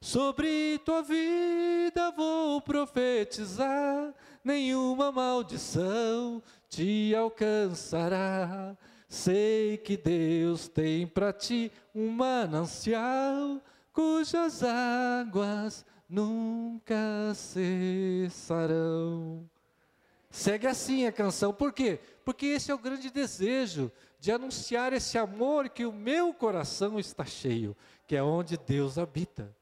Sobre 0.01 0.79
tua 0.85 1.03
vida 1.03 2.11
vou 2.17 2.61
profetizar, 2.61 4.13
nenhuma 4.45 5.11
maldição 5.11 6.43
te 6.69 7.15
alcançará. 7.15 8.77
Sei 9.09 9.79
que 9.79 9.97
Deus 9.97 10.69
tem 10.69 11.07
para 11.07 11.33
ti 11.33 11.73
um 11.95 12.11
manancial 12.11 13.63
cujas 13.93 14.63
águas 14.63 15.85
nunca 16.09 17.33
cessarão. 17.35 18.69
Segue 20.31 20.67
assim 20.67 21.07
a 21.07 21.13
canção, 21.13 21.53
por 21.53 21.73
quê? 21.73 21.99
Porque 22.25 22.47
esse 22.47 22.71
é 22.71 22.75
o 22.75 22.79
grande 22.79 23.11
desejo 23.11 23.91
de 24.21 24.31
anunciar 24.31 24.93
esse 24.93 25.17
amor 25.17 25.69
que 25.69 25.87
o 25.87 25.93
meu 25.93 26.35
coração 26.35 26.99
está 26.99 27.25
cheio, 27.25 27.77
que 28.07 28.15
é 28.15 28.23
onde 28.23 28.57
Deus 28.57 28.99
habita. 28.99 29.57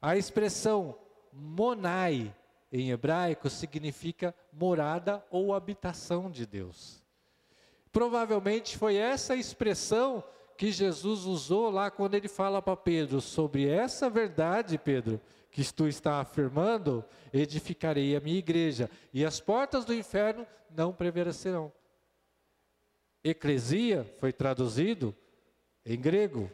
A 0.00 0.16
expressão 0.16 0.96
monai 1.32 2.34
em 2.72 2.90
hebraico 2.90 3.50
significa 3.50 4.34
morada 4.52 5.24
ou 5.30 5.52
habitação 5.52 6.30
de 6.30 6.46
Deus. 6.46 7.02
Provavelmente 7.92 8.78
foi 8.78 8.96
essa 8.96 9.34
expressão 9.34 10.22
que 10.56 10.70
Jesus 10.70 11.24
usou 11.24 11.70
lá 11.70 11.90
quando 11.90 12.14
ele 12.14 12.28
fala 12.28 12.60
para 12.62 12.76
Pedro 12.76 13.20
sobre 13.20 13.66
essa 13.66 14.08
verdade, 14.08 14.78
Pedro, 14.78 15.20
que 15.50 15.64
tu 15.72 15.88
está 15.88 16.20
afirmando, 16.20 17.04
edificarei 17.32 18.14
a 18.14 18.20
minha 18.20 18.38
igreja 18.38 18.88
e 19.12 19.24
as 19.24 19.40
portas 19.40 19.84
do 19.84 19.94
inferno 19.94 20.46
não 20.70 20.92
prevalecerão. 20.92 21.72
Eclesia 23.24 24.04
foi 24.18 24.32
traduzido 24.32 25.14
em 25.84 26.00
grego, 26.00 26.50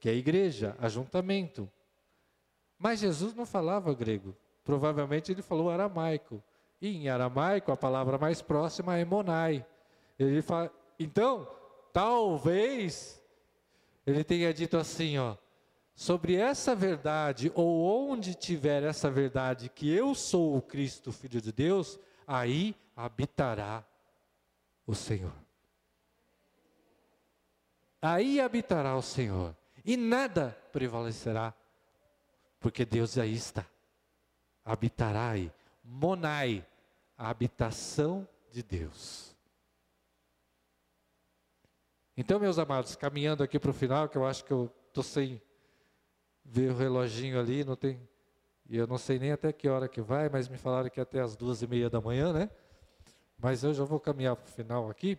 que 0.00 0.08
é 0.08 0.14
igreja, 0.14 0.74
ajuntamento. 0.78 1.70
Mas 2.78 3.00
Jesus 3.00 3.34
não 3.34 3.44
falava 3.44 3.92
grego, 3.92 4.34
provavelmente 4.64 5.32
ele 5.32 5.42
falou 5.42 5.70
aramaico. 5.70 6.42
E 6.80 6.88
em 6.88 7.08
aramaico 7.08 7.70
a 7.70 7.76
palavra 7.76 8.18
mais 8.18 8.40
próxima 8.40 8.96
é 8.96 9.04
monai. 9.04 9.64
Ele 10.18 10.42
fala, 10.42 10.72
então, 10.98 11.48
talvez 11.92 13.20
ele 14.06 14.24
tenha 14.24 14.52
dito 14.52 14.76
assim, 14.76 15.18
ó, 15.18 15.36
sobre 15.94 16.34
essa 16.34 16.74
verdade, 16.74 17.52
ou 17.54 17.82
onde 18.10 18.34
tiver 18.34 18.82
essa 18.82 19.10
verdade, 19.10 19.68
que 19.68 19.90
eu 19.90 20.14
sou 20.14 20.56
o 20.56 20.62
Cristo, 20.62 21.12
Filho 21.12 21.40
de 21.40 21.52
Deus, 21.52 21.98
aí 22.26 22.74
habitará 22.96 23.84
o 24.86 24.94
Senhor. 24.94 25.32
Aí 28.00 28.40
habitará 28.40 28.96
o 28.96 29.02
Senhor, 29.02 29.54
e 29.84 29.96
nada 29.96 30.56
prevalecerá, 30.72 31.52
porque 32.58 32.84
Deus 32.86 33.18
aí 33.18 33.34
está. 33.34 33.66
Habitará 34.70 35.30
aí, 35.30 35.52
monai, 35.82 36.64
a 37.18 37.28
habitação 37.28 38.24
de 38.52 38.62
Deus. 38.62 39.34
Então, 42.16 42.38
meus 42.38 42.56
amados, 42.56 42.94
caminhando 42.94 43.42
aqui 43.42 43.58
para 43.58 43.72
o 43.72 43.74
final, 43.74 44.08
que 44.08 44.16
eu 44.16 44.24
acho 44.24 44.44
que 44.44 44.52
eu 44.52 44.72
estou 44.86 45.02
sem 45.02 45.42
ver 46.44 46.70
o 46.70 46.76
reloginho 46.76 47.40
ali, 47.40 47.64
não 47.64 47.74
tem, 47.74 48.00
e 48.68 48.76
eu 48.76 48.86
não 48.86 48.96
sei 48.96 49.18
nem 49.18 49.32
até 49.32 49.52
que 49.52 49.68
hora 49.68 49.88
que 49.88 50.00
vai, 50.00 50.28
mas 50.28 50.46
me 50.46 50.56
falaram 50.56 50.88
que 50.88 51.00
é 51.00 51.02
até 51.02 51.20
as 51.20 51.34
duas 51.34 51.62
e 51.62 51.66
meia 51.66 51.90
da 51.90 52.00
manhã, 52.00 52.32
né? 52.32 52.48
Mas 53.36 53.64
eu 53.64 53.74
já 53.74 53.82
vou 53.82 53.98
caminhar 53.98 54.36
para 54.36 54.46
o 54.46 54.52
final 54.52 54.88
aqui. 54.88 55.18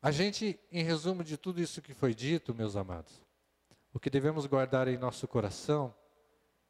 A 0.00 0.10
gente, 0.10 0.58
em 0.72 0.82
resumo 0.82 1.22
de 1.22 1.36
tudo 1.36 1.60
isso 1.60 1.82
que 1.82 1.92
foi 1.92 2.14
dito, 2.14 2.54
meus 2.54 2.76
amados, 2.76 3.20
o 3.92 4.00
que 4.00 4.08
devemos 4.08 4.46
guardar 4.46 4.88
em 4.88 4.96
nosso 4.96 5.28
coração 5.28 5.94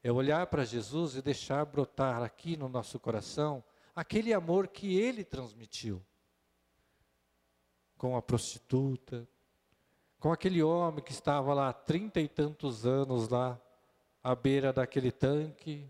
é 0.05 0.13
olhar 0.13 0.47
para 0.49 0.67
Jesus 0.67 1.17
e 1.17 1.23
deixar 1.23 1.65
brotar 1.65 2.23
aqui 2.23 2.59
no 2.59 2.69
nosso 2.69 3.01
coração 3.01 3.65
aquele 3.97 4.35
amor 4.35 4.69
que 4.69 4.99
ele 4.99 5.25
transmitiu 5.25 6.05
com 7.97 8.15
a 8.15 8.21
prostituta, 8.21 9.27
com 10.21 10.31
aquele 10.31 10.63
homem 10.63 11.03
que 11.03 11.13
estava 11.13 11.55
lá 11.55 11.73
trinta 11.73 12.21
e 12.21 12.29
tantos 12.29 12.85
anos 12.85 13.31
lá 13.31 13.59
à 14.23 14.35
beira 14.35 14.75
daquele 14.75 15.11
tanque 15.11 15.89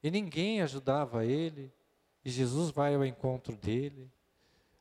e 0.00 0.08
ninguém 0.08 0.62
ajudava 0.62 1.26
ele 1.26 1.72
e 2.24 2.30
Jesus 2.30 2.70
vai 2.70 2.94
ao 2.94 3.04
encontro 3.04 3.56
dele. 3.56 4.08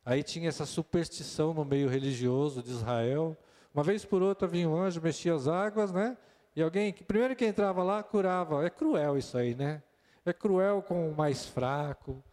Aí 0.05 0.21
tinha 0.21 0.49
essa 0.49 0.67
superstição 0.67 1.51
no 1.51 1.65
meio 1.65 1.89
religioso 1.89 2.61
de 2.61 2.69
Israel. 2.69 3.35
Uma 3.73 3.83
vez 3.83 4.05
por 4.05 4.21
outra 4.21 4.47
vinha 4.47 4.69
um 4.69 4.75
anjo, 4.75 5.01
mexia 5.01 5.33
as 5.33 5.47
águas, 5.47 5.91
né? 5.91 6.15
E 6.55 6.61
alguém, 6.61 6.91
primeiro 6.93 7.35
que 7.35 7.45
entrava 7.45 7.81
lá, 7.81 8.03
curava. 8.03 8.65
É 8.65 8.69
cruel 8.69 9.17
isso 9.17 9.37
aí, 9.37 9.55
né? 9.55 9.81
É 10.25 10.33
cruel 10.33 10.81
com 10.81 11.09
o 11.09 11.15
mais 11.15 11.45
fraco, 11.45 12.23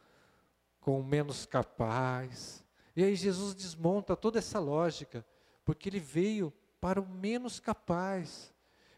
com 0.80 1.00
o 1.00 1.04
menos 1.04 1.46
capaz. 1.46 2.64
E 2.96 3.04
aí 3.04 3.14
Jesus 3.14 3.54
desmonta 3.54 4.16
toda 4.16 4.38
essa 4.38 4.58
lógica, 4.58 5.24
porque 5.64 5.88
ele 5.88 6.00
veio 6.00 6.52
para 6.80 7.00
o 7.00 7.08
menos 7.08 7.60
capaz. 7.60 8.52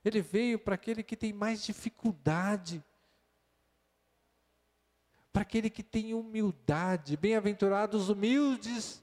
Ele 0.04 0.22
veio 0.22 0.58
para 0.58 0.74
aquele 0.74 1.02
que 1.02 1.16
tem 1.16 1.32
mais 1.32 1.62
dificuldade. 1.62 2.82
Para 5.32 5.42
aquele 5.42 5.68
que 5.68 5.82
tem 5.82 6.14
humildade. 6.14 7.16
Bem-aventurados 7.16 8.08
humildes. 8.08 9.02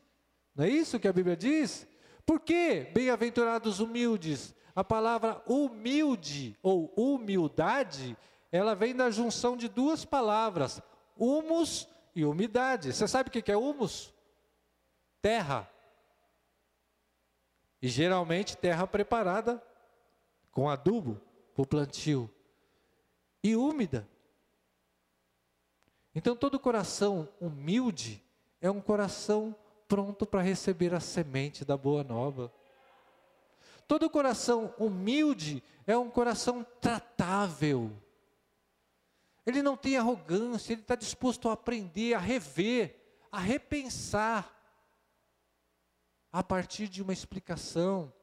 Não 0.55 0.65
é 0.65 0.69
isso 0.69 0.99
que 0.99 1.07
a 1.07 1.13
Bíblia 1.13 1.37
diz? 1.37 1.87
Por 2.25 2.39
que 2.39 2.89
bem-aventurados 2.93 3.79
humildes? 3.79 4.55
A 4.77 4.83
palavra 4.83 5.41
humilde 5.47 6.55
ou 6.61 6.93
humildade, 6.95 8.15
ela 8.51 8.75
vem 8.75 8.95
da 8.95 9.09
junção 9.09 9.57
de 9.57 9.67
duas 9.67 10.05
palavras, 10.05 10.79
humus 11.17 11.89
e 12.15 12.23
umidade. 12.23 12.93
Você 12.93 13.07
sabe 13.07 13.29
o 13.29 13.31
que 13.31 13.51
é 13.51 13.57
humus? 13.57 14.13
terra. 15.27 15.69
E 17.81 17.87
geralmente 17.89 18.55
terra 18.55 18.87
preparada 18.87 19.61
com 20.51 20.69
adubo 20.69 21.21
para 21.53 21.63
o 21.63 21.67
plantio. 21.67 22.29
e 23.43 23.55
úmida. 23.55 24.07
Então, 26.15 26.35
todo 26.35 26.59
coração 26.59 27.27
humilde 27.39 28.23
é 28.59 28.71
um 28.71 28.81
coração 28.81 29.53
pronto 29.85 30.25
para 30.25 30.41
receber 30.41 30.93
a 30.93 30.99
semente 30.99 31.65
da 31.65 31.75
boa 31.75 32.03
nova. 32.03 32.51
Todo 33.87 34.09
coração 34.09 34.73
humilde 34.77 35.63
é 35.85 35.97
um 35.97 36.09
coração 36.09 36.65
tratável. 36.81 37.91
Ele 39.45 39.63
não 39.63 39.77
tem 39.77 39.95
arrogância, 39.95 40.73
ele 40.73 40.81
está 40.81 40.95
disposto 40.95 41.47
a 41.47 41.53
aprender, 41.53 42.13
a 42.13 42.19
rever, 42.19 42.99
a 43.31 43.39
repensar, 43.39 44.53
a 46.31 46.43
partir 46.43 46.89
de 46.89 47.01
uma 47.01 47.13
explicação, 47.13 48.13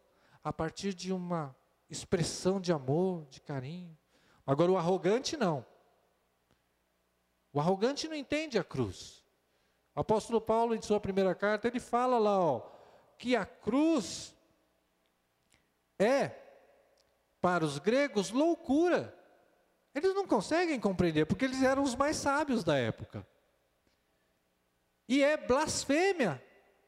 a 0.42 0.52
partir 0.52 0.92
de 0.92 1.12
uma 1.12 1.56
expressão 1.88 2.60
de 2.60 2.70
amor, 2.70 3.24
de 3.30 3.40
carinho. 3.40 3.96
Agora, 4.46 4.70
o 4.70 4.76
arrogante 4.76 5.34
não. 5.34 5.64
O 7.54 7.58
arrogante 7.58 8.06
não 8.06 8.14
entende 8.14 8.58
a 8.58 8.64
cruz. 8.64 9.24
O 9.94 10.00
apóstolo 10.00 10.40
Paulo, 10.40 10.74
em 10.74 10.82
sua 10.82 11.00
primeira 11.00 11.34
carta, 11.34 11.68
ele 11.68 11.80
fala 11.80 12.18
lá, 12.18 12.38
ó, 12.38 12.60
que 13.16 13.34
a 13.34 13.46
cruz 13.46 14.33
é, 16.04 16.44
para 17.40 17.64
os 17.64 17.78
gregos, 17.78 18.30
loucura. 18.30 19.14
Eles 19.94 20.14
não 20.14 20.26
conseguem 20.26 20.80
compreender, 20.80 21.26
porque 21.26 21.44
eles 21.44 21.62
eram 21.62 21.82
os 21.82 21.94
mais 21.94 22.16
sábios 22.16 22.64
da 22.64 22.76
época. 22.76 23.26
E 25.08 25.22
é 25.22 25.36
blasfêmia 25.36 26.42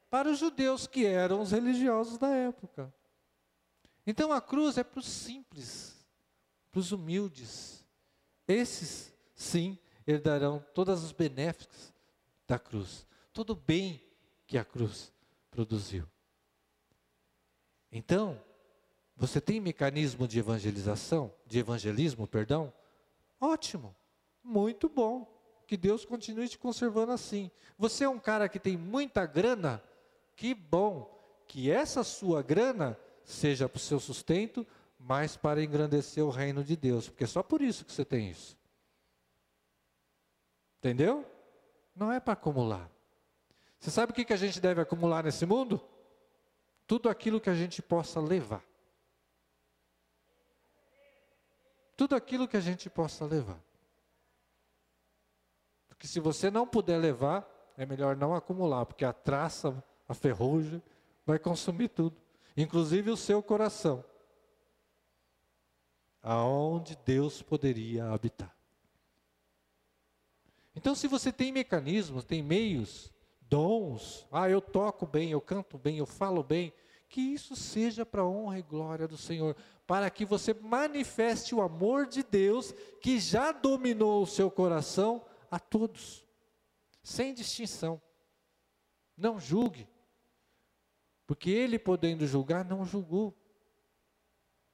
para 0.09 0.29
os 0.29 0.39
judeus, 0.39 0.87
que 0.87 1.05
eram 1.05 1.41
os 1.41 1.51
religiosos 1.51 2.17
da 2.17 2.29
época. 2.29 2.93
Então 4.05 4.31
a 4.31 4.41
cruz 4.41 4.77
é 4.77 4.83
para 4.83 4.99
os 4.99 5.07
simples, 5.07 5.95
para 6.71 6.79
os 6.79 6.91
humildes. 6.91 7.85
Esses, 8.47 9.13
sim, 9.35 9.77
herdarão 10.05 10.65
todas 10.73 11.03
as 11.03 11.11
benéficas 11.11 11.93
da 12.47 12.57
cruz, 12.57 13.05
todo 13.33 13.51
o 13.51 13.55
bem 13.55 14.01
que 14.45 14.57
a 14.57 14.63
cruz 14.63 15.11
produziu. 15.51 16.07
Então, 17.91 18.41
você 19.17 19.41
tem 19.41 19.59
mecanismo 19.59 20.27
de 20.27 20.37
evangelização, 20.37 21.33
de 21.45 21.57
evangelismo, 21.57 22.27
perdão? 22.27 22.71
Ótimo, 23.41 23.95
muito 24.43 24.87
bom. 24.87 25.35
Que 25.65 25.75
Deus 25.75 26.05
continue 26.05 26.47
te 26.47 26.57
conservando 26.57 27.11
assim. 27.11 27.51
Você 27.77 28.03
é 28.03 28.09
um 28.09 28.19
cara 28.19 28.47
que 28.47 28.59
tem 28.59 28.77
muita 28.77 29.25
grana? 29.25 29.83
Que 30.35 30.53
bom 30.53 31.13
que 31.47 31.71
essa 31.71 32.03
sua 32.03 32.41
grana 32.43 32.97
seja 33.23 33.67
para 33.67 33.77
o 33.77 33.81
seu 33.81 33.99
sustento, 33.99 34.65
mas 34.99 35.35
para 35.35 35.63
engrandecer 35.63 36.23
o 36.23 36.29
reino 36.29 36.63
de 36.63 36.75
Deus, 36.75 37.09
porque 37.09 37.23
é 37.23 37.27
só 37.27 37.41
por 37.41 37.61
isso 37.61 37.83
que 37.83 37.91
você 37.91 38.05
tem 38.05 38.29
isso. 38.29 38.55
Entendeu? 40.77 41.25
Não 41.95 42.11
é 42.11 42.19
para 42.19 42.33
acumular. 42.33 42.89
Você 43.79 43.89
sabe 43.89 44.11
o 44.11 44.15
que, 44.15 44.31
a 44.31 44.37
gente 44.37 44.61
deve 44.61 44.79
acumular 44.79 45.23
nesse 45.23 45.45
mundo? 45.45 45.81
Tudo 46.85 47.09
aquilo 47.09 47.41
que 47.41 47.49
a 47.49 47.55
gente 47.55 47.81
possa 47.81 48.19
levar. 48.19 48.63
Tudo 51.97 52.15
aquilo 52.15 52.47
que 52.47 52.55
a 52.55 52.61
gente 52.61 52.89
possa 52.89 53.25
levar. 53.25 53.59
Porque 55.89 56.07
se 56.07 56.21
você 56.21 56.49
não 56.49 56.65
puder 56.65 56.97
levar, 56.97 57.45
é 57.75 57.85
melhor 57.85 58.15
não 58.15 58.33
acumular, 58.33 58.85
porque 58.85 59.03
a 59.03 59.11
traça, 59.11 59.83
a 60.07 60.13
ferrugem, 60.13 60.81
vai 61.25 61.37
consumir 61.37 61.89
tudo 61.89 62.15
inclusive 62.57 63.11
o 63.11 63.17
seu 63.17 63.43
coração, 63.43 64.03
aonde 66.23 66.97
Deus 67.05 67.43
poderia 67.43 68.09
habitar. 68.09 68.53
Então, 70.75 70.95
se 70.95 71.07
você 71.07 71.31
tem 71.31 71.51
mecanismos, 71.51 72.25
tem 72.25 72.41
meios, 72.41 73.13
dons, 73.41 74.27
ah, 74.31 74.49
eu 74.49 74.59
toco 74.59 75.05
bem, 75.05 75.31
eu 75.31 75.39
canto 75.39 75.77
bem, 75.77 75.99
eu 75.99 76.05
falo 76.05 76.43
bem, 76.43 76.73
que 77.07 77.21
isso 77.21 77.55
seja 77.55 78.05
para 78.05 78.25
honra 78.25 78.59
e 78.59 78.63
glória 78.63 79.07
do 79.07 79.17
Senhor, 79.17 79.55
para 79.87 80.09
que 80.09 80.25
você 80.25 80.53
manifeste 80.53 81.55
o 81.55 81.61
amor 81.61 82.05
de 82.05 82.21
Deus 82.21 82.73
que 83.01 83.17
já 83.19 83.53
dominou 83.53 84.21
o 84.21 84.27
seu 84.27 84.51
coração 84.51 85.25
a 85.49 85.57
todos, 85.57 86.27
sem 87.01 87.33
distinção. 87.33 88.01
Não 89.15 89.39
julgue, 89.39 89.87
porque 91.25 91.49
ele, 91.49 91.79
podendo 91.79 92.27
julgar, 92.27 92.65
não 92.65 92.85
julgou, 92.85 93.33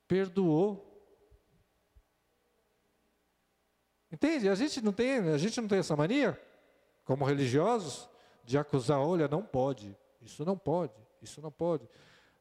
perdoou. 0.07 0.89
Entende? 4.11 4.49
A 4.49 4.55
gente 4.55 4.81
não 4.81 4.91
tem, 4.91 5.19
a 5.29 5.37
gente 5.37 5.61
não 5.61 5.67
tem 5.67 5.77
essa 5.77 5.95
mania, 5.95 6.41
como 7.05 7.23
religiosos, 7.23 8.09
de 8.43 8.57
acusar, 8.57 8.99
olha, 8.99 9.27
não 9.27 9.43
pode, 9.43 9.95
isso 10.21 10.43
não 10.43 10.57
pode, 10.57 10.93
isso 11.21 11.39
não 11.39 11.51
pode. 11.51 11.87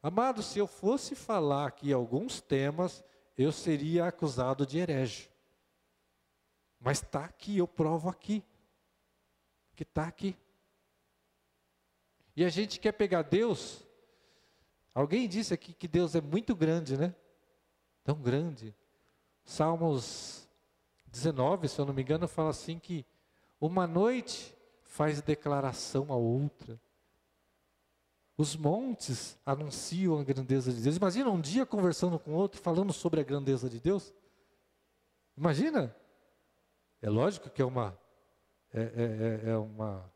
Amado, 0.03 0.43
se 0.43 0.59
eu 0.59 0.67
fosse 0.67 1.15
falar 1.15 1.67
aqui 1.67 1.93
alguns 1.93 2.41
temas, 2.41 3.05
eu 3.39 3.53
seria 3.53 4.07
acusado 4.07 4.67
de 4.67 4.79
herege. 4.79 5.31
Mas 6.81 6.99
está 6.99 7.25
aqui, 7.25 7.59
eu 7.59 7.69
provo 7.69 8.09
aqui. 8.09 8.43
Que 9.77 9.85
está 9.85 10.07
aqui. 10.07 10.37
E 12.35 12.45
a 12.45 12.49
gente 12.49 12.81
quer 12.81 12.93
pegar 12.93 13.23
Deus 13.23 13.87
Alguém 14.95 15.27
disse 15.27 15.55
aqui 15.55 15.73
que 15.73 15.89
Deus 15.89 16.15
é 16.15 16.21
muito 16.21 16.55
grande, 16.55 16.97
né? 16.97 17.15
Tão 18.05 18.17
grande. 18.17 18.75
Salmos 19.45 20.47
19, 21.07 21.69
se 21.69 21.81
eu 21.81 21.87
não 21.87 21.95
me 21.95 22.03
engano, 22.03 22.29
fala 22.29 22.51
assim 22.51 22.79
que 22.79 23.07
uma 23.61 23.87
noite 23.87 24.55
faz 24.83 25.23
declaração 25.23 26.13
a 26.13 26.17
outra. 26.17 26.79
Os 28.43 28.57
montes 28.57 29.39
anunciam 29.47 30.19
a 30.19 30.25
grandeza 30.25 30.73
de 30.73 30.83
Deus. 30.83 30.97
Imagina 30.97 31.31
um 31.31 31.41
dia 31.41 31.65
conversando 31.65 32.19
com 32.19 32.33
outro, 32.33 32.61
falando 32.61 32.93
sobre 32.93 33.21
a 33.21 33.23
grandeza 33.23 33.71
de 33.71 33.79
Deus. 33.79 34.13
Imagina. 35.37 35.95
É 37.01 37.09
lógico 37.09 37.49
que 37.49 37.63
é 37.63 37.65
uma 37.65 37.97
é, 38.75 38.81
é, 38.81 39.47
é, 39.47 39.51
é 39.53 39.57
uma 39.57 40.13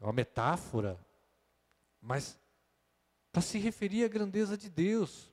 é 0.00 0.04
uma 0.04 0.12
metáfora, 0.12 0.98
mas 2.02 2.36
para 3.30 3.40
se 3.40 3.56
referir 3.60 4.02
à 4.02 4.08
grandeza 4.08 4.58
de 4.58 4.68
Deus. 4.68 5.30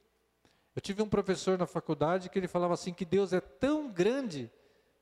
Eu 0.76 0.82
tive 0.82 1.02
um 1.02 1.10
professor 1.10 1.58
na 1.58 1.66
faculdade 1.66 2.30
que 2.30 2.38
ele 2.38 2.48
falava 2.48 2.76
assim 2.76 2.94
que 2.94 3.04
Deus 3.04 3.34
é 3.34 3.42
tão 3.42 3.92
grande 3.92 4.52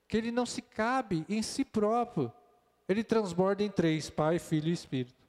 que 0.07 0.15
ele 0.15 0.31
não 0.31 0.45
se 0.45 0.61
cabe 0.61 1.25
em 1.27 1.41
si 1.41 1.65
próprio. 1.65 2.31
Ele 2.87 3.03
transborda 3.03 3.61
em 3.61 3.69
três: 3.69 4.09
Pai, 4.09 4.39
Filho 4.39 4.69
e 4.69 4.71
Espírito. 4.71 5.22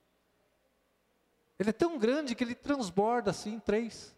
Ele 1.58 1.70
é 1.70 1.72
tão 1.72 1.98
grande 1.98 2.34
que 2.34 2.42
ele 2.42 2.54
transborda 2.54 3.30
assim 3.30 3.54
em 3.54 3.60
três. 3.60 4.14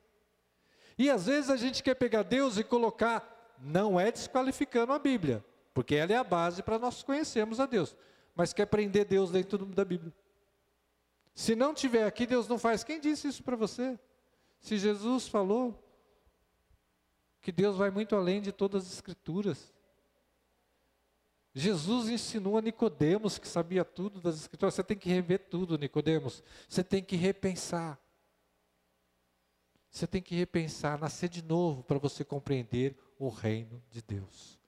E 0.98 1.10
às 1.10 1.26
vezes 1.26 1.50
a 1.50 1.56
gente 1.56 1.82
quer 1.82 1.94
pegar 1.94 2.22
Deus 2.22 2.56
e 2.56 2.64
colocar, 2.64 3.54
não 3.58 4.00
é 4.00 4.10
desqualificando 4.10 4.92
a 4.92 4.98
Bíblia, 4.98 5.44
porque 5.74 5.94
ela 5.94 6.12
é 6.12 6.16
a 6.16 6.24
base 6.24 6.62
para 6.62 6.78
nós 6.78 7.02
conhecermos 7.02 7.60
a 7.60 7.66
Deus, 7.66 7.94
mas 8.34 8.52
quer 8.52 8.66
prender 8.66 9.04
Deus 9.04 9.30
dentro 9.30 9.66
da 9.66 9.84
Bíblia. 9.84 10.12
Se 11.34 11.54
não 11.54 11.74
tiver 11.74 12.06
aqui, 12.06 12.26
Deus 12.26 12.48
não 12.48 12.58
faz. 12.58 12.82
Quem 12.82 12.98
disse 12.98 13.28
isso 13.28 13.42
para 13.42 13.56
você? 13.56 13.98
Se 14.58 14.78
Jesus 14.78 15.28
falou 15.28 15.82
que 17.42 17.52
Deus 17.52 17.76
vai 17.76 17.90
muito 17.90 18.16
além 18.16 18.40
de 18.40 18.50
todas 18.50 18.86
as 18.86 18.94
escrituras. 18.94 19.72
Jesus 21.58 22.10
ensinou 22.10 22.58
a 22.58 22.60
Nicodemos 22.60 23.38
que 23.38 23.48
sabia 23.48 23.82
tudo 23.82 24.20
das 24.20 24.36
escrituras. 24.36 24.74
Você 24.74 24.84
tem 24.84 24.94
que 24.94 25.08
rever 25.08 25.48
tudo, 25.48 25.78
Nicodemos. 25.78 26.44
Você 26.68 26.84
tem 26.84 27.02
que 27.02 27.16
repensar. 27.16 27.98
Você 29.90 30.06
tem 30.06 30.20
que 30.20 30.34
repensar, 30.34 30.98
nascer 30.98 31.30
de 31.30 31.42
novo 31.42 31.82
para 31.82 31.96
você 31.96 32.22
compreender 32.22 32.94
o 33.18 33.30
reino 33.30 33.82
de 33.88 34.02
Deus. 34.02 34.60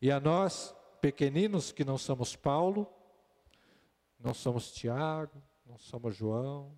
E 0.00 0.10
a 0.10 0.18
nós, 0.18 0.74
pequeninos 1.00 1.70
que 1.70 1.84
não 1.84 1.96
somos 1.96 2.34
Paulo, 2.34 2.92
não 4.18 4.34
somos 4.34 4.72
Tiago, 4.72 5.40
não 5.64 5.78
somos 5.78 6.16
João, 6.16 6.76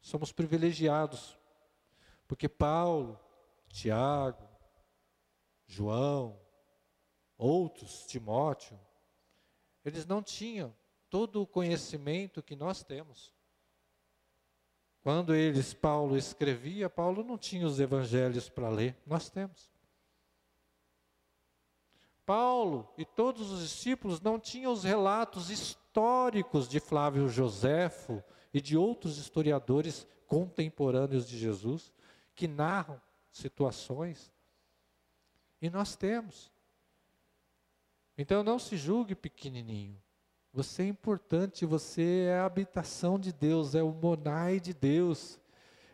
somos 0.00 0.32
privilegiados, 0.32 1.38
porque 2.26 2.48
Paulo, 2.48 3.20
Tiago, 3.68 4.48
João, 5.66 6.40
outros, 7.40 8.04
Timóteo, 8.06 8.78
eles 9.84 10.06
não 10.06 10.22
tinham 10.22 10.74
todo 11.08 11.42
o 11.42 11.46
conhecimento 11.46 12.42
que 12.42 12.54
nós 12.54 12.82
temos. 12.82 13.34
Quando 15.02 15.34
eles, 15.34 15.72
Paulo 15.72 16.16
escrevia, 16.16 16.90
Paulo 16.90 17.24
não 17.24 17.38
tinha 17.38 17.66
os 17.66 17.80
evangelhos 17.80 18.48
para 18.48 18.68
ler, 18.68 18.96
nós 19.06 19.30
temos. 19.30 19.70
Paulo 22.26 22.88
e 22.96 23.04
todos 23.04 23.50
os 23.50 23.62
discípulos 23.62 24.20
não 24.20 24.38
tinham 24.38 24.72
os 24.72 24.84
relatos 24.84 25.50
históricos 25.50 26.68
de 26.68 26.78
Flávio 26.78 27.28
Joséfo 27.28 28.22
e 28.52 28.60
de 28.60 28.76
outros 28.76 29.18
historiadores 29.18 30.06
contemporâneos 30.26 31.26
de 31.26 31.36
Jesus 31.36 31.92
que 32.34 32.46
narram 32.46 33.00
situações. 33.32 34.32
E 35.60 35.68
nós 35.68 35.96
temos. 35.96 36.52
Então 38.20 38.44
não 38.44 38.58
se 38.58 38.76
julgue 38.76 39.14
pequenininho. 39.14 39.96
Você 40.52 40.82
é 40.82 40.86
importante, 40.86 41.64
você 41.64 42.26
é 42.28 42.34
a 42.34 42.44
habitação 42.44 43.18
de 43.18 43.32
Deus, 43.32 43.74
é 43.74 43.82
o 43.82 43.94
monai 43.94 44.60
de 44.60 44.74
Deus. 44.74 45.40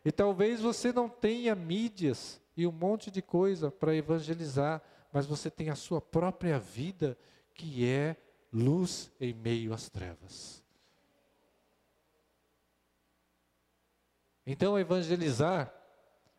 E 0.05 0.11
talvez 0.11 0.61
você 0.61 0.93
não 0.93 1.09
tenha 1.09 1.55
mídias 1.55 2.41
e 2.57 2.67
um 2.67 2.73
monte 2.73 3.13
de 3.13 3.23
coisa 3.23 3.71
para 3.71 3.95
evangelizar, 3.95 4.83
mas 5.13 5.25
você 5.25 5.49
tem 5.49 5.71
a 5.71 5.77
sua 5.77 6.01
própria 6.01 6.59
vida, 6.59 7.17
que 7.55 7.87
é 7.87 8.17
luz 8.53 9.09
em 9.21 9.33
meio 9.33 9.73
às 9.73 9.89
trevas. 9.89 10.65
Então, 14.45 14.77
evangelizar, 14.77 15.73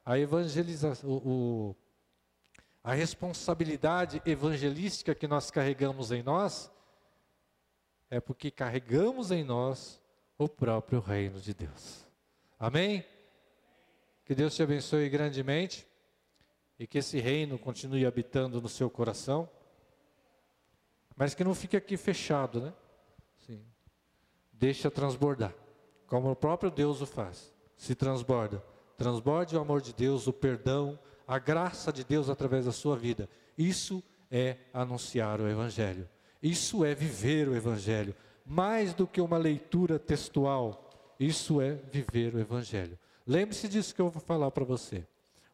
a 0.04 0.20
evangelização, 0.20 1.10
o, 1.10 1.16
o, 1.16 1.76
a 2.88 2.94
responsabilidade 2.94 4.22
evangelística 4.26 5.14
que 5.14 5.28
nós 5.28 5.52
carregamos 5.52 6.10
em 6.10 6.24
nós, 6.24 6.72
é 8.10 8.22
porque 8.22 8.50
carregamos 8.50 9.30
em 9.30 9.44
nós 9.44 10.02
o 10.38 10.48
próprio 10.48 11.02
reino 11.02 11.38
de 11.42 11.54
Deus. 11.54 12.06
Amém? 12.58 13.04
Que 14.24 14.34
Deus 14.34 14.56
te 14.56 14.64
abençoe 14.64 15.10
grandemente 15.10 15.86
e 16.80 16.88
que 16.88 17.00
esse 17.00 17.20
reino 17.20 17.60
continue 17.60 18.06
habitando 18.06 18.62
no 18.62 18.70
seu 18.70 18.90
coração, 18.90 19.50
mas 21.14 21.36
que 21.36 21.44
não 21.44 21.54
fique 21.54 21.76
aqui 21.76 21.98
fechado, 21.98 22.62
né? 22.62 22.74
Sim. 23.46 23.66
Deixa 24.54 24.90
transbordar, 24.90 25.54
como 26.06 26.32
o 26.32 26.36
próprio 26.38 26.72
Deus 26.72 27.02
o 27.02 27.06
faz. 27.06 27.54
Se 27.76 27.94
transborda. 27.94 28.64
Transborde 28.96 29.58
o 29.58 29.60
amor 29.60 29.82
de 29.82 29.94
Deus, 29.94 30.26
o 30.26 30.32
perdão, 30.32 30.98
a 31.28 31.38
graça 31.38 31.92
de 31.92 32.04
Deus 32.04 32.30
através 32.30 32.66
da 32.66 32.72
sua 32.72 32.96
vida. 32.96 33.30
Isso 33.58 34.02
é 34.32 34.58
anunciar 34.74 35.42
o 35.42 35.48
Evangelho. 35.48 36.08
Isso 36.42 36.86
é 36.86 36.96
viver 36.96 37.50
o 37.50 37.56
Evangelho. 37.56 38.16
Mais 38.46 38.94
do 38.94 39.06
que 39.06 39.20
uma 39.20 39.38
leitura 39.38 40.00
textual, 40.00 40.90
isso 41.20 41.60
é 41.60 41.74
viver 41.74 42.34
o 42.34 42.40
Evangelho. 42.40 42.98
Lembre-se 43.26 43.68
disso 43.68 43.94
que 43.94 44.00
eu 44.00 44.10
vou 44.10 44.22
falar 44.22 44.52
para 44.52 44.64
você. 44.64 45.06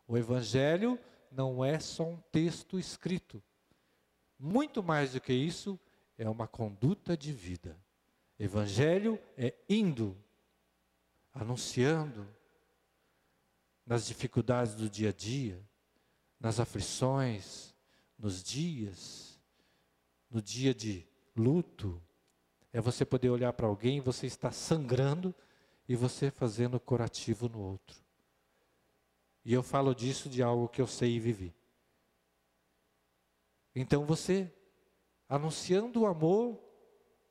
O 0.07 0.15
Evangelho 0.15 0.99
não 1.32 1.65
é 1.65 1.80
só 1.80 2.03
um 2.03 2.17
texto 2.32 2.78
escrito. 2.78 3.41
Muito 4.38 4.84
mais 4.84 5.13
do 5.13 5.21
que 5.21 5.34
isso, 5.34 5.80
é 6.17 6.30
uma 6.30 6.47
conduta 6.47 7.17
de 7.17 7.32
vida. 7.32 7.76
Evangelho 8.38 9.19
é 9.38 9.53
indo, 9.67 10.15
anunciando, 11.34 12.28
nas 13.86 14.05
dificuldades 14.05 14.75
do 14.75 14.89
dia 14.89 15.09
a 15.09 15.13
dia, 15.13 15.61
nas 16.39 16.59
aflições, 16.59 17.73
nos 18.17 18.43
dias, 18.43 19.39
no 20.29 20.41
dia 20.41 20.73
de 20.73 21.07
luto, 21.36 22.01
é 22.71 22.81
você 22.81 23.05
poder 23.05 23.29
olhar 23.29 23.53
para 23.53 23.67
alguém, 23.67 24.01
você 24.01 24.25
está 24.25 24.51
sangrando 24.51 25.34
e 25.88 25.95
você 25.95 26.31
fazendo 26.31 26.79
curativo 26.79 27.47
no 27.47 27.59
outro. 27.59 28.01
E 29.45 29.53
eu 29.53 29.61
falo 29.61 29.93
disso 29.93 30.29
de 30.29 30.41
algo 30.41 30.69
que 30.69 30.81
eu 30.81 30.88
sei 30.88 31.15
e 31.15 31.19
vivi. 31.19 31.53
Então 33.75 34.05
você 34.05 34.51
anunciando 35.27 36.01
o 36.01 36.05
amor 36.05 36.59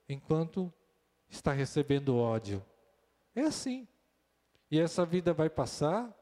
enquanto 0.09 0.73
está 1.29 1.53
recebendo 1.53 2.17
ódio. 2.17 2.65
É 3.35 3.43
assim. 3.43 3.89
E 4.71 4.79
essa 4.79 5.07
vida 5.07 5.33
vai 5.33 5.49
passar 5.49 6.15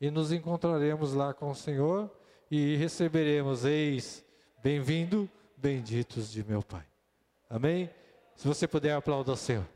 e 0.00 0.10
nos 0.10 0.32
encontraremos 0.32 1.14
lá 1.14 1.32
com 1.32 1.50
o 1.50 1.54
Senhor 1.54 2.10
e 2.50 2.76
receberemos, 2.76 3.64
eis, 3.64 4.24
bem-vindo, 4.62 5.28
benditos 5.56 6.30
de 6.30 6.44
meu 6.44 6.62
Pai. 6.62 6.84
Amém? 7.48 7.90
Se 8.34 8.46
você 8.46 8.68
puder 8.68 8.94
aplaudir 8.94 9.30
o 9.30 9.36
Senhor. 9.36 9.75